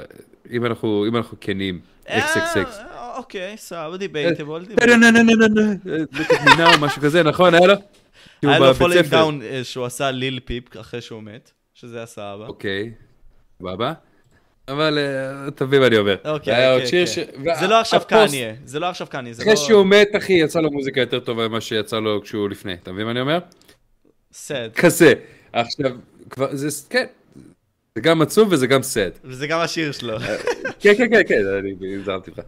[0.51, 2.79] אם אנחנו, אם אנחנו כנים, אקס אקס אקס.
[2.79, 4.65] אה, אוקיי, סבבה, debatable,
[6.51, 7.55] מינה או משהו כזה, נכון?
[7.55, 7.75] היה לו?
[8.43, 9.07] היה לו Falling.
[9.07, 12.47] Down שהוא עשה Lil Peep אחרי שהוא מת, שזה היה סבבה.
[12.47, 12.93] אוקיי,
[13.59, 13.93] סבבה.
[14.69, 16.17] אבל אה, מבין מה אני אומר.
[16.25, 17.07] אוקיי, כן, כן.
[17.07, 17.19] ש-
[17.61, 19.57] זה לא עכשיו קניה, זה לא עכשיו קניה, אחרי לא...
[19.57, 22.75] שהוא מת, אחי, יצא לו מוזיקה יותר טובה ממה שיצא לו כשהוא לפני.
[22.75, 23.39] אתה מבין מה אני אומר?
[24.33, 24.69] Sad.
[24.75, 25.13] כזה.
[25.53, 25.91] עכשיו,
[26.31, 27.07] כבר, זה, כן.
[27.95, 29.11] זה גם עצוב וזה גם sad.
[29.25, 30.19] וזה גם השיר שלו.
[30.81, 32.39] כן, כן, כן, כן, אני הזהרתי לך.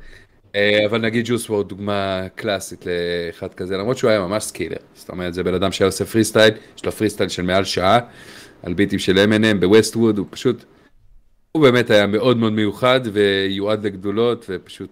[0.54, 4.76] אה, אבל נגיד Juice WRLD דוגמה קלאסית לאחד כזה, למרות שהוא היה ממש skiller.
[4.94, 7.64] זאת אומרת, זה בן אדם שהיה עושה פרי סטייל, יש לו פרי סטייל של מעל
[7.64, 8.00] שעה,
[8.62, 10.64] על ביטים של M&M בווסט ווד, הוא פשוט,
[11.52, 14.90] הוא באמת היה מאוד מאוד מיוחד ויועד לגדולות, ופשוט,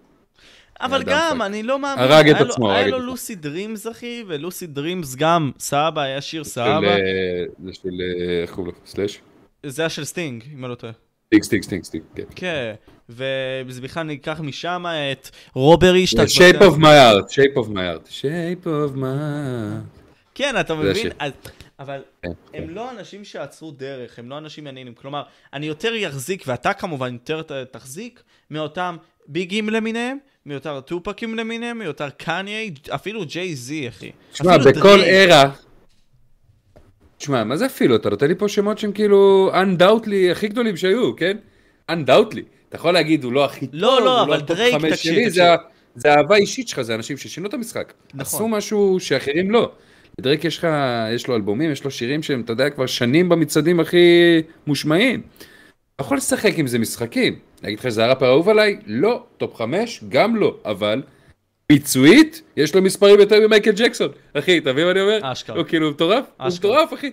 [0.80, 1.42] אבל גם.
[1.42, 2.04] אני לא מאמין.
[2.04, 3.06] הרג את היה לו- עצמו, הרג היה את לו עצמו.
[3.10, 6.88] Lucid Dreams, אחי, ו Lucid Dreams גם, סבבה, היה שיר סבבה.
[6.88, 6.98] אה,
[7.64, 8.80] זה של, אה, איך קוראים לו?
[8.86, 9.20] סלאש?
[9.66, 10.92] זה היה של סטינג, אם אני לא טועה.
[11.26, 12.22] סטינג, סטינג, סטינג, סטינג, כן.
[12.36, 12.74] כן,
[13.08, 16.22] וזה בכלל ניקח משם את Robbery, שאתה...
[16.22, 19.98] Shape כבר- of my heart, shape of my heart, shape of my heart.
[20.34, 21.06] כן, אתה מבין?
[21.18, 21.32] אז
[21.78, 22.72] אבל כן, הם כן.
[22.74, 24.94] לא אנשים שעצרו דרך, הם לא אנשים מעניינים.
[24.94, 28.96] כלומר, אני יותר יחזיק, ואתה כמובן יותר תחזיק, מאותם
[29.26, 34.10] ביגים למיניהם, מאותם טופאקים למיניהם, מאותם קניה, אפילו ג'יי זי, אחי.
[34.32, 35.30] תשמע, בכל דרייק.
[37.22, 37.96] תשמע, מה זה אפילו?
[37.96, 41.36] אתה נותן לי פה שמות שהם כאילו undoubtly הכי גדולים שהיו, כן?
[41.90, 42.40] undoubtly.
[42.68, 44.92] אתה יכול להגיד, הוא לא הכי טוב, לא, לא, הוא אבל ה top דרייק, חמש
[44.92, 45.32] תקשיב, שלי, תקשיב.
[45.34, 45.54] זה
[45.94, 47.92] זה אהבה אישית שלך, זה אנשים ששינו את המשחק.
[48.14, 48.20] נכון.
[48.20, 49.72] עשו משהו שאחרים לא.
[50.18, 50.68] לדרייק יש לך,
[51.14, 55.22] יש לו אלבומים, יש לו שירים שהם, אתה יודע, כבר שנים במצעדים הכי מושמעים.
[55.96, 57.38] אתה יכול לשחק עם זה משחקים.
[57.62, 58.78] להגיד לך שזה הראפר האהוב עליי?
[58.86, 59.22] לא.
[59.36, 60.04] Top חמש?
[60.08, 60.56] גם לא.
[60.64, 61.02] אבל
[61.72, 64.08] ביצועית, יש לו מספרים יותר ממייקל ג'קסון.
[64.34, 65.18] אחי, אתה מבין מה אני אומר?
[65.22, 65.56] אשכרה.
[65.56, 66.24] הוא כאילו מטורף?
[66.40, 66.70] הוא אשכרה.
[66.70, 67.12] מטורף, אחי.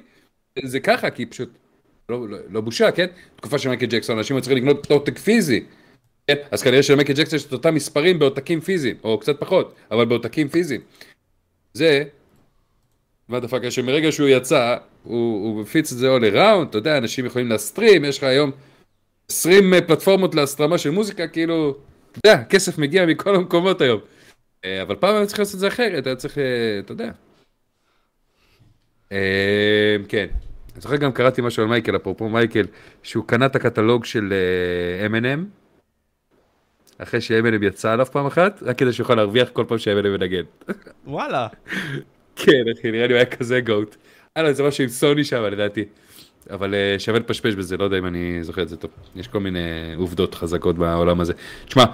[0.63, 1.49] זה ככה, כי פשוט...
[2.09, 3.05] לא, לא, לא בושה, כן?
[3.35, 5.63] תקופה של מייקל ג'קסון, אנשים היו צריכים לקנות עותק פיזי.
[6.27, 6.35] כן?
[6.51, 10.47] אז כנראה שלמייקל ג'קסון יש את אותם מספרים בעותקים פיזיים, או קצת פחות, אבל בעותקים
[10.49, 10.81] פיזיים.
[11.73, 12.03] זה,
[13.29, 17.49] motherfucker, שמרגע שהוא יצא, הוא, הוא מפיץ את זה all around, אתה יודע, אנשים יכולים
[17.49, 18.51] להסטרים, יש לך היום
[19.29, 21.75] 20 פלטפורמות להסטרמה של מוזיקה, כאילו,
[22.11, 23.99] אתה יודע, כסף מגיע מכל המקומות היום.
[24.65, 27.11] אה, אבל פעם היה צריך לעשות את זה אחרת, היה צריך, אה, אתה יודע.
[29.11, 30.27] אה, כן.
[30.73, 32.65] אני זוכר גם קראתי משהו על מייקל, אפרופו מייקל,
[33.03, 35.39] שהוא קנה את הקטלוג של אה, M&M,
[36.97, 40.43] אחרי ש-M&M יצא עליו פעם אחת, רק כדי שיוכל להרוויח כל פעם ש-M&M מנגן.
[41.07, 41.47] וואלה.
[42.35, 43.95] כן, אחי, נראה לי הוא היה כזה גאוט.
[44.35, 45.85] היה לו איזה משהו עם סוני שם, לדעתי.
[46.49, 48.91] אבל אה, שווה לפשפש בזה, לא יודע אם אני זוכר את זה טוב.
[49.15, 51.33] יש כל מיני עובדות חזקות בעולם הזה.
[51.65, 51.85] תשמע,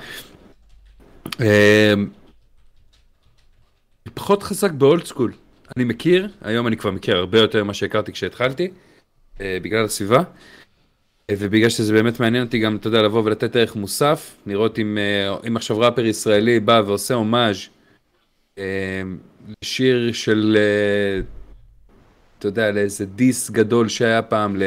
[1.41, 1.93] אה,
[4.13, 5.33] פחות חזק באולד סקול.
[5.77, 8.71] אני מכיר, היום אני כבר מכיר הרבה יותר ממה שהכרתי כשהתחלתי,
[9.41, 10.23] אה, בגלל הסביבה.
[11.29, 14.97] אה, ובגלל שזה באמת מעניין אותי גם, אתה יודע, לבוא ולתת ערך מוסף, לראות אם,
[14.97, 17.57] אה, אם עכשיו ראפר ישראלי בא ועושה הומאז'
[18.57, 19.01] אה,
[19.63, 20.57] שיר של,
[22.39, 24.57] אתה יודע, לאיזה diss גדול שהיה פעם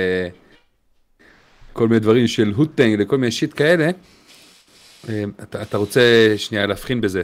[1.73, 3.91] לכל מיני דברים של ה Wu-Tang, לכל מיני shit כאלה,
[5.43, 7.23] אתה, אתה רוצה שנייה להבחין בזה.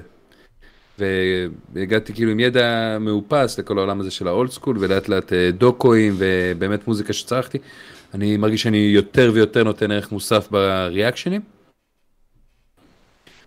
[0.99, 5.51] והגעתי כאילו עם ידע מאופס לכל העולם הזה של ה old school, ולאט לאט אה,
[5.51, 7.59] דוקואים ובאמת מוזיקה שצרכתי.
[8.15, 11.41] אני מרגיש שאני יותר ויותר נותן ערך מוסף ב reaction ים.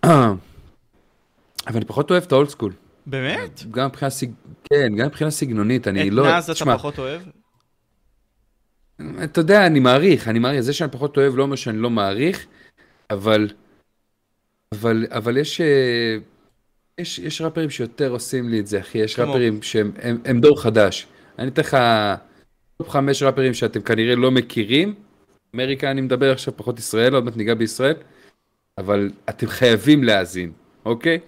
[1.66, 2.72] אבל אני פחות אוהב את ה old school.
[3.06, 3.62] באמת?
[3.70, 4.26] גם מבחינה סג...
[4.64, 6.22] כן, גם מבחינה סגנונית, אני את לא...
[6.22, 7.22] נאז אתה תשמע, פחות אוהב?
[9.24, 12.46] אתה יודע, אני מעריך, אני מעריך, זה שאני פחות אוהב לא אומר שאני לא מעריך,
[13.10, 13.48] אבל,
[14.74, 16.16] אבל, אבל יש, אה,
[16.98, 19.18] יש, יש ראפרים שיותר עושים לי את זה, אחי, יש?
[19.18, 21.06] ראפרים שהם הם, הם דור חדש.
[21.38, 21.76] אני אתן לך
[22.78, 24.94] top חמש ראפרים שאתם כנראה לא מכירים,
[25.54, 27.94] אמריקה אני מדבר עכשיו, פחות ישראל, עוד מעט ניגע בישראל,
[28.78, 30.52] אבל אתם חייבים להאזין,
[30.84, 31.18] אוקיי?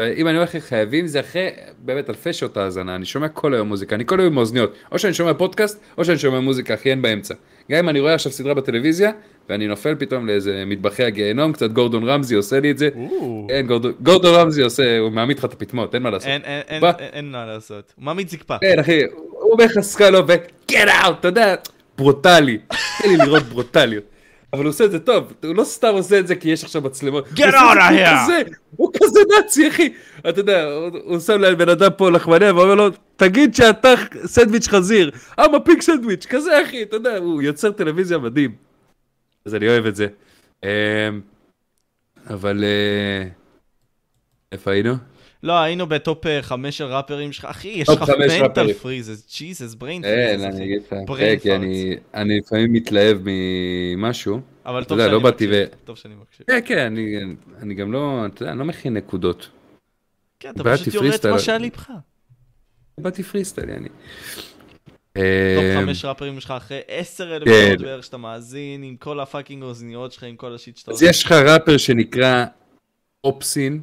[0.00, 3.68] אם אני אומר לכם חייבים, זה אחרי באמת אלפי שעות האזנה, אני שומע כל היום
[3.68, 6.90] מוזיקה, אני כל היום עם אוזניות, או שאני שומע פודקאסט, או שאני שומע מוזיקה, אחי,
[6.90, 7.34] אין באמצע.
[7.70, 9.12] גם אם אני רואה עכשיו סדרה בטלוויזיה,
[9.50, 13.46] ואני נופל פתאום לאיזה מטבחי הגיהנום, קצת גורדון רמזי עושה לי את זה, או.
[13.48, 16.28] כן, גורדון, גורדון רמזי עושה, הוא מעמיד לך את הפטמות, אין מה לעשות.
[16.28, 16.92] אין, אין, אין, בא.
[16.98, 17.92] אין- אין מה לעשות.
[17.96, 18.56] הוא מעמיד זקפה.
[18.60, 20.72] כן, אחי, הוא אומר לך סקאלו ו-get
[21.04, 21.54] out, אתה יודע,
[21.98, 22.58] ברוטלי,
[23.02, 24.04] תן לי לראות ברוטליות.
[24.52, 26.82] אבל הוא עושה את זה טוב, הוא לא סתם עושה את זה כי יש עכשיו
[26.82, 27.28] מצלמות.
[27.34, 28.52] Get out of here.
[28.76, 29.92] הוא כזה- נאצי, אחי.
[30.28, 33.94] אתה יודע, הוא- הוא שם לבן אדם פה לחמניה ואומר לו, תגיד שאתה
[34.26, 35.10] סנדוויץ' חזיר.
[35.40, 38.69] I'm a pig סנדוויץ', כזה אחי, אתה יודע, הוא יוצר טלוויזיה מדהים.
[39.44, 40.06] אז אני אוהב את זה.
[40.62, 40.68] אמ,
[42.30, 42.64] אבל...
[42.64, 43.28] אה,
[44.52, 44.94] איפה היינו?
[45.42, 47.44] לא, היינו ב top אה, חמש של ראפרים שלך.
[47.44, 48.10] אחי, יש לך
[48.40, 48.72] mental.
[48.72, 50.44] Freeze, Jesus, brain freeze.
[50.44, 51.54] אני אגיד לך, כן, כי.
[52.14, 54.40] אני- לפעמים מתלהב ממשהו.
[54.66, 55.50] אבל טוב שאני לא מקשיב.
[55.84, 56.46] טוב שאני מקשיב.
[56.46, 56.94] כן, כן,
[57.62, 59.48] אני, גם לא, אתה יודע, אני לא מכין נקודות.
[60.40, 61.26] כן, אתה פשוט יורד.
[61.30, 61.90] מה שעל ליבך.
[62.98, 63.88] באתי פריסטייל, אני.
[65.14, 67.66] Top אמ, חמש ראפרים שלך אחרי עשר אלף כן.
[67.68, 70.90] שעות בערך שאתה מאזין, עם כל ה fucking אוזניות שלך, עם כל ה shit שאתה
[70.90, 72.44] אז יש לך ראפר שנקרא
[73.24, 73.80] אופסין.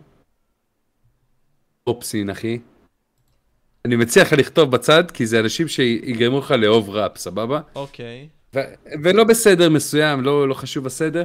[1.88, 2.60] אופסין, אחי.
[3.86, 7.62] אני מציע לך לכתוב בצד, כי זה אנשים שיגרמו לך לאהוב ראפ, סבבה?
[7.76, 8.28] אוקיי.
[9.04, 11.24] ולא בסדר מסוים, לא, לא חשוב הסדר,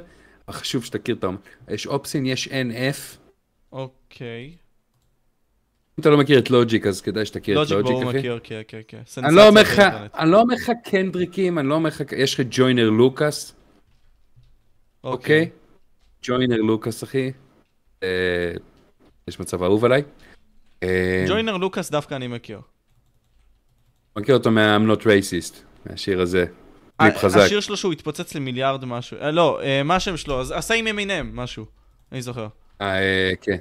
[0.49, 1.39] אבל חשוב שתכיר את האומן.
[1.69, 3.17] יש אופסין, יש NF.
[3.73, 4.57] אוקיי.
[5.99, 8.19] אם אתה לא מכיר את לוג'יק, אז כדאי שתכיר את לוג'יק לוג'יק, ברור אחי.
[8.19, 9.03] מכיר, כן, כן, כן.
[9.25, 10.15] אני לא אומר לך, סנסציה באינטרנט.
[10.15, 13.55] אני לא אומר לך קנדריקים, אני לא אומר לך, יש לך ג'וינר לוקאס,
[15.05, 15.49] אוקיי?
[16.23, 17.31] ג'וינר לוקאס, אחי.
[18.03, 18.53] אה,
[19.29, 20.03] יש מצב אהוב עליי.
[20.83, 22.61] אה, ג'וינר לוקאס דווקא אני מכיר.
[24.19, 25.55] מכיר אותו מה-I'm not racist,
[25.87, 26.45] מהשיר הזה.
[26.97, 27.41] קליפ ה- חזק.
[27.41, 29.17] השיר שלו שהוא התפוצץ למיליארד משהו.
[29.21, 30.41] אה, לא, מה השם שלו?
[30.41, 31.67] עשה עם אמינם, משהו.
[32.13, 32.47] אני זוכר.
[32.81, 33.57] אה, כן.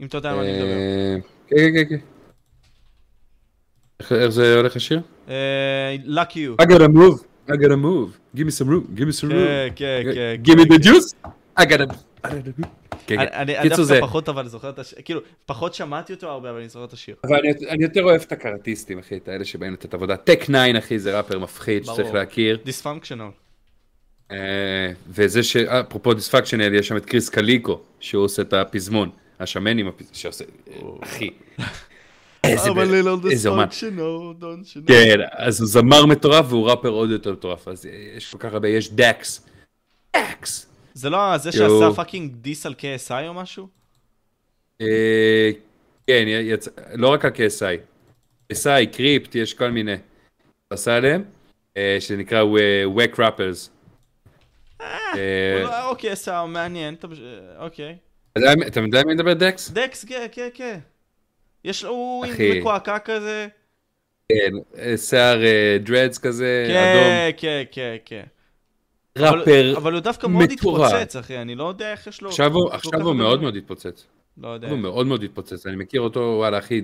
[0.00, 1.28] אם אתה יודע מה אני מדבר.
[1.46, 1.96] כן, כן, כן, כן.
[4.00, 5.00] איך- זה הולך השיר?
[5.28, 6.62] אה, Lucky you.
[6.64, 9.72] I gotta move, I gotta move, give me some room, give me some כן, room.
[9.76, 10.36] כן, כן.
[10.44, 11.28] Give me כן, the juice,
[11.60, 11.92] I gotta...
[12.24, 12.66] I gotta-
[13.06, 13.68] כן, אני- כן.
[13.68, 16.92] דווקא פחות אבל זוכר את השיר, כאילו, פחות שמעתי אותו הרבה, אבל אני זוכר את
[16.92, 17.16] השיר.
[17.24, 17.36] אבל
[17.70, 20.16] אני, יותר אוהב את הקראטיסטים, אחי, את האלה שבאים לתת עבודה.
[20.16, 22.14] טק 9, אחי, זה ראפר מפחיד שצריך.
[22.14, 22.58] להכיר.
[22.64, 23.28] דיספונקשיונל.
[24.30, 24.36] אה,
[25.08, 25.56] וזה ש...
[25.56, 29.10] אפרופו דיספקשנל, יש שם את קריס קליקו, שהוא עושה את הפזמון.
[29.42, 30.44] השמן עם הפזמון, שעושה...
[31.02, 31.30] אחי.
[32.44, 33.66] איזה ליל איזה אומן.
[34.86, 37.68] כן, אז הוא זמר מטורף והוא ראפר עוד יותר מטורף.
[37.68, 37.84] אז
[38.16, 39.46] יש כל כך הרבה, יש דקס.
[40.16, 40.66] דקס!
[40.94, 41.52] זה לא זה.
[41.52, 43.68] שעשה fucking diss על KSI או משהו?
[44.80, 45.50] אה,
[46.06, 46.24] כן,
[46.94, 47.78] לא רק ה-KSI.
[48.52, 49.94] KSI, Crypt, יש כל מיני.
[50.70, 51.24] עשה עליהם,
[51.76, 52.42] אה, שנקרא
[52.96, 53.68] Wack Rappers.
[54.80, 56.12] אה, הוא לא- אוקיי,
[56.48, 57.06] מעניין, אתה-
[57.58, 57.96] אוקיי.
[58.38, 59.70] אתה יודע- מי מדבר דקס?
[59.70, 60.78] דקס, כן, כן, כן.
[61.64, 62.22] יש לו.
[62.58, 63.46] מקועקע כזה.
[64.28, 65.38] כן, אה, שיער
[65.80, 67.04] dreads כזה, אדום.
[67.04, 68.22] כן, כן, כן, כן.
[69.18, 70.92] ראפר אבל הוא דווקא מאוד מטורף.
[70.92, 72.28] התפוצץ, אחי, אני לא יודע איך יש לו...
[72.28, 73.42] עכשיו הוא, עכשיו הוא מאוד.
[73.42, 74.06] מאוד התפוצץ.
[74.38, 74.68] לא יודע.
[74.70, 76.80] הוא מאוד מאוד התפוצץ, אני מכיר אותו, וואלה, אחי,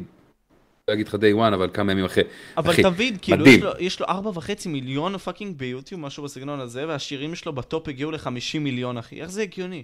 [0.89, 2.25] לא אגיד לך day one, אבל כמה ימים אחרי.
[2.57, 3.59] אבל אחי, תבין, כאילו, מדהים.
[3.59, 7.62] יש לו- יש לו ארבע וחצי מיליון fucking ביוטיוב, משהו בסגנון הזה, והשירים שלו ב
[7.62, 8.29] top הגיעו ל-50
[8.61, 9.21] מיליון, אחי.
[9.23, 9.83] איך זה הגיוני?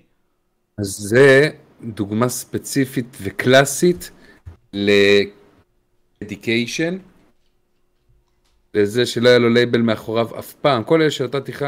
[0.79, 1.51] אז זה
[1.83, 4.11] דוגמה ספציפית וקלאסית
[6.23, 6.99] ל dedication,
[8.75, 10.85] לזה שלא היה לו לייבל מאחוריו אף פעם.
[10.85, 11.67] כל אלה שנתתי לך,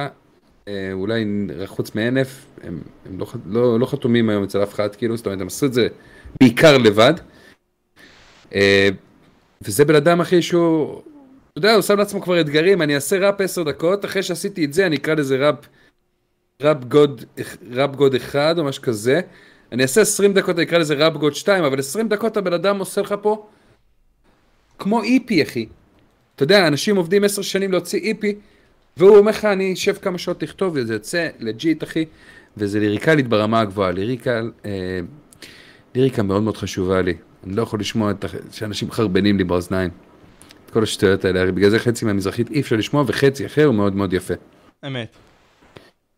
[0.68, 1.24] אה, אולי
[1.66, 5.40] חוץ מענף, הם, הם לא, לא, לא חתומים היום אצל אף אחד, כאילו, זאת אומרת,
[5.40, 5.88] הם עשו את זה
[6.40, 7.14] בעיקר לבד.
[8.54, 8.88] אה,
[9.62, 11.02] וזה בן אדם, אחי, שהוא,
[11.52, 14.72] אתה יודע, הוא שם לעצמו כבר אתגרים, אני אעשה ראפ עשר דקות, אחרי שעשיתי את
[14.72, 15.66] זה, אני אקרא לזה ראפ
[16.62, 17.24] Rap God,
[17.72, 19.20] Rap God אחד או משהו כזה.
[19.72, 22.78] אני אעשה 20 דקות, אני אקרא לזה Rap God 2, אבל 20 דקות הבן אדם
[22.78, 23.46] עושה לך פה
[24.78, 25.66] כמו EP, אחי.
[26.34, 28.34] אתה יודע, אנשים עובדים 10 שנים להוציא EP,
[28.96, 32.04] והוא אומר לך, אני אשב כמה שעות לכתוב, וזה יוצא legit, אחי,
[32.56, 33.90] וזה ליריקלית ברמה הגבוהה.
[33.90, 35.00] ליריקה, אה,
[35.94, 37.14] ליריקה מאוד מאוד חשובה לי.
[37.44, 39.90] אני לא יכול לשמוע את, שאנשים מחרבנים לי באוזניים.
[40.66, 43.96] את כל השטויות האלה, בגלל זה חצי מהמזרחית אי אפשר לשמוע, וחצי אחר הוא מאוד
[43.96, 44.34] מאוד יפה.
[44.86, 45.25] אמת.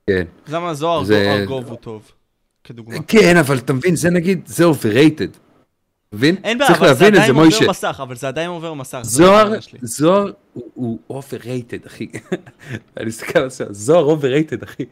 [0.09, 0.25] כן.
[0.49, 2.13] למה זוהר זה- ארגוב הוא טוב?
[2.65, 2.97] כדוגמה.
[3.09, 5.37] כן, אבל אתה מבין, זה נגיד, זה overrated.
[6.13, 6.37] מבין?
[6.45, 7.69] אין בעיה, אבל זה עדיין עובר מוישה.
[7.71, 8.99] מסך, אבל זה עדיין עובר מסך.
[9.03, 9.53] זה זוהר.
[9.83, 12.07] זוהר הוא- הוא overrated, אחי.
[12.97, 14.83] אני מסתכל על זה, זוהר overrated, אחי.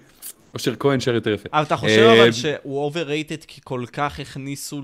[0.54, 1.48] אושר כהן שר יותר יפה.
[1.52, 4.80] אבל אתה חושב אה, אבל שהוא overrated כי כל כך הכניסו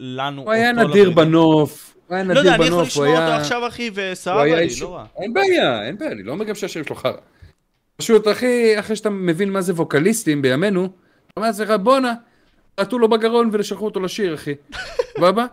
[0.00, 1.14] לנו אותו הוא היה נדיר לוורידים?
[1.14, 3.36] בנוף, הוא היה לא יודע, נדיר אני יכול בנוף, הוא לשמוע אותו היה...
[3.40, 5.04] עכשיו, אחי, הוא וסבבה היה לי, לא רע.
[5.16, 7.12] אין בעיה, אין בעיה, אני לא אומר גם שהשירים שלו חרא.
[7.96, 12.14] פשוט, אחי, אחרי שאתה מבין מה זה ווקליסטים בימינו, אתה אומר לעצמך, בואנה,
[12.78, 14.54] בעטו לו בגרון ולשלחו אותו לשיר, אחי.
[15.16, 15.46] סבבה?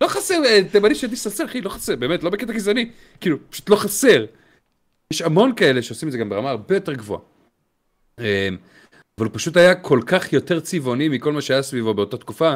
[0.00, 2.90] לא חסר, אה, תימני שתסתסר, אחי, לא חסר, באמת, לא בקטע גזעני.
[3.20, 4.24] כאילו, פשוט לא חסר.
[5.10, 7.20] יש המון כאלה שעושים את זה גם ברמה הרבה יותר גבוהה.
[8.18, 8.48] אה,
[9.20, 12.54] אבל הוא פשוט היה כל כך יותר צבעוני מכל מה שהיה סביבו באותה תקופה,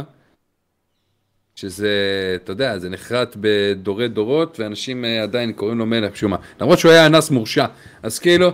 [1.55, 1.91] שזה,
[2.37, 6.37] אתה יודע, זה נחרט בדורי דורות, ואנשים אה, עדיין קוראים לו מלך משום מה.
[6.61, 7.67] למרות שהוא היה אנס מורשע.
[8.03, 8.51] אז כאילו.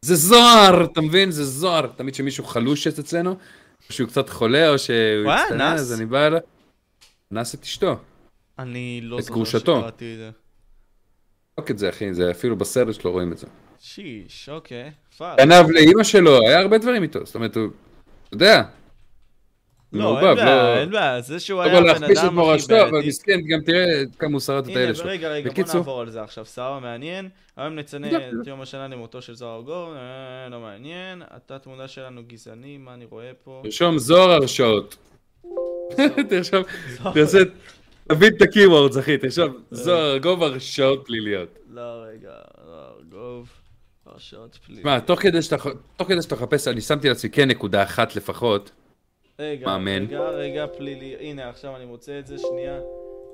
[0.00, 1.30] זה זוהר, אתה מבין?
[1.30, 1.86] זה זוהר.
[1.86, 5.80] תמיד כשמישהו חלוש אצלנו, או שהוא קצת חולה, או שהוא אנס?
[5.80, 6.40] אז אני בא אליו.
[7.32, 7.96] אנס את אשתו.
[8.58, 9.44] אני לא זוכר.
[9.44, 10.30] שקראתי את זה.
[11.60, 13.46] רק את זה, אחי, זה אפילו בסרט שלו רואים את זה.
[13.80, 15.38] שיש, אוקיי, fuck.
[15.38, 17.26] גנב לאימא שלו, היה הרבה דברים איתו.
[17.26, 17.68] זאת אומרת, הוא,
[18.28, 18.62] אתה יודע,
[19.94, 22.82] לא, אין בעיה, לא- אין בעיה, זה שהוא היה בן להכפיש את אדם מורשתו, הכי
[22.82, 23.08] אבל בעייתי.
[23.08, 23.84] מסכן, גם תראה
[24.18, 25.06] כמה הוא שרט את הילד שלו.
[25.10, 27.28] רגע, רגע, בוא נעבור על זה עכשיו, סבבה, מעניין.
[27.56, 27.80] היום לא,
[28.42, 31.22] את יום השנה למותו של זוהר גוב, אה, לא מעניין.
[31.30, 33.60] התת מודע שלנו גזעני, מה אני רואה פה?
[33.64, 34.96] תרשום זוהר הרשעות.
[36.30, 36.62] תרשום.
[37.14, 37.38] תעשה,
[38.08, 41.58] תבין את הקיוורדס, אחי, תרשום, זוהר גוב הרשעות פליליות.
[41.70, 42.32] לא, רגע,
[42.66, 43.48] זוהר גוב,
[44.06, 44.82] הרשעות פליליות.
[44.82, 45.42] תשמע, תוך כדי
[46.22, 48.70] שאתה מחפש, אני שמתי לעצמי כן נקודה אחת לפחות.
[49.38, 50.02] רגע, מאמן.
[50.06, 52.78] רגע, רגע, פלילי, הנה עכשיו אני מוצא את זה, שנייה.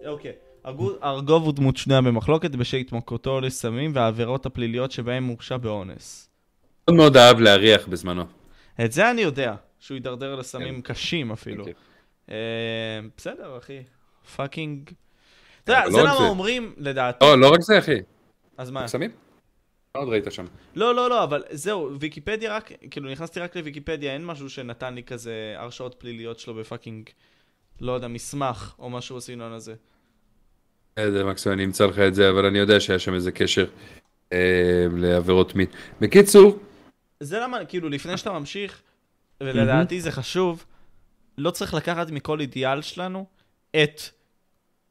[0.06, 0.32] אוקיי.
[0.66, 6.30] ארגו- ארגוב הוא דמות שנויה במחלוקת בשל התמכרותו לסמים והעבירות הפליליות שבהם מורשע באונס.
[6.88, 8.24] מאוד מאוד אהב להריח בזמנו.
[8.84, 11.64] את זה אני יודע, שהוא הידרדר לסמים קשים אפילו.
[11.64, 11.70] כן.
[12.30, 12.36] אה,
[13.16, 13.78] בסדר, אחי.
[14.36, 14.90] fucking...
[15.64, 16.24] אתה יודע, זה לא רק למה זה.
[16.28, 17.96] אומרים, לדעתי, לא, לא רק זה, אחי.
[18.58, 18.88] אז מה?
[18.88, 19.10] סמים?
[19.94, 20.44] מה עוד ראית שם?
[20.74, 25.02] לא, לא, לא, אבל זהו, ויקיפדיה רק, כאילו נכנסתי רק לוויקיפדיה, אין משהו שנתן לי
[25.02, 27.10] כזה הרשאות פליליות שלו בפאקינג,
[27.80, 29.74] לא יודע, מסמך או משהו בסגנון הזה.
[30.96, 33.66] איזה מקסימום, אני אמצא לך את זה, אבל אני יודע שהיה שם איזה קשר
[34.32, 35.66] אה, לעבירות מין.
[36.00, 36.58] בקיצור,
[37.20, 38.82] זה למה, כאילו, לפני שאתה ממשיך,
[39.40, 40.64] ולדעתי זה חשוב,
[41.38, 43.26] לא צריך לקחת מכל אידיאל שלנו
[43.82, 44.00] את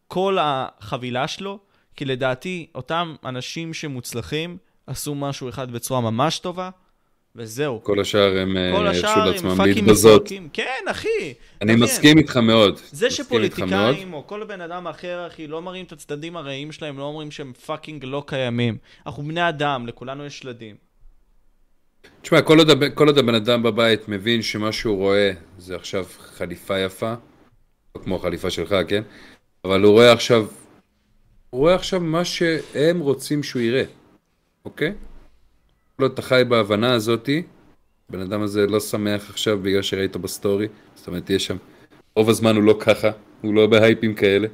[0.08, 1.60] כל החבילה שלו,
[1.96, 4.58] כי לדעתי, אותם אנשים שמוצלחים
[4.90, 6.70] עשו משהו אחד בצורה ממש טובה,
[7.36, 7.84] וזהו.
[7.84, 10.32] כל השאר הם אה, כל הרשו השאר לעצמם להתבזות.
[10.54, 11.34] כן, אחי.
[11.62, 11.84] אני תבין.
[11.84, 12.80] מסכים איתך מאוד.
[12.92, 17.04] זה שפוליטיקאים או כל בן אדם אחר, אחי, לא מראים את הצדדים הרעים שלהם, לא
[17.04, 18.78] אומרים שהם פאקינג לא קיימים.
[19.06, 20.76] אנחנו בני אדם, לכולנו יש ילדים.
[22.22, 26.80] תשמע, כל עוד, כל עוד הבן אדם בבית מבין שמה שהוא רואה זה עכשיו חליפה
[26.80, 27.14] יפה,
[27.96, 29.04] לא כמו החליפה שלך, כן?
[29.66, 30.46] אבל הוא רואה עכשיו,
[31.50, 33.84] הוא רואה עכשיו מה שהם רוצים שהוא יראה,
[34.66, 34.94] אוקיי?
[35.98, 37.44] כל עוד אתה חי בהבנה הזאתי,
[38.10, 41.58] הבן אדם הזה לא שמח עכשיו בגלל שראית בסטורי, זאת אומרת, יש שם,
[42.16, 43.10] רוב הזמן הוא לא ככה,
[43.42, 44.48] הוא לא בהייפים כאלה,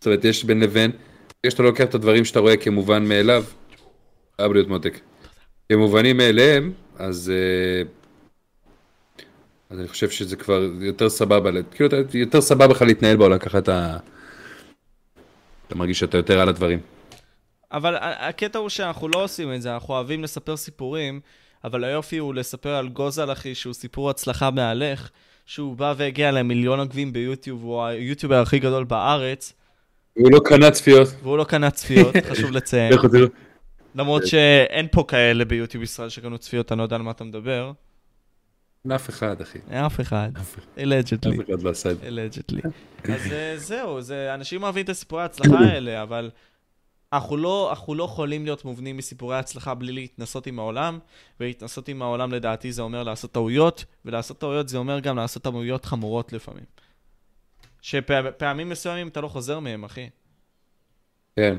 [0.00, 0.90] זאת אומרת, יש בין לבין,
[1.46, 3.44] יש שאתה לוקח את הדברים שאתה רואה כמובן מאליו,
[4.36, 5.00] חייב להיות מותק.
[5.72, 7.82] כמובנים מאליהם, אז, אה,
[9.70, 13.96] אז אני חושב שזה כבר יותר סבבה, כאילו יותר סבבה לך להתנהל בעולם, ככה אתה,
[15.66, 16.97] אתה מרגיש שאתה יותר על הדברים.
[17.72, 21.20] אבל הקטע הוא שאנחנו לא עושים את זה, אנחנו אוהבים לספר סיפורים,
[21.64, 25.10] אבל היופי הוא לספר על גוזל אחי, שהוא סיפור הצלחה מהלך,
[25.46, 29.52] שהוא בא והגיע למיליון עוקבים ביוטיוב, הוא היוטיובר הכי גדול בארץ,
[30.14, 31.08] הוא לא קנה צפיות.
[31.22, 32.92] והוא לא קנה צפיות, חשוב לציין.
[33.94, 37.72] למרות שאין פה כאלה ביוטיוב ישראל שקנו צפיות, אני לא יודע על מה אתה מדבר.
[38.94, 39.58] אף אחד, אחי.
[39.70, 40.28] אף אחד.
[40.78, 41.36] אלג'דלי.
[41.36, 42.06] אף אחד לא עשה את זה.
[42.06, 42.60] אלג'דלי.
[43.14, 46.30] אז אה, זהו, זה, אנשים אוהבים את הסיפורי ההצלחה האלה, אבל
[47.12, 50.98] אנחנו לא, אנחנו לא יכולים להיות מובנים מסיפורי הצלחה בלי להתנסות עם העולם,
[51.40, 55.84] ולהתנסות עם העולם לדעתי זה אומר לעשות טעויות, ולעשות טעויות זה אומר גם לעשות טעויות
[55.84, 56.64] חמורות לפעמים.
[57.82, 60.08] שפעמים מסוימים אתה לא חוזר מהם, אחי.
[61.36, 61.56] כן,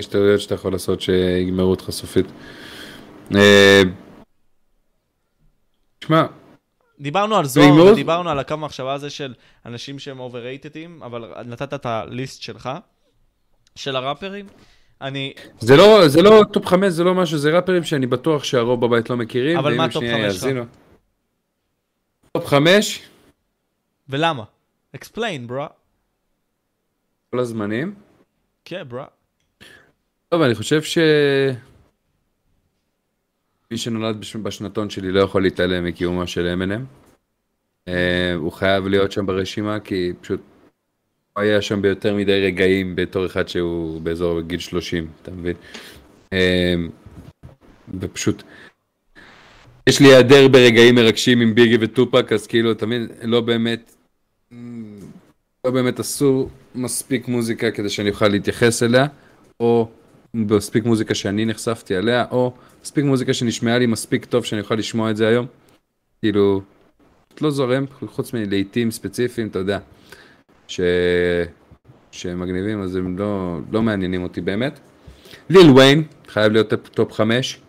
[0.00, 2.26] יש טעויות שאתה יכול לעשות שיגמרו אותך סופית.
[3.34, 3.82] אה,
[6.04, 6.26] שמע,
[7.00, 9.34] דיברנו על זוהר, ודיברנו על הקו המחשבה הזה של
[9.66, 12.70] אנשים שהם overrated ים, אבל נתת את ה list שלך,
[13.76, 14.46] של הראפרים.
[15.02, 18.86] אני, זה לא, זה לא top חמש, זה לא משהו, זה ראפרים שאני בטוח שהרוב
[18.86, 19.58] בבית לא מכירים.
[19.58, 20.42] אבל מה ה top שנייה חמש שלך?
[20.44, 20.64] יאזינו.
[22.32, 23.02] top חמש,
[24.08, 24.44] ולמה?
[24.96, 25.66] explain, ברה.
[27.30, 27.94] כל הזמנים.
[28.64, 29.06] כן, ברה.
[30.28, 30.98] טוב, אני חושב ש...
[33.70, 36.80] מי שנולד בש- בשנתון שלי לא יכול להתעלם מקיומו של M&M.
[37.88, 40.40] אה, הוא חייב להיות שם ברשימה, כי פשוט
[41.32, 45.56] הוא היה שם ביותר מדי רגעים בתור אחד שהוא באזור גיל 30, אתה מבין?
[46.32, 46.74] אה,
[48.00, 48.42] ופשוט...
[49.86, 53.94] יש לי היעדר ברגעים מרגשים עם ביגי וטופק, אז כאילו, אתה מבין, לא באמת...
[55.64, 59.06] לא באמת עשו מספיק מוזיקה כדי שאני אוכל להתייחס אליה,
[59.60, 59.88] או
[60.34, 65.10] מספיק מוזיקה שאני נחשפתי עליה, או מספיק מוזיקה שנשמעה לי מספיק טוב שאני אוכל לשמוע
[65.10, 65.46] את זה היום.
[66.20, 66.62] כאילו,
[67.40, 69.78] לא זורם, חוץ מלעיתים ספציפיים, אתה יודע,
[70.72, 70.80] ש...
[72.12, 74.80] שהם מגניבים, אז הם לא, לא מעניינים אותי באמת.
[75.50, 77.60] ליל ויין, חייב להיות top- חמש.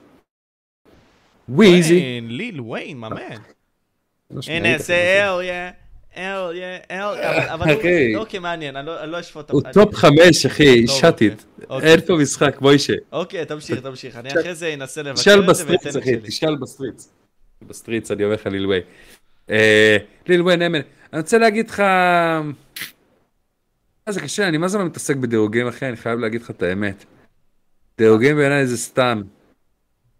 [1.49, 2.19] וויזי.
[2.23, 3.09] ליל ויין, מה.
[4.47, 5.53] הנה זה אל, יא.
[6.17, 7.03] אל, יא, אל,
[7.47, 8.15] אבל- אחי.
[8.15, 9.49] אוקיי, מעניין, אני לא אני לא אשפוט.
[9.51, 11.45] הוא טופ חמש, אחי, טוב, שתית.
[11.69, 11.91] אוקיי.
[11.91, 12.93] אין פה משחק, מוישה.
[13.11, 14.15] אוקיי, תמשיך, תמשיך.
[14.15, 16.27] אני אחרי זה אנסה לבקר תשאל את זה בסטריץ, ואתן את אחי, שלי.
[16.27, 17.09] תשאל בסטריץ.
[17.67, 18.79] בסטריץ, אני אומר לך ליל ווי.
[19.49, 19.97] אה,
[20.27, 20.79] ליל ווי נמן.
[21.13, 21.83] אני רוצה להגיד לך...
[24.07, 26.63] מה זה קשה, אני מה זה לא מתעסק בדירוגים, אחי, אני חייב להגיד לך את
[26.63, 27.05] האמת.
[27.97, 29.21] דירוגים בעיניי זה סתם.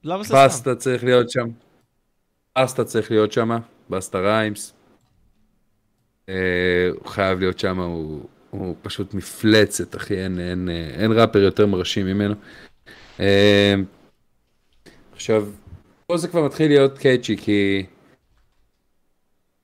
[0.03, 0.45] למה זה סתם?
[0.45, 1.47] בסטה צריך להיות שם.
[2.57, 3.49] בסטה צריך להיות שם,
[3.89, 4.73] בסטה ריימס.
[6.29, 11.67] אה, הוא חייב להיות שם, הוא, הוא פשוט מפלצת, אחי, אין, אין, אין ראפר יותר
[11.67, 12.33] מרשים ממנו.
[13.19, 13.75] אה,
[15.13, 15.47] עכשיו,
[16.07, 17.85] פה זה כבר מתחיל להיות catchy, כי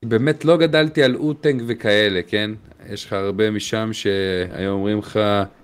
[0.05, 2.51] באמת לא גדלתי על וו-טאנג וכאלה, כן?
[2.89, 5.19] יש לך הרבה משם שהיום אומרים לך,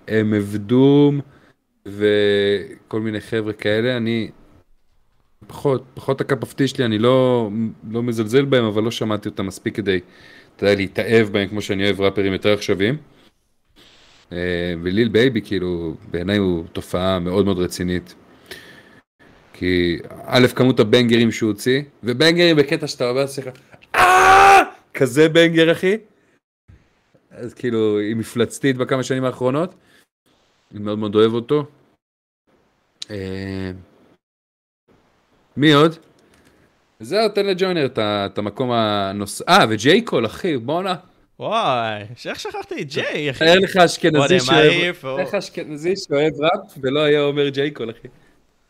[0.07, 1.19] MF DOOM
[1.85, 4.29] וכל מיני חבר'ה כאלה, אני
[5.47, 7.49] פחות, פחות ה cup of tea שלי, אני לא,
[7.91, 9.99] לא מזלזל בהם, אבל לא שמעתי אותם מספיק כדי,
[10.55, 12.97] אתה יודע, להתאהב בהם כמו שאני אוהב ראפרים יותר עכשוויים.
[14.31, 18.15] אה, וליל בייבי, כאילו, בעיניי הוא תופעה מאוד מאוד רצינית.
[19.53, 23.84] כי א', כמות ה banger ים שהוא הוציא, ו banger ים בקטע שאתה אומר אה!
[24.95, 25.97] כזה banger, אחי.
[27.31, 29.75] אז כאילו, היא מפלצתית בכמה שנים האחרונות.
[30.71, 31.65] אני מאוד מאוד אוהב אותו.
[33.11, 33.71] אה,
[35.57, 35.95] מי עוד?
[36.99, 39.41] זהו, תן לג'וינר את המקום הנוס...
[39.41, 40.95] אה, וג'יי קול, אחי, בואנה.
[41.39, 43.45] וואי, איך שכחתי את ג'יי, אחי?
[43.45, 45.19] תאר לך אשכנזי שאוהב...
[45.37, 48.07] אשכנזי שאוהב ראפ ולא היה אומר ג'יי קול, אחי.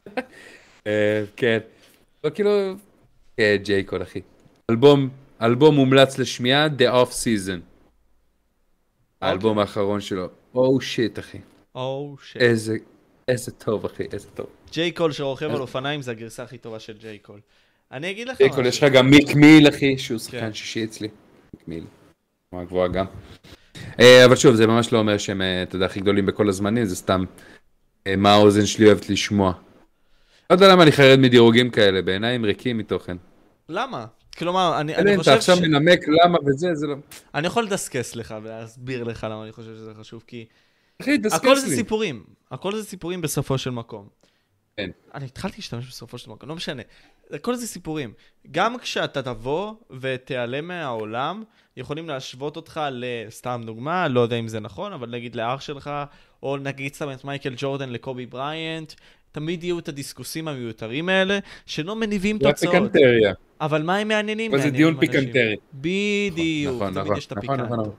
[0.87, 1.59] אה, כן.
[2.23, 2.75] לא כאילו...
[3.37, 4.21] כן, ג'יי קול, אחי.
[4.71, 5.09] אלבום,
[5.41, 7.59] אלבום מומלץ לשמיעה, The Off Season.
[9.21, 10.27] האלבום האחרון שלו.
[10.55, 11.37] אוי shit, אחי.
[11.75, 12.41] אוי shit.
[12.41, 12.77] איזה,
[13.27, 14.47] איזה טוב, אחי, איזה טוב.
[14.71, 17.39] ג'יי קול שרוכב על אופניים זה הגרסה הכי טובה של ג'יי קול.
[17.91, 20.23] אני אגיד לך קודם כל, יש לך גם מיק מיל, אחי, שהוא כן.
[20.23, 21.07] שחקן שישי אצלי.
[21.53, 21.83] מיק מיל.
[22.49, 23.05] תנועה גבוהה גם.
[23.99, 26.85] אה, אבל שוב, זה ממש לא אומר שהם, אה, אתה יודע, הכי גדולים בכל הזמנים,
[26.85, 27.23] זה סתם
[28.07, 29.53] אה, מה האוזן שלי אוהבת לשמוע.
[30.49, 33.17] לא יודע למה אני חרד מדירוגים כאלה, בעיניי הם ריקים מתוכן.
[33.69, 34.05] למה?
[34.37, 35.59] כלומר, אני, אני אם אתה חושב עכשיו ש...
[35.59, 36.95] מנמק למה וזה, זה לא...
[37.35, 40.45] אני יכול לדסקס לך ולהסביר לך למה אני חושב שזה חשוב, כי
[41.01, 41.75] אחי, תסכס הכל זה לי.
[41.75, 42.23] סיפורים.
[42.51, 44.07] הכל זה סיפורים בסופו של מקום.
[44.77, 44.89] כן.
[45.13, 46.81] אני התחלתי להשתמש בסופו של מקום, לא משנה.
[47.31, 48.13] הכל זה סיפורים.
[48.51, 51.43] גם כשאתה תבוא ותיעלם מהעולם,
[51.77, 55.91] יכולים להשוות אותך לסתם דוגמה, לא יודע אם זה נכון, אבל נגיד לאח שלך,
[56.43, 58.93] או נגיד סתם את מייקל ג'ורדן לקובי בריינט.
[59.35, 62.75] תמיד יהיו את הדיסקוסים המיותרים האלה, שלא מניבים זה תוצאות.
[62.75, 63.33] הפיקנטריה.
[63.61, 64.53] אבל מה הם מעניינים?
[64.53, 64.99] אבל זה דיון.
[64.99, 65.55] פיקנטרי.
[65.73, 67.79] בדיוק, נכון, תמיד נכון, יש את נכון, הפיקנט.
[67.79, 67.91] נכון.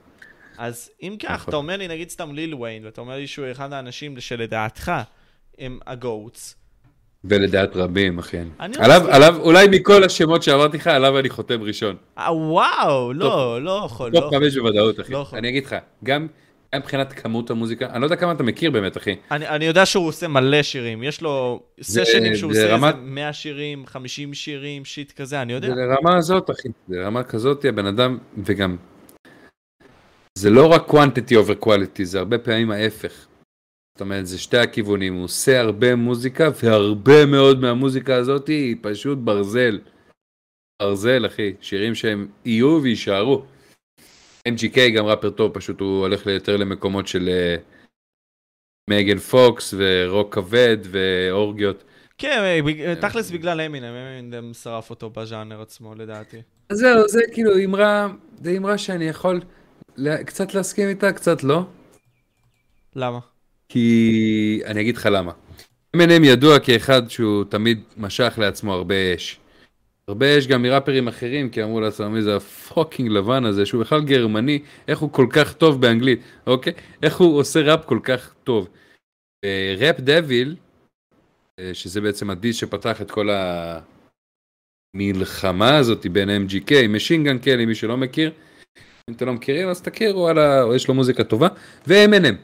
[0.57, 1.49] אז אם כך.
[1.49, 4.91] אתה אומר לי נגיד סתם ליל ויין, ואתה אומר לי שהוא אחד האנשים שלדעתך
[5.59, 6.55] הם ה GOATs,
[7.23, 8.37] ולדעת רבים, אחי.
[8.57, 9.01] עליו.
[9.09, 11.95] עליו, אולי מכל השמות שאמרתי לך, עליו אני חותם ראשון.
[12.17, 14.39] אה, וואו, לא, לא יכול, לא top יכול.
[14.39, 15.13] חמש בוודאות, אחי.
[15.13, 15.25] לא.
[15.33, 16.27] אני אגיד לך, גם
[16.75, 19.15] מבחינת כמות המוזיקה, אני לא יודע כמה אתה מכיר באמת, אחי.
[19.31, 23.33] אני אני יודע שהוא עושה מלא שירים, יש לו סשנים שהוא עושה רמת- איזה 100
[23.33, 25.67] שירים, 50 שירים, שיט כזה, אני יודע.
[25.67, 26.67] זה לרמה הזאת, אחי.
[26.87, 28.77] זה לרמה כזאת, הבן אדם, וגם...
[30.37, 33.27] זה לא רק quantity over quality, זה הרבה פעמים ההפך.
[33.95, 39.17] זאת אומרת, זה שתי הכיוונים, הוא עושה הרבה מוזיקה, והרבה מאוד מהמוזיקה הזאת היא פשוט
[39.17, 39.79] ברזל.
[40.81, 41.53] ברזל, אחי.
[41.61, 43.45] שירים שהם יהיו ויישארו.
[44.55, 47.55] MGK גם ראפר טוב, פשוט הוא הולך יותר למקומות של אה,
[48.89, 51.83] מגן פוקס ורוק כבד ואורגיות.
[52.17, 56.37] כן, אה, בג- תכלס בגלל אמינם, אמינם שרף אותו בז'אנר עצמו, לדעתי.
[56.69, 58.07] אז זהו, זה כאילו אמרה,
[58.43, 59.41] זה אמרה שאני יכול
[60.25, 61.61] קצת להסכים איתה, קצת לא.
[62.95, 63.19] למה?
[63.69, 65.31] כי אני אגיד לך למה.
[65.97, 69.39] M&M ידוע כאחד שהוא תמיד משך לעצמו הרבה אש.
[70.09, 73.81] הרבה אש גם מראפרים אחרים, כי אמרו לעצמם מי זה ה fucking לבן הזה, שהוא
[73.81, 76.73] בכלל גרמני, איך הוא כל כך טוב באנגלית, אוקיי?
[77.03, 78.69] איך הוא עושה ראפ כל כך טוב.
[79.45, 80.55] אה, Rap Devil,
[81.59, 83.29] אה, שזה בעצם ה diss שפתח את כל
[84.95, 88.31] המלחמה הזאת בין MGK, Machine Gun Kelly, מי שלא מכיר.
[89.09, 91.47] אם אתם לא מכירים אז תכירו, וואלה, יש לו מוזיקה טובה.
[91.87, 92.35] ו- Eminem.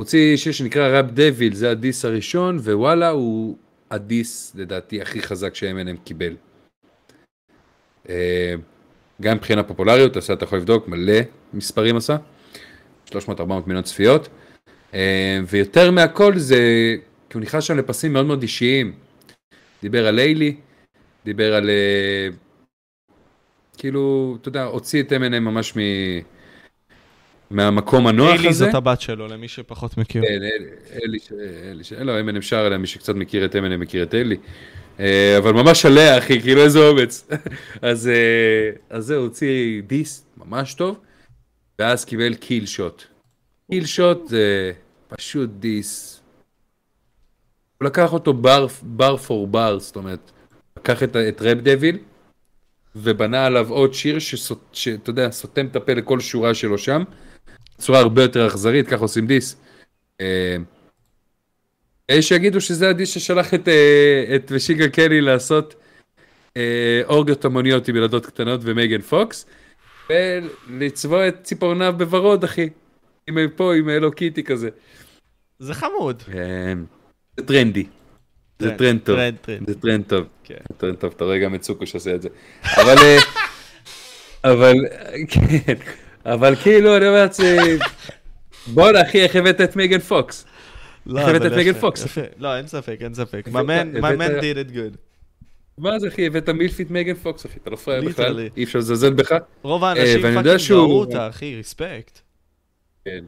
[0.00, 3.56] הוציא שיר שנקרא Rap Devil, זה ה diss הראשון, ווואלה, הוא
[3.90, 6.36] הדיס לדעתי הכי חזק ש-M&M קיבל.
[8.08, 8.54] אה,
[9.20, 11.18] גם מבחינה פופולריות, עשה, אתה יכול לבדוק, מלא
[11.54, 12.16] מספרים עשה,
[13.10, 13.14] 300-400
[13.66, 14.28] מיליון צפיות,
[14.94, 16.56] אה, ויותר מהכל זה,
[17.30, 18.92] כי הוא נכנס שם לפסים מאוד מאוד אישיים.
[19.82, 20.56] דיבר על ליילי,
[21.24, 22.28] דיבר על, אה,
[23.78, 25.80] כאילו, אתה יודע, הוציא את M&M ממש מ...
[27.50, 28.38] מהמקום הנוח הזה.
[28.38, 30.22] איילי זאת הבת שלו, למי שפחות מכיר.
[30.22, 30.48] כן, אלי,
[31.04, 31.18] אלי,
[31.70, 34.36] אלי, לא, אמנם שר עליה, מי שקצת מכיר את אמנם מכיר את אלי.
[35.00, 37.28] אה, אבל ממש עליה, אחי, כאילו איזה אומץ.
[37.82, 40.98] אז אה, אז זהו, הוציא דיס ממש טוב,
[41.78, 43.02] ואז קיבל קיל שוט.
[43.70, 44.72] קיל שוט זה
[45.08, 46.20] פשוט דיס.
[47.78, 50.30] הוא לקח אותו בר, בר פור בר, זאת אומרת,
[50.78, 51.98] לקח את, את רב דביל,
[52.96, 54.18] ובנה עליו עוד שיר
[54.72, 57.02] שאתה יודע, סותם את הפה לכל שורה שלו שם,
[57.78, 59.56] בצורה הרבה יותר אכזרית, ככה עושים diss.
[62.10, 65.74] אה, שיגידו שזה ה diss ששלח את, אה, את Machine Gun Kelly לעשות
[66.56, 69.46] אה, אורגיות המוניות עם ילדות קטנות ומייגן פוקס,
[70.10, 72.68] ולצבוע את ציפורניו בוורוד, אחי.
[73.26, 74.68] עם פה, עם Hello Kitty כזה.
[75.58, 76.22] זה חמוד.
[77.36, 77.86] זה טרנדי.
[78.58, 79.18] זה טרנד, טוב.
[79.66, 80.26] זה טרנד טוב.
[80.44, 80.54] כן.
[80.76, 82.28] טרנד טוב, אתה רואה גם את סוכוש עושה את זה.
[82.62, 82.96] אבל,
[84.44, 84.74] אבל,
[85.28, 85.74] כן,
[86.26, 87.46] אבל כאילו, אני אומר לעצמי,
[88.66, 90.46] בואנה אחי, איך הבאת את מייגן פוקס?
[91.06, 92.18] לא, הבאת אבל את מגן פוקס?
[92.38, 93.48] לא, אין ספק, אין ספק.
[93.48, 93.56] My man-
[94.00, 94.96] my הבאת- man did it good.
[95.78, 98.48] מה זה אחי, הבאת MILF ית מייגן פוקס אחי, אתה לא פראייר בכלל.
[98.56, 99.32] אי אפשר לזלזל בך.
[99.62, 102.20] רוב האנשים ואני יודע fucking ראו אותה, אחי, respect.
[103.04, 103.24] כן,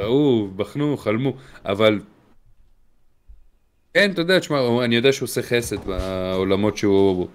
[0.00, 2.00] ראו, בחנו, חלמו, אבל...
[3.94, 7.28] כן, אתה יודע, תשמע, אני יודע שהוא עושה חסד בעולמות שהוא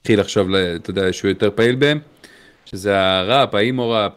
[0.00, 0.46] התחיל עכשיו,
[0.76, 1.98] אתה יודע, שהוא יותר פעיל בהם,
[2.64, 4.12] שזה הראפ, האימו ראפ,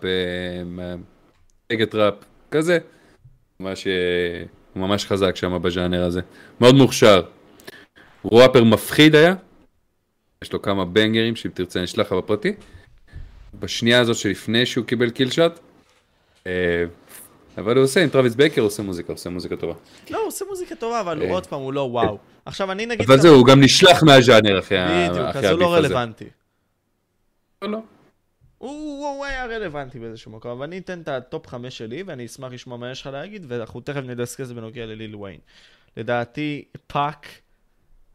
[1.74, 2.14] אגת ראפ,
[2.52, 2.78] כזה.
[3.60, 4.44] ממש, אה,
[4.74, 6.22] הוא ממש חזק שם בז'אנר הזה.
[6.62, 7.22] מאוד מוכשר.
[8.22, 9.36] הוא ראפר מפחיד היה,
[10.44, 12.54] יש לו כמה בנגרים שאם תרצה אני אשלח לך בפרטי.
[13.60, 15.60] בשנייה הזאת שלפני שהוא קיבל קיל שוט,
[16.48, 16.52] אה,
[17.58, 19.74] אבל הוא עושה עם טרוויס בייקר, הוא עושה מוזיקה, הוא עושה מוזיקה טובה.
[20.10, 21.32] לא, הוא עושה מוזיקה טובה, אבל הוא אה.
[21.34, 22.18] עוד פעם, הוא לא וואו.
[22.46, 23.06] עכשיו, אני נגיד...
[23.12, 25.74] אבל זהו, הוא גם נשלח מהז'אנר אחרי ה- בדיוק, אז הוא לא.
[25.76, 26.26] רלוונטי.
[27.62, 27.80] לא, לא.
[28.62, 32.26] הוא, הוא היה רלוונטי באיזשהו מקום, אבל אני אתן את ה top חמש שלי, ואני
[32.26, 35.40] אשמח לשמוע מה יש לך להגיד, ואנחנו תכף נדסקס בנוגע לליל וויין.
[35.98, 37.28] לדעתי, פאק,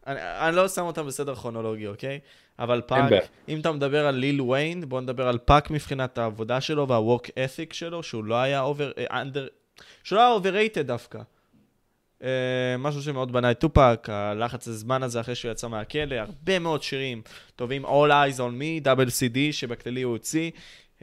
[0.06, 2.20] אני, אני לא שם אותם בסדר כרונולוגי, אוקיי?
[2.58, 3.12] אבל פאק.
[3.48, 7.74] אם אתה מדבר על ליל וויין, בוא נדבר על פאק מבחינת העבודה שלו וה-work ethic
[7.74, 9.74] שלו, שהוא לא היה over, אה, under,
[10.04, 11.18] שהוא לא היה overrated דווקא.
[12.20, 12.24] Uh,
[12.78, 17.22] משהו שמאוד בנה את טופק, הלחץ הזמן הזה אחרי שהוא יצא מהכלא, הרבה מאוד שירים
[17.56, 20.50] טובים, All Eyes on Me, דאבל CD, שבכללי הוא הוציא.
[21.00, 21.02] Uh,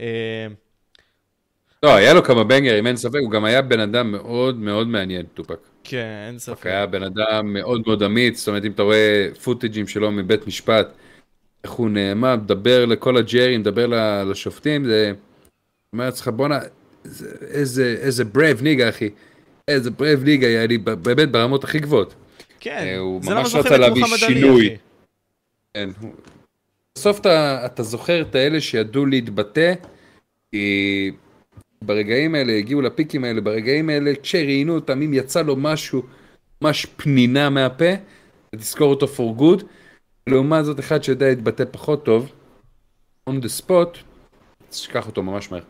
[1.84, 5.26] לא, היה לו כמה בנגרים, אין ספק, הוא גם היה בן אדם מאוד מאוד מעניין,
[5.34, 5.58] טופק.
[5.84, 6.66] כן, אין ספק.
[6.66, 10.88] היה בן אדם מאוד מאוד אמיץ, זאת אומרת, אם אתה רואה פוטג'ים שלו מבית משפט,
[11.64, 13.88] איך הוא נעמד, מדבר לכל הג'רים, מדבר
[14.26, 15.12] לשופטים, זה...
[15.94, 16.60] אומר לעצמך, בואנה,
[17.06, 19.10] איזה- איזה, איזה brave nigga, אחי.
[19.68, 22.14] איזה brave nigga היה לי, באמת ברמות הכי גבוהות.
[22.60, 24.78] כן, אה, הוא זה למה ממש זוכר רצה את להביא מוחמד עלי, שינוי.
[25.74, 25.90] כן.
[26.02, 26.14] הוא-
[26.96, 29.74] בסוף אתה, אתה זוכר את האלה שידעו להתבטא,
[30.52, 31.12] כי
[31.82, 36.04] ברגעים האלה, הגיעו ל peak ים האלה, ברגעים האלה, כשראיינו אותם, אם יצא לו משהו,
[36.62, 37.86] ממש פנינה מהפה,
[38.56, 39.64] תזכור אותו for good.
[40.28, 42.32] לעומת זאת, אחד שיודע להתבטא פחות טוב,
[43.30, 43.98] on the spot,
[44.70, 45.62] תשכח אותו ממש מהר.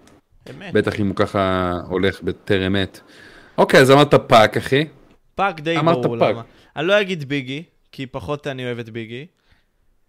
[0.50, 0.74] אמת.
[0.74, 3.02] בטח אם הוא ככה הולך בטרם עת.
[3.58, 4.86] אוקיי, אז אמרת פאק, אחי.
[5.36, 6.32] פאק די ברור פאק.
[6.32, 6.42] למה.
[6.76, 9.26] אני לא אגיד ביגי, כי פחות אני אוהב את ביגי.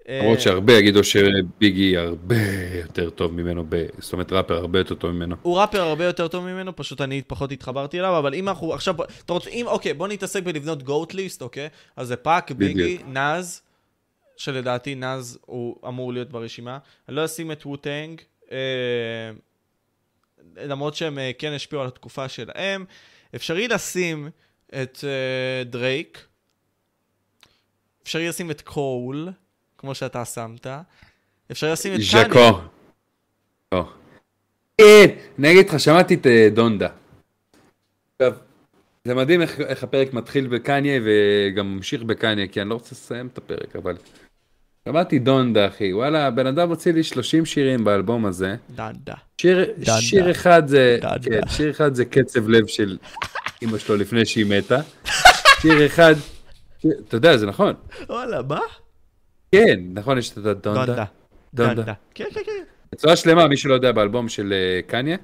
[0.09, 2.37] למרות אה, שהרבה יגידו שביגי הרבה
[2.75, 3.87] יותר טוב ממנו, ב...
[3.99, 5.37] זאת אומרת ראפר הרבה יותר טוב ממנו.
[5.43, 8.95] הוא ראפר הרבה יותר טוב ממנו, פשוט אני פחות התחברתי אליו, אבל אם אנחנו עכשיו,
[9.25, 11.69] אתה רוצה, אם, אוקיי, בוא נתעסק בלבנות GOAT list, אוקיי?
[11.97, 13.63] אז זה פאק, ביגי, נאז,
[14.37, 16.79] שלדעתי נאז הוא אמור להיות ברשימה.
[17.09, 18.21] אני לא אשים את Wu-Tang,
[18.53, 18.59] אה,
[20.57, 22.85] למרות שהם אה, כן השפיעו על התקופה שלהם.
[23.35, 24.31] אפשרי לשים
[24.83, 26.27] את אה, דרייק,
[28.03, 29.29] אפשרי לשים את קול,
[29.79, 30.67] כמו שאתה שמת.
[31.51, 32.25] אפשרי לשים את קאני.
[32.25, 32.61] ז'קו.
[34.81, 35.07] כן,
[35.39, 36.89] אני אגיד לך, שמעתי את אה, דונדה.
[38.15, 38.33] עכשיו,
[39.05, 43.27] זה מדהים איך, איך הפרק מתחיל בקניה וגם ממשיך בקניה, כי אני לא רוצה לסיים
[43.27, 43.97] את הפרק, אבל...
[44.89, 48.57] שמעתי דונדה, אחי, וואלה, הבן אדם הוציא לי 30 שירים באלבום הזה.
[48.75, 49.15] דנדה.
[49.41, 50.01] שיר, דנדה.
[50.01, 51.19] שיר אחד זה, דנדה.
[51.23, 52.99] כן, שיר אחד זה קצב לב של
[53.63, 54.81] אמא שלו לפני שהיא מתה.
[55.63, 56.15] שיר אחד,
[56.81, 57.75] שיר, אתה יודע, זה נכון.
[58.09, 58.61] וואלה, מה?
[59.53, 60.85] כן, נכון, יש את הדונדה.
[60.87, 61.05] דונדה.
[61.55, 61.93] דונדה.
[62.15, 62.65] כן, כן, כן.
[62.93, 65.17] בצורה שלמה, מי שלא יודע, באלבום של אה, קניה,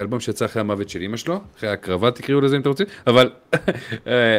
[0.00, 3.30] אלבום שיצא אחרי המוות של אמא שלו, אחרי הקרבה תקראו לזה אם אתם רוצים, אבל
[4.06, 4.38] אה,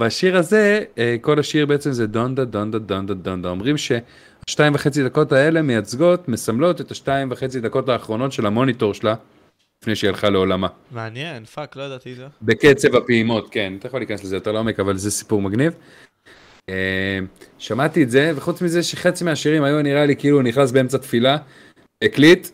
[0.00, 3.48] בשיר הזה, אה, כל השיר בעצם זה דונדה, דונדה, דונדה, דונדה.
[3.48, 9.14] אומרים שהשתיים וחצי דקות האלה מייצגות, מסמלות את השתיים וחצי דקות האחרונות של המוניטור שלה,
[9.82, 10.68] לפני שהיא הלכה לעולמה.
[10.90, 12.26] מעניין, פאק, לא ידעתי את זה.
[12.42, 15.72] בקצב הפעימות, כן, אתה יכול להיכנס לזה יותר לעומק, אבל זה סיפור מגניב.
[16.68, 17.18] אה,
[17.58, 21.36] שמעתי את זה, וחוץ מזה שחצי מהשירים היו נראה לי כאילו הוא נכנס באמצע תפילה,
[22.04, 22.48] הקליט,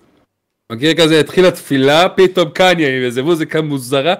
[0.72, 4.14] מכיר כזה, התחילה תפילה, פתאום קניה עם איזה מוזיקה מוזרה.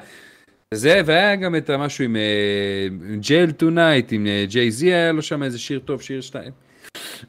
[0.73, 2.17] וזה, והיה גם את המשהו עם
[3.21, 6.53] Jail tonight, עם ג'יי זי, היה לו שם איזה שיר טוב, שיר שתיים.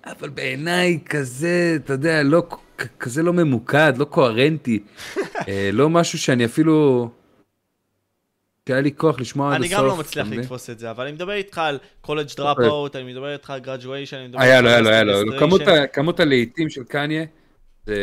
[0.05, 2.43] אבל בעיניי כזה, אתה יודע, לא,
[2.99, 4.83] כזה לא ממוקד, לא קוהרנטי.
[5.47, 7.09] אה, לא משהו שאני אפילו...
[8.69, 9.77] שהיה לי כוח לשמוע עד אני הסוף.
[9.79, 10.27] גם לא מצליח?
[10.31, 14.17] לתפוס את זה, אבל אני מדבר איתך על College Dropout, אני מדבר איתך על Graduation,
[14.17, 15.31] אני מדבר היה איתך לו, על היה לו, היה לו.
[15.31, 15.39] Registration.
[15.39, 17.23] כמות ה- כמות הלהיטים של קניה,
[17.85, 17.95] זה...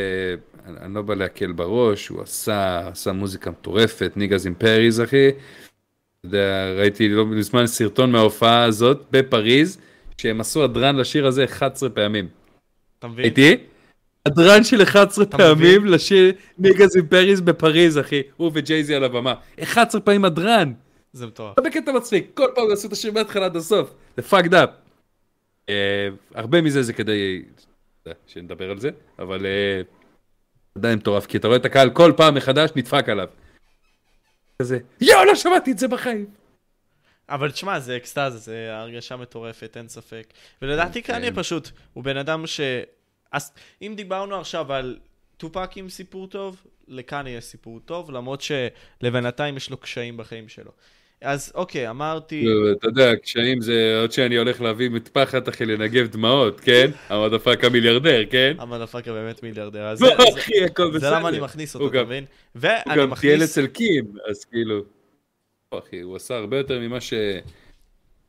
[0.67, 5.29] אני אני לא בא להקל בראש, הוא עשה, עשה מוזיקה מטורפת, ניגז עם פריז, אחי.
[5.29, 9.79] אתה יודע, ראיתי לא מזמן סרטון מההופעה הזאת בפריז,
[10.19, 12.29] שהם עשו הדרן לשיר הזה 11 פעמים.
[12.99, 13.25] אתה מבין?
[13.25, 13.57] הייתי?
[14.27, 18.23] הדרן של 11 אתה פעמים לשיר ניגז עם פריז בפריז, אחי.
[18.37, 19.35] הוא וג'ייזי על הבמה.
[19.63, 20.73] 11 פעמים הדרן.
[21.13, 21.59] זה מטורף.
[21.59, 24.71] לא בקטע מצחיק, כל פעם עשו את השיר מההתחלה עד הסוף, זה fucked up.
[25.69, 27.43] אה, הרבה מזה זה כדי
[28.27, 29.83] שנדבר על זה, אבל אה,
[30.79, 33.29] עדיין מטורף, כי אתה רואה את הקהל כל פעם מחדש נדפק עליו.
[34.59, 36.27] כזה, יואו, לא שמעתי את זה בחיים.
[37.29, 40.33] אבל תשמע, זה אקסטאזה, זה הרגשה מטורפת, אין ספק.
[40.63, 41.13] ולדעתי כן.
[41.13, 42.61] קניה פשוט, הוא בן אדם ש...
[43.33, 44.99] אז אם דיברנו עכשיו על
[45.37, 50.73] טופק עם סיפור טוב, לקניה יש סיפור טוב, למרות שלבינתיים יש לו קשיים בחיים שלו.
[51.23, 52.47] אז אוקיי, אמרתי...
[52.73, 56.91] אתה יודע, קשיים זה עוד שאני הולך להביא מטפחת אחי לנגב דמעות, כן?
[57.09, 58.57] המדפק המיליארדר, כן?
[58.59, 59.87] המדפקר באמת מיליארדר.
[59.87, 60.99] אז לא, אחי, הכל בסדר.
[61.01, 62.25] זה למה אני מכניס אותו, הוא אתה מבין?
[62.25, 63.51] הוא ואני גם טייל מכניס...
[63.51, 64.83] אצל קים, אז כאילו...
[65.73, 67.15] לא, אחי, הוא עשה הרבה יותר ממה ש...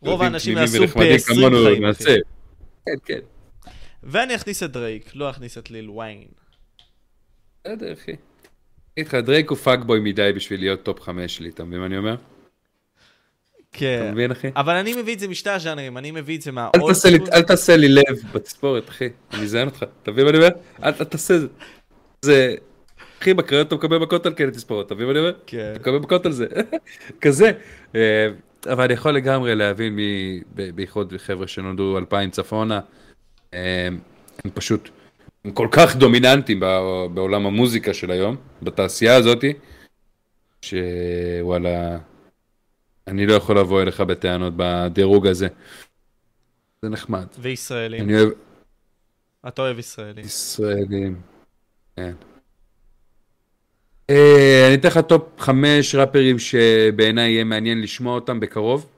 [0.02, 1.84] רוב האנשים יעשו ונחמדים ב-20 כמונו חיים.
[2.86, 3.20] כן, כן.
[4.04, 6.28] ואני אכניס את דרייק, לא אכניס את ליל ויין.
[7.64, 8.12] בסדר, אחי.
[8.94, 11.98] אגיד לך, דרייק הוא fuckboy מדי בשביל להיות top חמש שלי, אתה מבין מה אני
[11.98, 12.16] אומר?
[13.78, 14.12] אתה כן.
[14.12, 14.48] מבין, אחי?
[14.56, 17.28] אבל אני מביא את זה משתי הז'אנרים, אני מביא את זה אל מה old school.
[17.34, 19.10] אל תעשה לי לב בתספורת, אחי.
[19.34, 19.86] אני אזיין אותך.
[20.04, 20.50] אתה מבין מה אני אומר?
[20.84, 21.48] אל תעשה זה.
[22.22, 22.56] זה,
[23.22, 25.34] אחי, בקריות אתה מקבל מכות על כאלה תספורות, אתה מבין מה אני אומר?
[25.48, 25.72] כן.
[25.72, 26.48] אתה מקבל מכות על זה.
[27.22, 27.52] כזה.
[27.96, 28.28] אה,
[28.66, 32.80] אבל אני יכול לגמרי להבין, מ- ב- בייחוד חבר'ה שנולדו אלפיים צפונה,
[33.54, 33.88] אה,
[34.46, 34.90] הם פשוט,
[35.46, 36.60] הם כל כך דומיננטיים
[37.14, 39.54] בעולם המוזיקה של היום, בתעשייה הזאתי,
[40.62, 41.98] שוואלה,
[43.08, 45.48] אני לא יכול לבוא אליך בטענות בדירוג הזה.
[46.82, 47.26] זה נחמד.
[47.40, 48.04] וישראלים.
[48.04, 48.30] אני אוהב
[49.48, 50.26] אתה אוהב ישראלים.
[50.26, 51.22] ישראלים.
[51.96, 52.14] כן.
[54.10, 58.90] אה, אני אתן לך טופ חמש ראפרים שבעיניי יהיה מעניין לשמוע אותם בקרוב.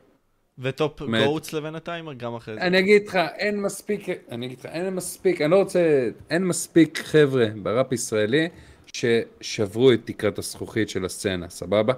[0.59, 1.01] וטופ.
[1.25, 2.61] goats לבינתיים, גם אחרי זה.
[2.61, 6.97] אני אגיד לך, אין מספיק, אני אגיד לך, אין מספיק, אני לא רוצה, אין מספיק
[6.97, 8.49] חבר'ה בראפ ישראלי
[8.93, 11.93] ששברו את תקרת הזכוכית של הסצנה, סבבה?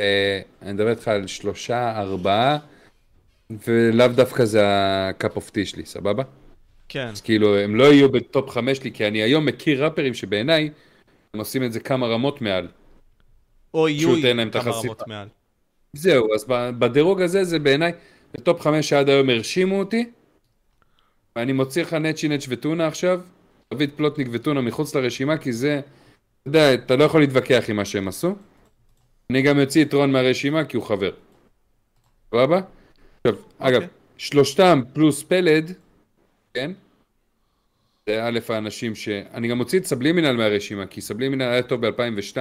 [0.00, 2.58] אה, אני מדבר איתך על שלושה, ארבעה,
[3.66, 6.22] ולאו דווקא זה ה-cup of tea שלי, סבבה?
[6.88, 7.08] כן.
[7.08, 10.70] אז כאילו, הם לא יהיו בטופ חמש שלי, כי אני היום מכיר ראפרים שבעיניי,
[11.34, 12.68] הם עושים את זה כמה רמות מעל.
[13.74, 14.14] או יהיו
[14.52, 14.72] כמה.
[14.72, 15.28] רמות מעל.
[15.92, 16.44] זהו, אז
[16.78, 17.92] בדירוג הזה זה בעיניי,
[18.34, 20.10] בטופ חמש שעד היום הרשימו אותי,
[21.36, 23.20] ואני מוציא לך נצ'י נצ' וטונה עכשיו,
[23.74, 25.80] דוד פלוטניק וטונה מחוץ לרשימה, כי זה,
[26.42, 28.34] אתה יודע, אתה לא יכול להתווכח עם מה שהם עשו.
[29.30, 31.10] אני גם אוציא את רון מהרשימה, כי הוא חבר.
[32.30, 32.60] סבבה?
[33.26, 33.82] עכשיו, אגב,
[34.18, 35.72] שלושתם פלוס פלד,
[36.54, 36.70] כן?
[38.06, 39.08] זה א' האנשים ש...
[39.08, 42.36] אני גם מוציא את סבלימינל מהרשימה, כי סבלימינל היה טוב ב-2002.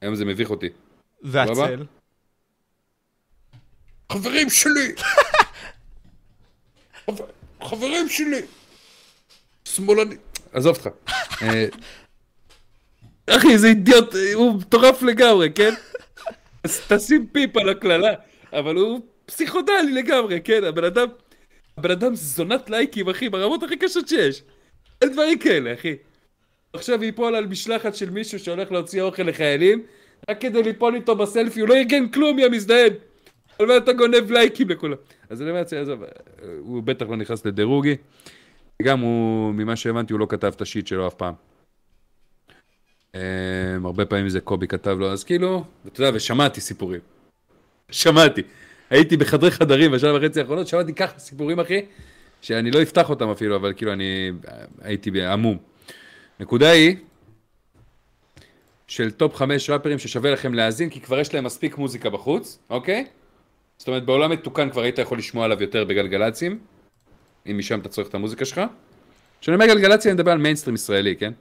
[0.00, 0.68] היום זה מביך אותי.
[1.22, 1.84] והצל.
[4.12, 4.92] חברים שלי!
[7.06, 7.26] חבר-
[7.62, 8.40] חברים שלי!
[9.64, 10.14] שמאלני.
[10.52, 10.88] עזוב אותך.
[13.28, 15.74] אה, אחי, איזה אידיוט, אה, הוא מטורף לגמרי, כן?
[16.64, 18.14] אז תשים פיפ על הקללה,
[18.52, 20.64] אבל הוא פסיכודלי לגמרי, כן?
[20.64, 21.06] הבן אדם,
[21.76, 24.42] הבן אדם זונת לייקים, אחי, ברמות הכי קשות שיש.
[25.02, 25.96] אין דברים כאלה, אחי.
[26.72, 29.82] עכשיו ייפול על משלחת של מישהו שהולך להוציא אוכל לחיילים,
[30.30, 32.92] רק כדי ליפול איתו בסלפי, הוא לא ארגן כלום, יא מזדיין.
[33.58, 34.96] על מה אתה גונב לייקים לכולם?
[35.30, 36.02] אז אני אומר, עזוב,
[36.58, 37.96] הוא בטח לא נכנס לדירוגי.
[38.82, 41.34] גם הוא, ממה שהבנתי, הוא לא כתב את השיט שלו אף פעם.
[43.18, 47.00] Um, הרבה פעמים זה קובי כתב לו, אז כאילו, אתה יודע, ושמעתי סיפורים.
[47.90, 48.42] שמעתי.
[48.90, 51.80] הייתי בחדרי חדרים בשנה וחצי האחרונות, שמעתי ככה סיפורים, אחי,
[52.42, 54.32] שאני לא אפתח אותם אפילו, אבל כאילו, אני
[54.82, 55.58] הייתי עמום.
[56.40, 56.96] נקודה היא,
[58.86, 63.06] של טופ חמש ראפרים ששווה לכם להאזין, כי כבר יש להם מספיק מוזיקה בחוץ, אוקיי?
[63.78, 66.58] זאת אומרת, בעולם מתוקן כבר היית יכול לשמוע עליו יותר בגלגלצים,
[67.46, 68.60] אם משם אתה צורך את המוזיקה שלך.
[69.40, 71.32] כשאני אומר גלגלצים, אני מדבר על מיינסטרים ישראלי, כן?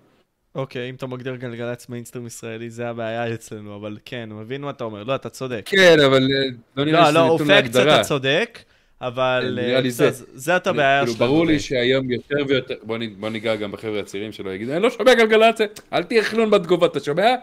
[0.58, 4.84] אוקיי, אם אתה מגדיר גלגלצ מיינסטרים ישראלי, זה הבעיה אצלנו, אבל כן, מבין מה אתה
[4.84, 5.04] אומר.
[5.04, 5.62] לא, אתה צודק.
[5.66, 7.96] כן, אבל אה, לא נראה לא, לי לא, שזה נתון להגדרה.
[7.96, 8.60] אתה צודק,
[9.02, 10.10] אבל כן, נראה לי אה, זה.
[10.12, 11.30] זה- את הבעיה כאילו, שלנו.
[11.32, 11.60] ברור לי.
[11.60, 15.62] שהיום יותר ויותר, בוא ניגע גם בחבר'ה הצעירים שלא יגידו, אני לא שומע גלגלצ,
[15.94, 17.36] אל תהיה חנון בתגובות, אתה שומע?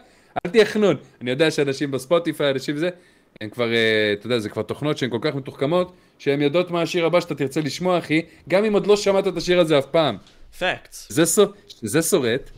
[0.46, 0.96] אל תהיה חנון.
[1.20, 2.88] אני יודע שאנשים בספוטיפיי, אנשים זה,
[3.40, 6.82] הם כבר, אה, אתה יודע, זה כבר תוכנות שהן כל כך מתוחכמות, שהן יודעות מה
[6.82, 9.86] השיר הבא שאתה תרצה לשמוע, אחי, גם אם עוד לא שמעת את השיר הזה אף
[9.86, 10.16] פעם.
[10.58, 11.06] פקטס.
[11.10, 12.50] זה, שזה שורט,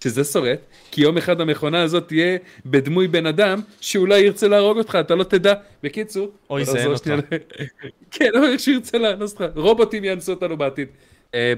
[0.00, 0.60] שזה שורט,
[0.90, 5.24] כי יום אחד המכונה הזאת תהיה בדמוי בן אדם שאולי ירצה להרוג אותך, אתה לא
[5.24, 5.54] תדע.
[5.82, 7.26] בקיצור, אוי, בוא זיין נחזור אותך.
[8.10, 10.88] כן, אבל איך שירצה לאנוס אותך, רובוטים יאנסו אותנו בעתיד.
[11.34, 11.52] אה,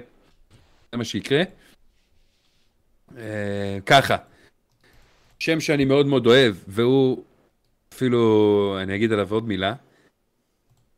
[0.92, 1.42] זה מה שיקרה.
[3.18, 4.16] אה, ככה,
[5.38, 7.24] שם שאני מאוד מאוד אוהב, והוא
[7.94, 9.74] אפילו, אני אגיד עליו עוד מילה,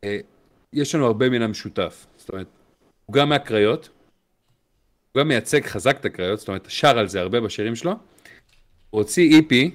[0.03, 0.17] אה,
[0.73, 2.05] יש לנו הרבה מן המשותף.
[2.17, 2.47] זאת אומרת,
[3.05, 3.89] הוא גם מהקריות,
[5.13, 7.91] הוא גם מייצג חזק את הקריות, זאת אומרת, שר על זה הרבה בשירים שלו.
[7.91, 9.71] הוא הוציא איפי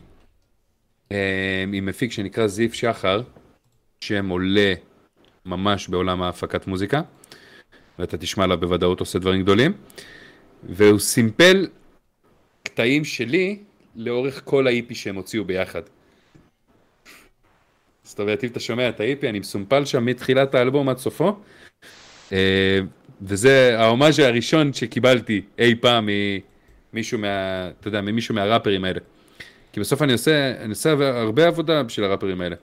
[1.13, 3.23] אה, עם מפיק שנקרא זיו שחר,
[4.01, 4.75] שם עולה
[5.47, 7.03] ממש בעולם ההפקת מוזיקה,
[7.99, 9.73] ואתה תשמע עליו בוודאות עושה דברים גדולים,
[10.63, 11.67] והוא סימפל
[12.63, 13.59] קטעים שלי
[13.97, 15.83] לאורך כל האיפי שהם הוציאו ביחד.
[18.03, 21.37] זאת אומרת, אם אתה שומע את האיפי, אני מסומפל שם מתחילת האלבום עד סופו,
[23.23, 26.09] וזה ההומאז' הראשון שקיבלתי אי פעם
[26.93, 27.29] ממישהו מה...
[27.81, 29.01] אתה יודע, ממישהו מהראפרים האלה.
[29.73, 32.57] כי בסוף אני עושה, אני עושה הרבה עבודה בשביל הראפרים האלה.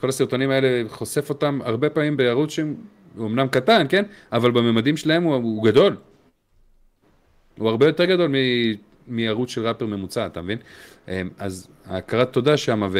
[0.00, 2.76] כל הסרטונים האלה חושף אותם הרבה פעמים בערוץ שהוא
[3.18, 4.04] אמנם קטן, כן?
[4.32, 5.96] אבל בממדים שלהם הוא, הוא גדול.
[7.58, 8.34] הוא הרבה יותר גדול מ,
[9.06, 10.58] מערוץ של ראפר ממוצע, אתה מבין?
[11.08, 12.90] אה, אז ההכרת תודה שם,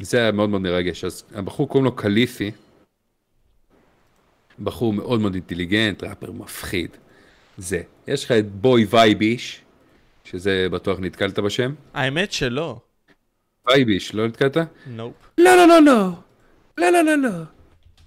[0.00, 1.04] וזה היה מאוד מאוד מרגש.
[1.04, 2.50] אז הבחור קוראים לו קליפי,
[4.60, 6.90] בחור מאוד מאוד אינטליגנט, ראפר מפחיד.
[7.58, 7.82] זה.
[8.08, 9.60] יש לך את בוי וייביש,
[10.24, 11.74] שזה בטוח נתקלת בשם.
[11.94, 12.80] האמת שלא.
[13.66, 14.56] וייביש, לא נתקלת?
[14.86, 15.14] nope.
[15.38, 16.10] לא, לא, לא, לא.
[16.78, 17.42] לא, לא, לא, לא.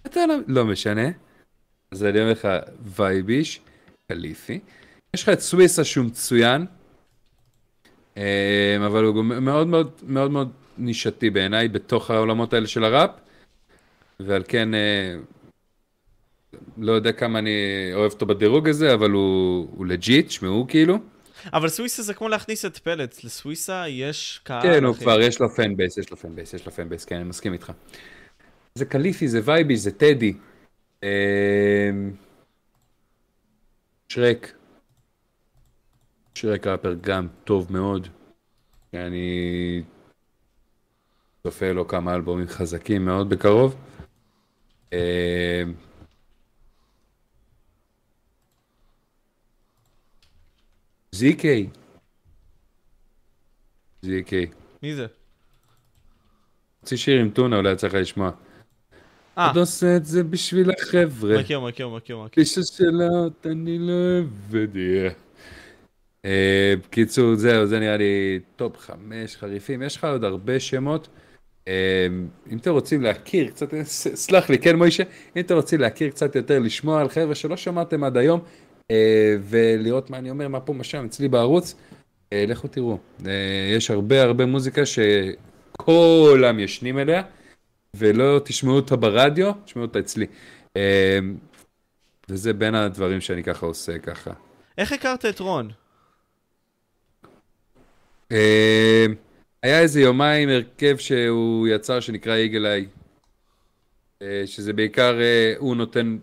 [0.06, 0.36] אתה לא...
[0.48, 1.10] לא משנה.
[1.92, 2.48] אז אני אומר לך,
[2.82, 3.60] וייביש,
[4.12, 4.60] קליפי.
[5.14, 6.66] יש לך את סוויסה שהוא מצוין,
[8.18, 13.10] אה, אבל הוא מאוד מאוד מאוד מאוד נישתי בעיניי בתוך העולמות האלה של הראפ,
[14.20, 15.16] ועל כן אה,
[16.78, 17.52] לא יודע כמה אני
[17.94, 20.98] אוהב אותו בדירוג הזה, אבל הוא, הוא legit, שמעו כאילו.
[21.54, 25.50] אבל סוויסה זה כמו להכניס את פלד, לסוויסה יש קהל כן, הוא כבר, יש לו
[25.50, 27.72] fan base, יש לו fan base, יש לו fan base, כן, אני מסכים איתך.
[28.76, 30.34] זה קליפי, זה וייבי, זה טדי.
[31.04, 31.10] אמ,
[34.10, 34.54] שרק.
[36.36, 38.08] שרק ראפר גם טוב מאוד.
[38.94, 39.82] אני
[41.44, 43.76] צופה לו כמה אלבומים חזקים מאוד בקרוב.
[51.16, 51.68] זיקי.
[54.02, 54.46] זיקי.
[54.84, 55.06] מי זה?
[56.82, 58.32] הוציא שיר עם טונה, אולי לך לשמוע.
[59.38, 61.40] אה, עוד עושה את זה בשביל החבר'ה.
[61.40, 62.44] מכיר, מכיר, מכיר, מכיר.
[62.44, 64.28] פישה שאלות, אני לא אוהב
[66.26, 69.82] אה, בקיצור, זהו, זה נראה לי טופ חמש ראפרים.
[69.82, 71.08] יש לך עוד הרבה שמות.
[71.68, 72.08] אה,
[72.52, 75.04] אם אתם רוצים להכיר קצת, ס- סלח לי, כן מוישה,
[75.36, 78.46] אם אתם רוצים להכיר קצת יותר, לשמוע על חבר'ה שלא שמעתם עד היום, אה,
[79.42, 81.76] ולראות מה אני אומר, מה פה, מה שם, אצלי בערוץ,
[82.34, 82.98] אה, לכו תראו.
[83.26, 87.24] אה, יש הרבה הרבה מוזיקה שכולם ישנים אליה,
[87.96, 90.26] ולא תשמעו אותה ברדיו, תשמעו אותה אצלי.
[90.78, 91.20] אה,
[92.30, 94.32] וזה בין הדברים שאני ככה עושה ככה.
[94.78, 95.72] איך הכרת את רון?
[98.32, 99.06] אה,
[99.64, 102.88] היה איזה יומיים הרכב שהוא יצר שנקרא איגל איי,
[104.22, 106.18] אה, שזה בעיקר אה, הוא נותן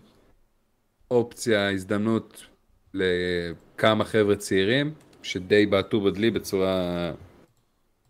[1.11, 2.48] אופציה, הזדמנות
[2.93, 4.93] לכמה חבר'ה צעירים,
[5.23, 7.11] שדי בעטו בדלי בצורה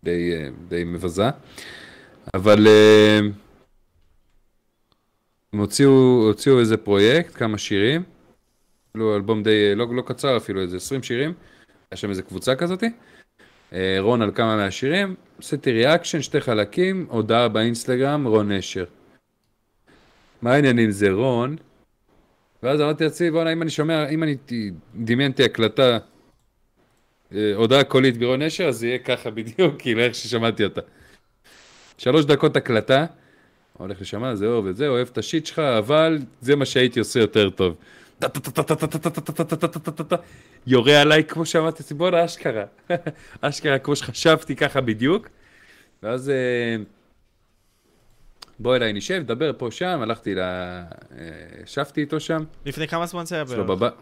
[0.04, 1.30] די, אה, די מבזה,
[2.34, 3.20] אבל אה,
[5.54, 5.90] הם הוציאו,
[6.28, 8.04] הוציאו איזה פרויקט, כמה שירים,
[8.92, 11.34] כאילו אלבום די, לא, לא קצר אפילו, איזה 20 שירים,
[11.92, 12.90] היה שם איזה קבוצה כזאתי.
[13.74, 18.86] אה, רון על כמה מהשירים, עשיתי reaction, שתי חלקים, הודעה באינסטגרם, רון נשר.
[20.42, 21.56] מה העניינים זה רון?
[22.64, 24.38] ואז אמרתי לעצמי, בוא'נה, אם אני שומע, אם אני
[24.96, 25.98] דמיינתי הקלטה,
[27.36, 30.82] אה, הודעה קולית ברון נשר, אז זה יהיה ככה בדיוק, כאילו איך ששמעתי אותה.
[31.98, 33.06] שלוש דקות הקלטה,
[33.78, 37.76] הולך לשמע, זהו וזה, אוהב את השיט שלך, אבל זה מה שהייתי עושה יותר טוב.
[40.68, 42.64] יורה עליי כמו שאמרתי, בואנה אשכרה,
[43.42, 45.30] אשכרה כמו שחשבתי ככה בדיוק.
[46.04, 46.36] ואז אה,
[48.60, 50.40] בוא אליי נשב, נדבר פה שם, הלכתי ל...
[50.40, 50.86] אה,
[51.64, 53.70] ישבתי איתו שם, לפני כמה זמן זה היה בערך?
[53.70, 53.94] בבית.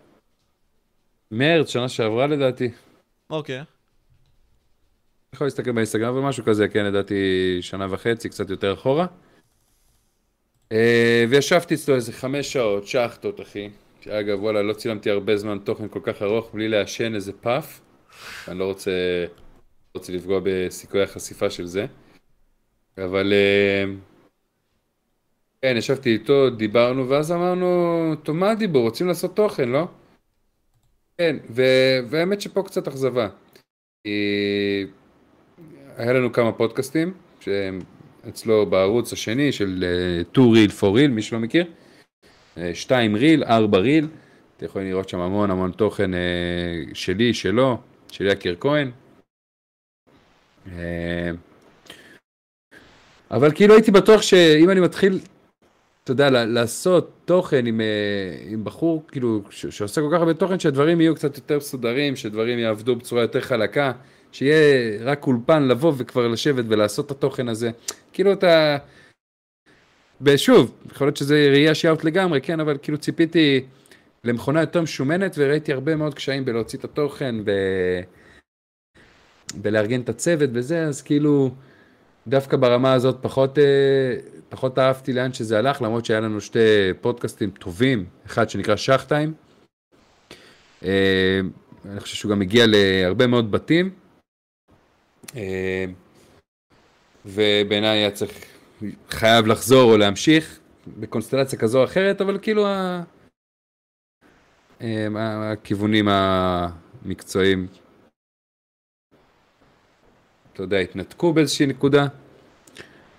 [1.31, 2.71] מרץ, שנה שעברה לדעתי.
[3.29, 3.63] אוקיי.
[5.33, 9.05] יכול להסתכל באינסטגרם ומשהו כזה, כן, לדעתי שנה וחצי, קצת יותר אחורה.
[10.71, 13.69] אה, וישבתי אצלו איזה חמש שעות, שחטות, אחי.
[14.01, 17.81] שאגב, וואלה, לא צילמתי הרבה זמן תוכן כל כך ארוך בלי לעשן איזה פאף.
[18.47, 18.91] אני לא רוצה,
[19.95, 21.85] לא רוצה לפגוע בסיכויי החשיפה של זה.
[22.97, 23.93] אבל אה,
[25.61, 27.67] כן, ישבתי איתו, דיברנו, ואז אמרנו,
[28.23, 28.81] טוב, מה הדיבור?
[28.81, 29.87] רוצים לעשות תוכן, לא?
[31.17, 33.27] כן, ו- והאמת שפה קצת אכזבה.
[35.97, 37.79] היה לנו כמה פודקאסטים, שהם
[38.29, 39.85] אצלו בערוץ השני של
[40.23, 41.65] uh, 2 ריל 4 ריל, מי שלא מכיר.
[42.73, 44.07] 2 ריל, 4 ריל.
[44.57, 46.17] אתם יכולים לראות שם המון המון תוכן uh,
[46.93, 47.77] שלי, שלו,
[48.11, 48.91] של יקיר כהן.
[50.65, 50.69] Uh,
[53.31, 55.19] אבל כאילו הייתי בטוח שאם אני מתחיל,
[56.07, 61.01] אתה יודע, לעשות תוכן עם, uh, עם בחור, כאילו, שעושה כל כך הרבה תוכן, שהדברים
[61.01, 63.91] יהיו קצת יותר מסודרים, שדברים יעבדו בצורה יותר חלקה,
[64.31, 67.71] שיהיה רק אולפן לבוא וכבר לשבת ולעשות את התוכן הזה.
[68.13, 68.77] כאילו אתה...
[70.21, 73.65] ושוב, יכול להיות שזה ראייה שיאוט לגמרי, כן, אבל כאילו ציפיתי
[74.23, 77.51] למכונה יותר משומנת וראיתי הרבה מאוד קשיים בלהוציא את התוכן ו...
[79.55, 81.51] בלארגן את הצוות וזה, אז כאילו
[82.27, 83.63] דווקא ברמה הזאת פחות, אה,
[84.49, 86.59] פחות אהבתי לאן שזה הלך, למרות שהיה לנו שתי
[87.01, 89.33] פודקאסטים טובים, אחד שנקרא שחטיים.
[90.83, 91.39] אה,
[91.85, 93.89] אני חושב שהוא גם הגיע להרבה מאוד בתים.
[95.35, 95.85] אה,
[97.25, 98.45] ובעיניי היה צריך,
[99.09, 103.03] חייב לחזור או להמשיך בקונסטלציה כזו או אחרת, אבל כאילו ה...
[104.81, 105.07] אה,
[105.51, 107.67] הכיוונים המקצועיים,
[110.53, 112.07] אתה יודע, התנתקו באיזושהי נקודה,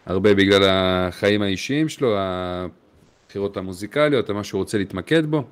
[0.09, 5.43] הרבה בגלל החיים האישיים שלו, הבחירות המוזיקליות, מה שהוא רוצה להתמקד בו.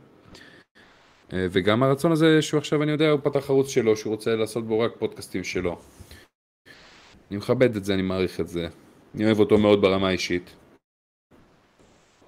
[1.32, 4.66] אה, וגם הרצון הזה שהוא עכשיו, אני יודע, הוא פתח ערוץ שלו, שהוא רוצה לעשות
[4.66, 5.78] בו רק פודקאסטים שלו.
[7.30, 8.68] אני מכבד את זה, אני מעריך את זה.
[9.14, 10.50] אני אוהב אותו מאוד ברמה האישית.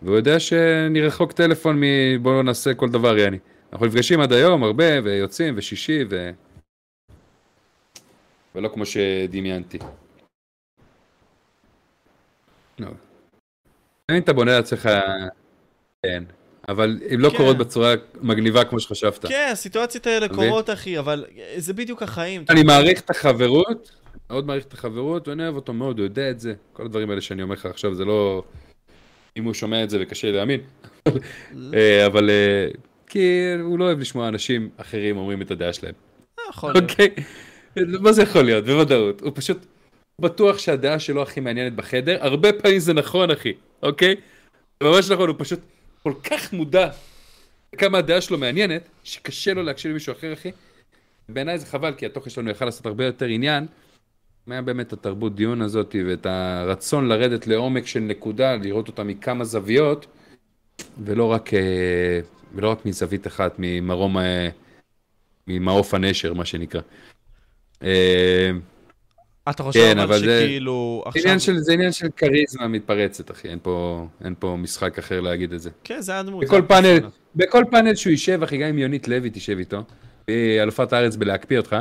[0.02, 1.84] והוא יודע שאני רחוק טלפון מ...
[2.22, 3.38] בואו נעשה כל דבר, יעני.
[3.72, 6.30] אנחנו נפגשים עד היום הרבה, ויוצאים, ושישי, ו...
[8.55, 9.78] ולא כמו שדמיינתי.
[12.78, 12.88] לא.
[14.10, 14.88] אם אתה בונה לעצמך,
[16.02, 16.24] כן,
[16.68, 17.36] אבל הן לא כן.
[17.36, 19.26] קורות בצורה מגניבה כמו שחשבת.
[19.26, 20.28] כן, הסיטואציות האלה?
[20.28, 21.24] קורות, אחי, אבל
[21.56, 22.44] זה בדיוק החיים.
[22.50, 23.90] אני מעריך את החברות,
[24.30, 26.55] מאוד מעריך את החברות, ואני אוהב אותו מאוד, הוא יודע את זה.
[26.72, 28.42] כל הדברים האלה שאני אומר לך עכשיו, זה לא...
[29.36, 30.60] אם הוא שומע את זה וקשה לי להאמין.
[31.74, 32.30] אה, אבל...
[32.30, 32.68] אה,
[33.06, 35.94] כי הוא לא אוהב לשמוע אנשים אחרים אומרים את הדעה שלהם.
[36.50, 36.90] יכול להיות.
[36.90, 37.09] אוקיי?
[38.00, 38.64] מה זה יכול להיות?
[38.64, 39.20] בוודאות.
[39.20, 39.66] הוא פשוט
[40.20, 42.16] בטוח שהדעה שלו הכי מעניינת בחדר.
[42.20, 44.15] הרבה פעמים זה נכון, אחי, אוקיי?
[44.82, 45.61] זה ממש נכון, הוא פשוט
[46.03, 46.90] כל כך מודע
[47.77, 50.51] כמה הדעה שלו מעניינת, שקשה לו להקשיב למישהו אחר, אחי.
[51.28, 53.66] בעיניי זה חבל, כי התוכן שלנו יכל לעשות הרבה יותר עניין.
[54.47, 60.07] היה באמת התרבות דיון הזאת ואת הרצון לרדת לעומק של נקודה, לראות אותה מכמה זוויות,
[61.05, 62.20] ולא רק, אה,
[62.55, 64.49] ולא רק מזווית אחת, ממרום, אה,
[65.47, 66.81] ממעוף הנשר, מה שנקרא.
[69.48, 71.22] אה, אתה חושב כן, אבל זה- שכאילו זה עכשיו...
[71.22, 75.52] עניין של, זה עניין של כריזמה מתפרצת, אחי, אין פה, אין פה משחק אחר להגיד
[75.52, 75.70] את זה.
[75.84, 76.44] כן, זה הדמות.
[76.44, 76.98] בכל זה פאנל.
[77.36, 79.82] בכל פאנל שהוא יישב, אחי, גם אם יונית לוי תשב איתו,
[80.28, 81.76] והיא אלופת הארץ בלהקפיא אותך,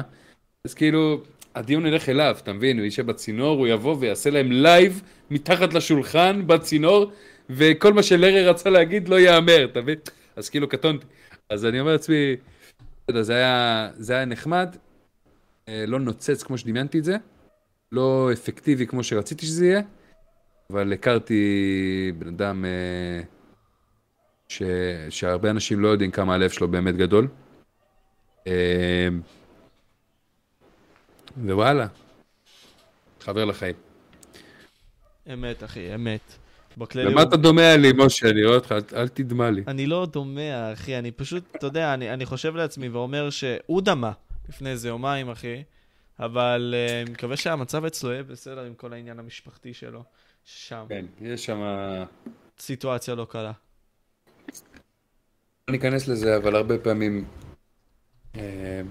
[0.68, 1.22] אז כאילו,
[1.56, 2.78] הדיון ילך אליו, אתה מבין?
[2.78, 7.12] הוא יישב בצינור, הוא יבוא ויעשה להם לייב מתחת לשולחן בצינור,
[7.50, 9.96] וכל מה שלרי רצה להגיד לא ייאמר, אתה מבין?
[10.36, 11.06] אז כאילו קטונתי.
[11.50, 12.36] אז אני אומר לעצמי,
[13.10, 14.76] יודע, זה היה, זה היה נחמד,
[15.70, 17.18] אה, לא נוצץ כמו שדמיינתי את זה,
[17.92, 19.82] לא אפקטיבי כמו שרציתי שזה יהיה,
[20.70, 21.42] אבל הכרתי
[22.18, 23.22] בן אדם אה,
[24.50, 24.62] ש...
[25.10, 27.28] שהרבה אנשים לא יודעים כמה הלב שלו באמת גדול.
[28.48, 29.08] אה,
[31.44, 31.88] ווואלה,
[33.22, 33.76] חבר לחיים.
[35.34, 36.22] אמת, אחי, אמת.
[36.78, 38.30] בכללי למה הוא- אתה דומה לי, משה?
[38.30, 39.64] אני רואה אותך, אל, אל תדמה לי.
[39.68, 44.12] אני לא דומע, אחי, אני פשוט, אתה יודע, אני, אני חושב לעצמי ואומר שהוא דמה
[44.50, 45.64] לפני איזה יומיים, אחי,
[46.20, 50.04] אבל uh, אני מקווה שהמצב אצלו יהיה בסדר עם כל העניין המשפחתי שלו,
[50.46, 50.86] שם.
[50.90, 51.62] כן, יש שם...
[52.60, 53.52] סיטואציה לא קלה.
[55.68, 57.26] לא ניכנס לזה, אבל הרבה פעמים...
[58.36, 58.82] אה,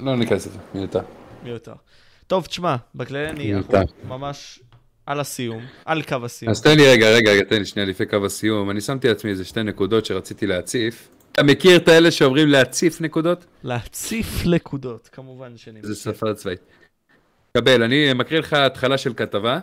[0.00, 1.00] לא ניכנס לזה, מיותר.
[1.42, 1.74] מיותר.
[2.26, 3.54] טוב, תשמע, בכללי אני.
[3.54, 4.60] אנחנו ממש
[5.06, 6.50] על הסיום, על קו הסיום.
[6.50, 8.70] אז תן לי רגע, רגע, תן לי שנייה לפני קו הסיום.
[8.70, 11.08] אני שמתי לעצמי איזה שתי נקודות שרציתי להציף.
[11.32, 13.46] אתה מכיר את האלה שאומרים להציף נקודות?
[13.62, 15.82] להציף נקודות, כמובן שאני...
[15.82, 16.14] זה מכיר.
[16.14, 16.60] שפה צבאית.
[17.56, 19.58] קבל, אני מקריא לך התחלה של כתבה.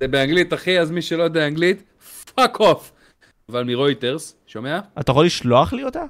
[0.00, 1.82] זה באנגלית, אחי, אז מי שלא יודע אנגלית,
[2.34, 2.92] fuck off.
[3.48, 4.80] אבל מרויטרס, שומע?
[5.00, 6.04] אתה יכול לשלוח לי אותה?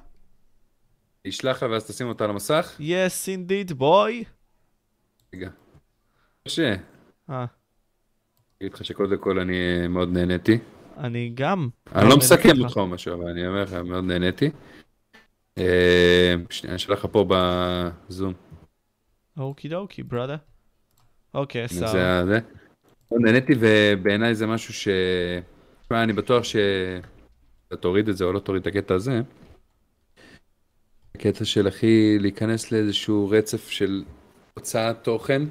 [1.29, 2.81] אשלח לך ואז תשים אותה על המסך.
[2.81, 4.25] Yes, indeed, boy.
[5.35, 5.51] רגע.
[6.49, 6.75] משה,
[7.31, 7.45] אה,
[8.63, 10.59] אגיד לך שקודם כל אני מאוד נהניתי.
[11.01, 11.69] אני גם.
[11.95, 14.51] אני לא מסכם אותך או משהו, אבל אני אומר לך, מאוד נהניתי.
[15.59, 18.33] אה, שנייה, אני אשלח לך פה בזום.
[19.39, 20.37] אוקי דוקי, בראדה.
[21.35, 21.93] אוקיי, סבבה.
[21.93, 22.39] זה זה.
[23.11, 24.89] מאוד נהניתי, ובעיניי זה משהו ש...
[25.83, 26.57] תשמע, אני בטוח ש...
[27.69, 29.21] אתה תוריד את זה או לא תוריד את הקטע הזה.
[31.15, 34.05] הקטע של אחי להיכנס לאיזשהו רצף של
[34.55, 35.43] הוצאת תוכן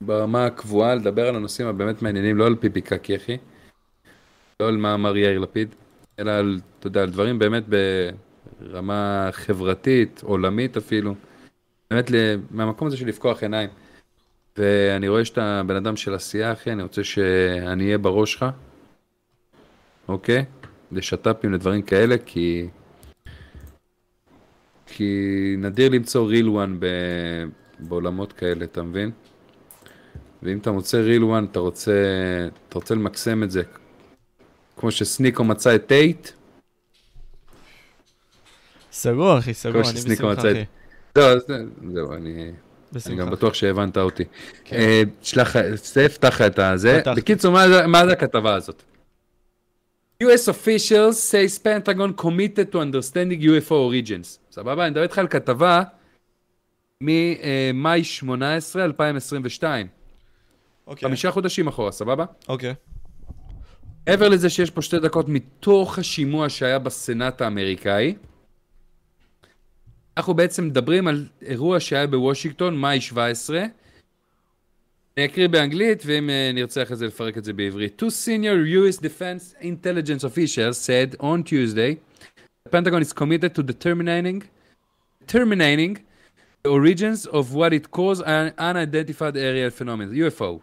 [0.00, 3.36] ברמה הקבועה, לדבר על הנושאים הבאמת מעניינים, לא על פיפי קקי אחי,
[4.60, 5.74] לא על מה אמר יאיר לפיד,
[6.18, 7.64] אלא על, אתה יודע, על דברים באמת
[8.60, 11.14] ברמה חברתית, עולמית אפילו.
[11.90, 12.10] באמת
[12.50, 13.70] מהמקום הזה של לפקוח עיניים.
[14.56, 18.46] ואני רואה שאתה בן אדם של עשייה, אחי, אני רוצה שאני אהיה בראש שלך,
[20.08, 20.44] אוקיי?
[20.92, 22.68] לשת"פים, לדברים כאלה, כי...
[24.86, 26.86] כי נדיר למצוא real one ב...
[27.78, 29.10] בעולמות כאלה, אתה מבין?
[30.42, 31.92] ואם אתה מוצא real one, אתה רוצה,
[32.68, 33.62] אתה רוצה למקסם את זה.
[34.86, 36.28] כמו שסניקו מצא את טייט,
[38.92, 40.50] סגור, אחי, סגור, כמו אני בשמחה.
[40.50, 40.64] אחי.
[41.14, 41.38] זהו,
[41.92, 42.52] זהו, אני...
[43.06, 43.16] אני.
[43.16, 44.24] גם בטוח שהבנת אותי.
[44.64, 44.76] כן.
[44.76, 45.56] אה, שלח,
[46.20, 47.02] תחת את הזה.
[47.16, 48.82] בקיצור, מה זה- מה זה הכתבה הזאת?
[50.22, 54.38] US officials say Pentagon committed to understanding UFO origins.
[54.52, 54.82] סבבה?
[54.82, 55.82] אני מדבר איתך על כתבה
[57.00, 59.86] ממאי 18, 2022.
[60.86, 62.24] אוקיי, חמישה חודשים אחורה, סבבה?
[62.48, 62.74] אוקיי.
[64.08, 68.14] מעבר לזה שיש פה שתי דקות מתוך השימוע שהיה בסנאט האמריקאי,
[70.16, 73.64] אנחנו בעצם מדברים על אירוע שהיה בוושינגטון, מאי 17.
[75.16, 78.02] אני אקריא באנגלית, ואם אה, נרצה אחרי זה לפרק את זה בעברית.
[78.02, 81.96] Two senior US Defense Intelligence officials said on Tuesday,
[82.64, 84.42] the Pentagon is committed to determining,
[85.26, 85.96] terminating
[86.62, 90.60] the origins of what it calls an unidentified aerial phenomenon, UFO,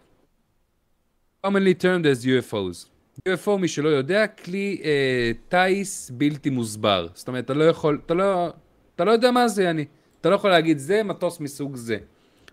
[1.43, 2.92] commonly termed as UFOs.
[3.19, 7.07] UFO, מי שלא יודע, כלי אה, טיס בלתי מוסבר.
[7.13, 8.49] זאת אומרת, אתה לא יכול, אתה לא,
[8.95, 9.85] אתה לא יודע מה זה, אני.
[10.21, 11.97] אתה לא יכול להגיד, זה מטוס מסוג זה,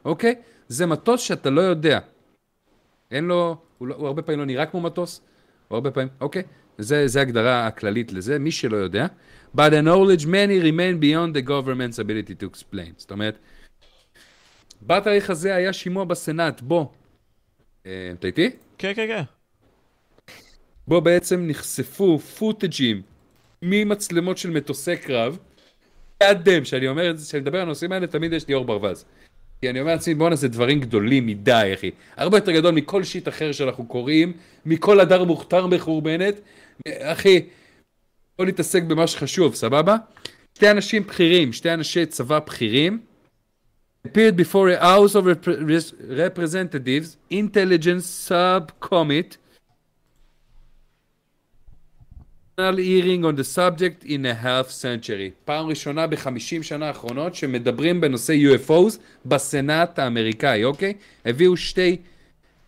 [0.05, 0.35] אוקיי?
[0.69, 1.99] זה מטוס שאתה לא יודע.
[3.11, 5.21] אין לו, הוא, לא, הוא הרבה פעמים לא נראה כמו מטוס,
[5.69, 6.43] הוא הרבה פעמים, אוקיי?
[6.79, 9.07] זה, זה הגדרה הכללית לזה, מי שלא יודע.
[9.57, 12.93] But the knowledge many remain beyond the government's ability to explain.
[12.97, 13.39] זאת אומרת,
[14.83, 16.87] בתאריך הזה היה שימוע בסנאט, בוא.
[17.87, 18.51] אה, אתה איתי?
[18.79, 19.40] כן, כן, כן.
[20.91, 23.03] בו בעצם נחשפו פוטג'ים
[23.63, 25.39] ממצלמות של מטוסי קרב.
[26.23, 29.05] אדם, שאני אומר את זה, כשאני מדבר על הנושאים האלה, תמיד יש לי אור ברווז.
[29.61, 31.91] כי אני אומר לעצמי, בואנה, זה דברים גדולים מדי, אחי.
[32.17, 34.33] הרבה יותר גדול מכל שיט אחר שאנחנו קוראים,
[34.67, 36.41] מכל הדר מוכתר מחורבנת.
[36.89, 37.47] אחי,
[38.39, 39.97] בוא נתעסק במה שחשוב, סבבה?
[40.55, 43.01] שתי אנשים בכירים, שתי אנשי צבא בכירים,
[44.09, 45.25] appeared before a House of
[46.19, 49.50] Representatives Intelligence Subcommittee
[52.77, 55.31] hearing on the subject in a half century.
[55.45, 60.95] פעם ראשונה בחמישים שנה האחרונות שמדברים בנושא UFOs בסנאט האמריקאי, אוקיי?
[61.25, 61.97] הביאו שתי,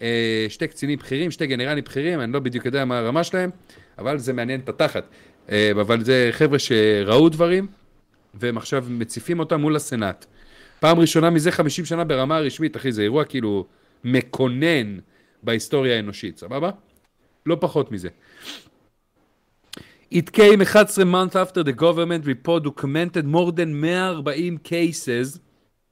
[0.03, 3.51] אה, שתי קצינים בכירים, שתי גנרלים בכירים, אני לא בדיוק יודע מה הרמה שלהם,
[3.99, 5.05] אבל זה מעניין את התחת.
[5.51, 7.67] אה, אבל זה חבר'ה שראו דברים,
[8.35, 10.27] והם עכשיו מציפים אותם מול הסנאט.
[10.81, 13.67] פעם ראשונה מזה 50 שנה ברמה הרשמית, אחי, זה אירוע כאילו
[14.05, 14.99] מקונן
[15.43, 16.71] בהיסטוריה האנושית, סבבה?
[17.47, 18.09] לא פחות מזה.
[20.13, 25.41] It came 11 months after the government report documented more than 140 cases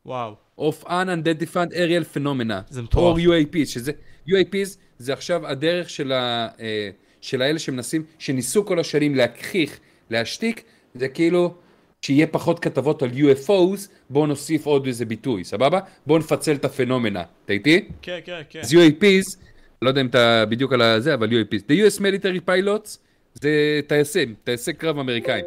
[0.05, 0.37] וואו.
[0.59, 2.63] of unidentified aerial phenomena.
[2.71, 3.17] זה מטורף.
[3.17, 3.93] or UAPs, שזה,
[4.29, 6.91] UAPs זה עכשיו הדרך של, ה, אה,
[7.21, 9.79] של האלה שמנסים, שניסו כל השנים להכחיך,
[10.11, 10.63] להשתיק,
[10.95, 11.55] זה כאילו
[12.03, 15.81] שיהיה פחות כתבות על UFOs, בואו נוסיף עוד איזה ביטוי, סבבה?
[16.07, 17.23] בואו נפצל את הפנומנה.
[17.45, 17.89] אתה איתי?
[18.03, 18.61] כן, כן, כן.
[18.61, 19.37] אז UAPs,
[19.83, 21.63] לא יודע אם אתה בדיוק על הזה, אבל UAPs.
[21.69, 22.99] The US military pilots
[23.35, 25.45] זה טייסים, טייסי קרב אמריקאים.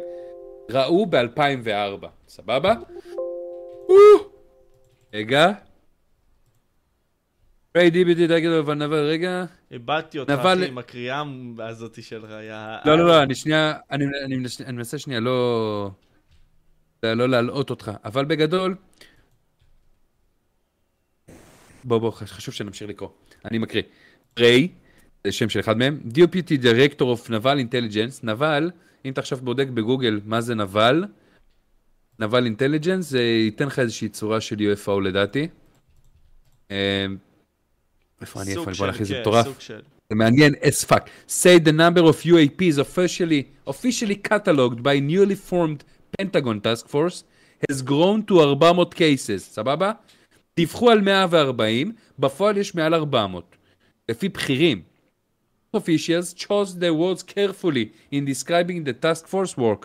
[0.70, 2.74] ראו ב-2004, סבבה?
[5.14, 5.52] רגע.
[7.76, 9.44] ריי דיבידי דגל אבל נבל, רגע.
[9.70, 11.22] איבדתי אותך, נבל- עם הקריאה
[11.58, 12.76] הזאתי שלך, יא...
[12.84, 14.36] לא, לא, לא, אני שנייה, אני, אני,
[14.66, 15.90] אני מנסה שנייה, לא...
[17.02, 18.76] לא להלאות אותך, אבל בגדול...
[21.84, 23.08] בוא, בוא, חשוב שנמשיך לקרוא.
[23.44, 23.82] אני מקריא.
[24.38, 24.68] ריי,
[25.30, 28.70] שם של אחד מהם, Deputy Director of Naval Intelligence, נבל,
[29.04, 31.04] אם אתה עכשיו בודק בגוגל מה זה נבל,
[32.18, 35.48] נבל אינטליג'נס, זה ייתן לך איזושהי צורה של UFO לדעתי.
[36.70, 37.06] אה,
[38.20, 39.70] איפה אני, איפה אני, בוא נכניס, זה כן, מטורף.
[40.10, 41.08] זה מעניין as fuck.
[41.28, 45.84] Say the number of UAPs officially, officially cataloged by newly formed
[46.18, 47.24] Pentagon Task Force
[47.70, 49.92] has grown to 400 cases, סבבה?
[50.56, 53.56] דיווחו על 140, בפועל יש מעל 400.
[54.08, 54.82] לפי בכירים.
[55.73, 59.81] Officials chose their words carefully in describing the task force work,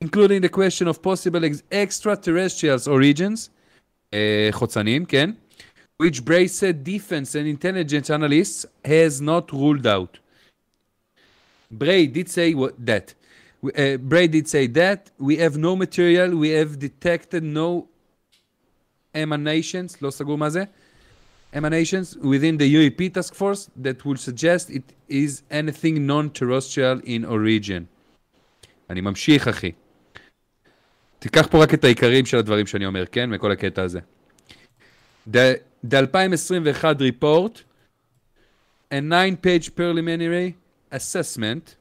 [0.00, 3.48] including the question of possible ex- extraterrestrials origins,
[4.12, 5.30] אה, חוצנים, כן?
[6.02, 10.18] which Bray said defense and intelligence analysts has not ruled out.
[11.70, 13.14] Bray did say what, that.
[13.62, 17.86] We- Uh, Bray did say that we have no material, we have detected no
[19.14, 20.64] emanations, לא סגור מה זה,
[21.55, 27.85] emanations within the UAP task force that would suggest it is anything non-terrestrial in origin.
[28.89, 29.71] אני ממשיך, אחי.
[31.19, 33.29] תיקח פה רק את העיקרים של הדברים שאני אומר, כן?
[33.29, 33.99] מכל הקטע הזה.
[35.31, 37.63] The, the 2021 report,
[38.91, 40.55] a nine-page preliminary
[40.91, 41.75] assessment,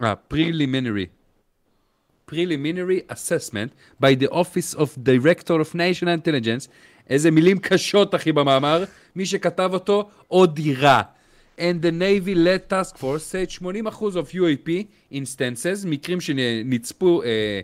[0.00, 1.10] uh, preliminary,
[2.26, 6.68] preliminary assessment by the Office of Director of National Intelligence,
[7.10, 8.84] איזה מילים קשות, אחי, במאמר,
[9.16, 11.02] מי שכתב אותו, עוד דירה.
[11.58, 14.68] And the Navy-led task force said 80% of UAP
[15.12, 17.60] instances, מקרים שנצפו אה,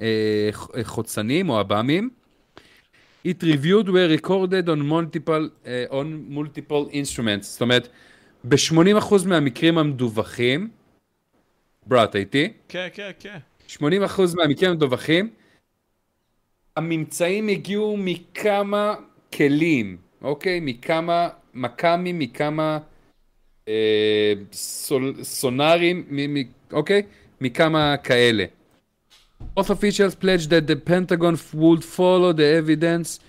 [0.00, 2.10] אה, אה, חוצנים או עב"מים,
[3.26, 7.42] it reviewed were recorded on multiple, uh, on multiple instruments.
[7.42, 7.88] זאת אומרת,
[8.44, 10.68] ב-80% מהמקרים המדווחים,
[11.86, 12.52] ברה, אתה איתי?
[12.68, 13.38] כן, כן, כן.
[13.68, 13.80] 80%
[14.34, 15.30] מהמקרים המדווחים,
[16.77, 18.95] הממצאים הגיעו מכמה
[19.35, 20.59] כלים, אוקיי?
[20.59, 22.79] מכמה מכ"מים, מכמה
[23.67, 26.37] אה, סול, סונארים, מ, מ,
[26.71, 27.01] אוקיי?
[27.41, 28.45] מכמה כאלה.
[29.55, 33.19] Both officials pledged that the Pentagon f- would follow the evidence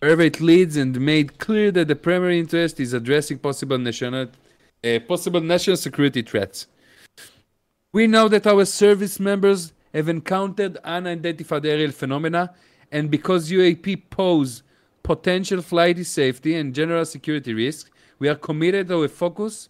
[0.00, 4.26] wherever it leads and made clear that the primary interest is addressing possible national,
[4.84, 6.66] uh, possible national security threats.
[7.92, 12.54] We know that our service members have encountered unidentified aerial phenomena,
[12.92, 14.62] and because UAP pose
[15.02, 17.90] potential flight safety and general security risks,
[18.20, 19.68] we are committed to a focus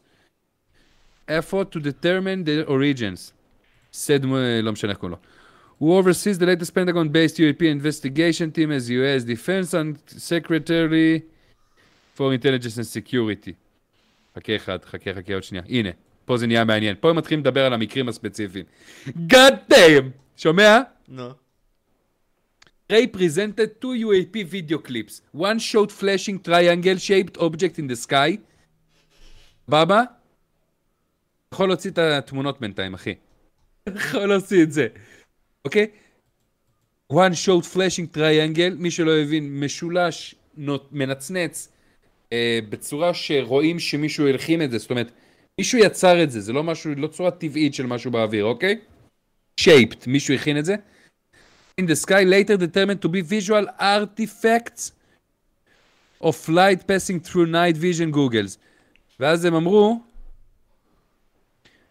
[1.28, 3.32] effort to determine the origins.
[3.92, 5.18] said, אה, לא משנה איך קוראים לו.
[5.80, 9.22] who oversees the latest Pentagon-based European investigation team as U.S.
[9.24, 11.22] Defense and Secretary
[12.16, 13.52] for Intelligence and Security.
[14.36, 15.64] חכה אחד, חכה, חכה עוד שנייה.
[15.68, 15.90] הנה,
[16.24, 16.96] פה זה נהיה מעניין.
[17.00, 18.64] פה הם מתחילים לדבר על המקרים הספציפיים.
[19.08, 20.10] God damn!
[20.36, 20.80] שומע?
[21.08, 21.28] נו.
[22.93, 25.13] Ray presented two UAP video clips.
[25.47, 28.37] One showed flashing triangle-shaped object in the sky.
[29.67, 30.03] בבא?
[31.53, 33.13] יכול להוציא את התמונות בינתיים, אחי.
[33.95, 34.87] יכול להוציא את זה.
[35.65, 35.87] אוקיי?
[37.13, 41.69] one showed flashing triangle, מי שלא הבין, משולש, נות- מנצנץ,
[42.33, 45.11] אה, בצורה שרואים שמישהו הלחין את זה, זאת אומרת,
[45.59, 48.79] מישהו יצר את זה, זה לא משהו, לא צורה טבעית של משהו באוויר, אוקיי?
[49.61, 50.75] shaped, מישהו הכין את זה.
[51.77, 54.91] In the sky later determined to be visual artifacts
[56.21, 58.57] of light passing through night vision googles.
[59.19, 60.01] ואז הם אמרו,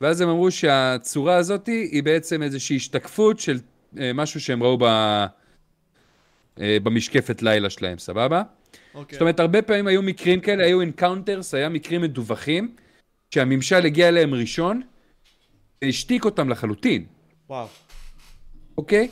[0.00, 3.58] ואז הם אמרו שהצורה הזאת היא בעצם איזושהי השתקפות של
[3.98, 5.26] אה, משהו שהם ראו ב, אה,
[6.82, 8.42] במשקפת לילה שלהם, סבבה?
[8.94, 9.14] אוקיי.
[9.16, 12.76] זאת אומרת, הרבה פעמים היו מקרים כאלה, היו encounters, היה מקרים מדווחים,
[13.30, 14.82] שהממשל הגיע אליהם ראשון,
[15.82, 17.04] והשתיק אותם לחלוטין.
[17.48, 17.66] וואו.
[18.78, 19.08] אוקיי?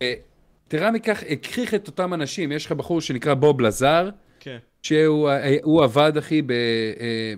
[0.00, 4.10] יתרה מכך, הכריח את אותם אנשים, יש לך בחור שנקרא בוב לזר,
[4.40, 4.58] כן.
[4.82, 5.30] שהוא
[5.62, 6.50] הוא עבד, אחי, ב...
[6.50, 7.34] אה,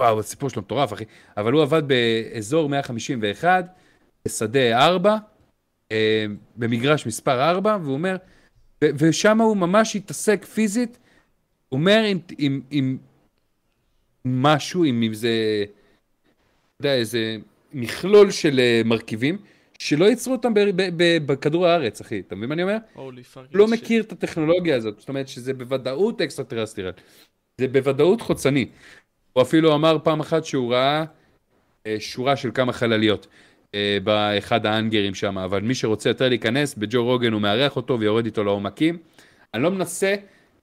[0.00, 1.04] וואו, הסיפור שלו מטורף, אחי,
[1.36, 3.66] אבל הוא עבד באזור 151,
[4.24, 5.16] בשדה 4,
[5.92, 6.26] אה,
[6.56, 8.16] במגרש מספר 4, והוא אומר,
[8.84, 10.98] ושם הוא ממש התעסק פיזית,
[11.68, 12.98] הוא אומר עם, עם, עם
[14.24, 15.64] משהו, עם איזה,
[16.76, 17.36] אתה יודע, איזה
[17.72, 19.38] מכלול של אה, מרכיבים,
[19.80, 20.52] שלא ייצרו אותם
[21.26, 22.76] בכדור הארץ, אחי, אתה מבין מה אני אומר?
[23.52, 26.92] לא מכיר את הטכנולוגיה הזאת, זאת אומרת שזה בוודאות אקסטרה טרסטריאל,
[27.60, 28.68] זה בוודאות חוצני.
[29.32, 31.04] הוא אפילו אמר פעם אחת שהוא ראה
[31.86, 33.26] אה, שורה של כמה חלליות
[33.74, 38.24] אה, באחד האנגרים שם, אבל מי שרוצה יותר להיכנס, בג'ו רוגן הוא מארח אותו ויורד
[38.24, 38.98] איתו לעומקים.
[39.54, 40.14] אני לא מנסה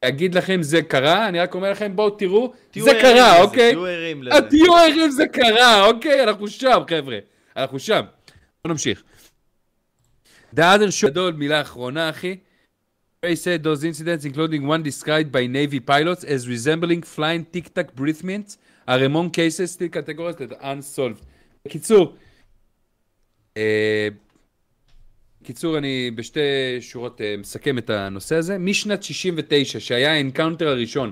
[0.03, 3.71] להגיד לכם זה קרה, אני רק אומר לכם בואו תראו, זה קרה, אוקיי?
[3.71, 4.49] תהיו ערים אה, לזה.
[4.49, 6.23] תהיו ערים זה קרה, אוקיי?
[6.23, 7.17] אנחנו שם, חבר'ה.
[7.57, 8.01] אנחנו שם.
[8.63, 9.03] בוא נמשיך.
[10.55, 12.37] The other show, גדול, מילה אחרונה, אחי.
[13.25, 18.23] Ray said those incidents, including one described by Navy pilots as resembling flying tic-tac breath
[18.23, 18.57] mints,
[18.87, 21.23] are among cases still categorized as unsolved.
[21.65, 22.15] בקיצור,
[23.57, 24.07] אה,
[25.41, 26.39] בקיצור, אני בשתי
[26.79, 28.57] שורות אה, מסכם את הנושא הזה.
[28.57, 31.11] משנת 69, שהיה ה encounter הראשון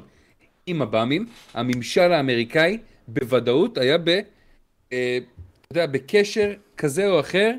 [0.65, 2.77] עם הבאמים, הממשל האמריקאי
[3.07, 4.09] בוודאות היה ב...
[4.93, 5.17] אה,
[5.61, 7.51] אתה יודע, בקשר כזה או אחר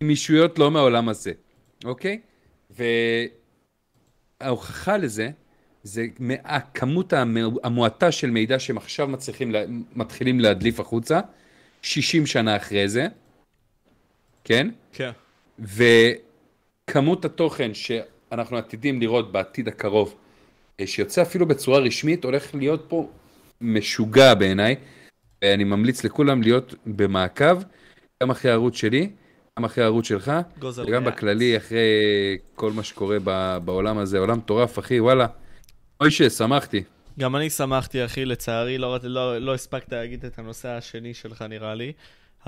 [0.00, 1.32] עם ישויות לא מהעולם הזה,
[1.84, 2.20] אוקיי?
[4.40, 5.30] וההוכחה לזה,
[5.82, 6.06] זה
[6.44, 9.64] הכמות המו- המועטה של מידע שהם עכשיו מצליחים, לה-
[9.96, 11.20] מתחילים להדליף החוצה,
[11.82, 13.06] 60 שנה אחרי זה,
[14.44, 14.68] כן?
[14.92, 15.10] כן.
[15.58, 20.14] וכמות התוכן שאנחנו עתידים לראות בעתיד הקרוב,
[20.80, 23.08] אה, שיוצא אפילו בצורה רשמית, הולך להיות פה
[23.60, 24.76] משוגע בעיניי,
[25.42, 27.62] ואני ממליץ לכולם להיות במעקב,
[28.22, 29.10] גם אחרי הערוץ שלי,
[29.58, 30.32] גם אחרי הערוץ שלך,
[30.86, 31.04] וגם.
[31.04, 31.78] בכללי אחרי
[32.54, 33.18] כל מה שקורה
[33.64, 35.26] בעולם הזה, עולם מטורף, אחי, וואלה.
[36.00, 36.82] מוישה, שמחתי.
[37.18, 41.74] גם אני שמחתי, אחי, לצערי, לא, לא, לא הספקת להגיד את הנושא השני שלך, נראה
[41.74, 41.92] לי.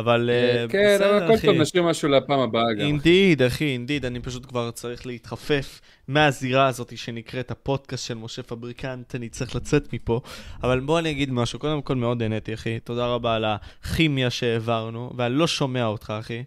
[0.00, 1.46] אבל אה, כן, אבל בסדר, הכל אחי.
[1.46, 2.80] טוב, נשאיר משהו לפעם הבאה גם.
[2.86, 9.14] אינדיד, אחי, אינדיד, אני פשוט כבר צריך להתחפף מהזירה הזאת שנקראת הפודקאסט של משה פבריקנט,
[9.14, 10.20] אני צריך לצאת מפה.
[10.62, 12.80] אבל בוא אני אגיד משהו, קודם כל מאוד נהניתי, אחי.
[12.80, 16.44] תודה רבה על הכימיה שהעברנו, ואני לא שומע אותך, אחי.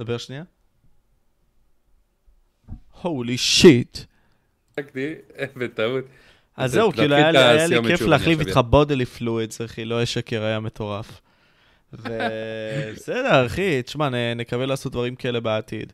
[0.00, 0.42] דבר שנייה.
[3.02, 3.98] הולי שיט.
[5.56, 6.04] בטעות.
[6.56, 10.60] אז זה זהו, כאילו היה לי- כיף להחליף איתך בודלי פלואידס, אחי, לא שקר, היה
[10.60, 11.20] מטורף.
[11.92, 15.92] ובסדר, אחי, תשמע, נקווה לעשות דברים כאלה בעתיד.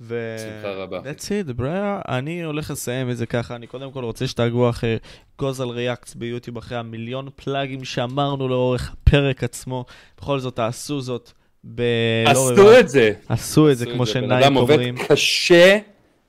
[0.00, 0.36] ו...
[0.38, 0.98] בשמחה רבה.
[0.98, 2.00] That's it, בריאה.
[2.08, 4.96] אני הולך לסיים את זה ככה, אני קודם כל רוצה שתעגבו אחרי
[5.38, 9.84] גוזל ריאקטס ביוטיוב, אחרי המיליון פלאגים שאמרנו לאורך הפרק עצמו.
[10.18, 11.32] בכל זאת, תעשו זאת
[11.74, 11.82] ב...
[12.26, 13.12] לא עשו רבע- את זה.
[13.28, 14.94] עשו את זה, כמו בן שנייק אדם עובד אומרים.
[15.08, 15.78] קשה,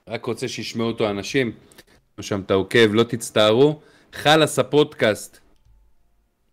[0.08, 1.52] רק רוצה שישמעו אותו אנשים.
[2.20, 3.80] שם אתה עוקב, לא תצטערו.
[4.12, 5.40] חלאס הפודקאסט.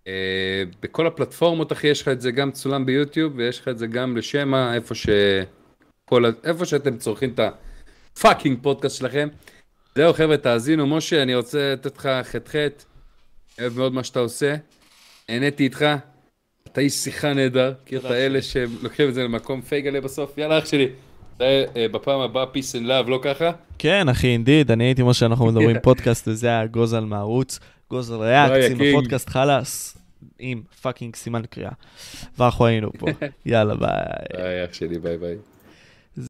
[0.07, 3.87] אה, בכל הפלטפורמות, אחי, יש לך את זה גם צולם ביוטיוב, ויש לך את זה
[3.87, 5.09] גם לשמע, איפה ש...
[6.09, 6.29] כל ה...
[6.43, 7.39] איפה שאתם צורכים את
[8.13, 9.27] ה fucking פודקאסט שלכם.
[9.95, 10.87] זהו, חבר'ה, תאזינו.
[10.87, 12.55] משה, אני רוצה לתת לך ח"ח.
[13.59, 14.55] אוהב מאוד מה שאתה עושה.
[15.29, 15.85] נהניתי איתך.
[16.67, 17.73] אתה איש שיחה נהדר.
[17.83, 20.37] מכיר את האלה שלוקחים את זה למקום פייגלה בסוף?
[20.37, 20.89] יאללה, אח שלי.
[21.41, 23.51] אה, בפעם הבאה, peace and love, לא ככה?
[23.77, 27.59] כן, אחי, indeed, אני הייתי כמו שאנחנו מדברים פודקאסט, וזה היה גוזל מהערוץ.
[27.91, 28.95] reacts עם יקינג.
[28.95, 29.97] הפודקאסט חלאס.
[30.39, 31.71] עם fucking סימן קריאה.
[32.37, 33.07] ואנחנו היינו פה.
[33.45, 33.89] יאללה, ביי.
[34.37, 35.35] ביי, אח שלי, ביי ביי.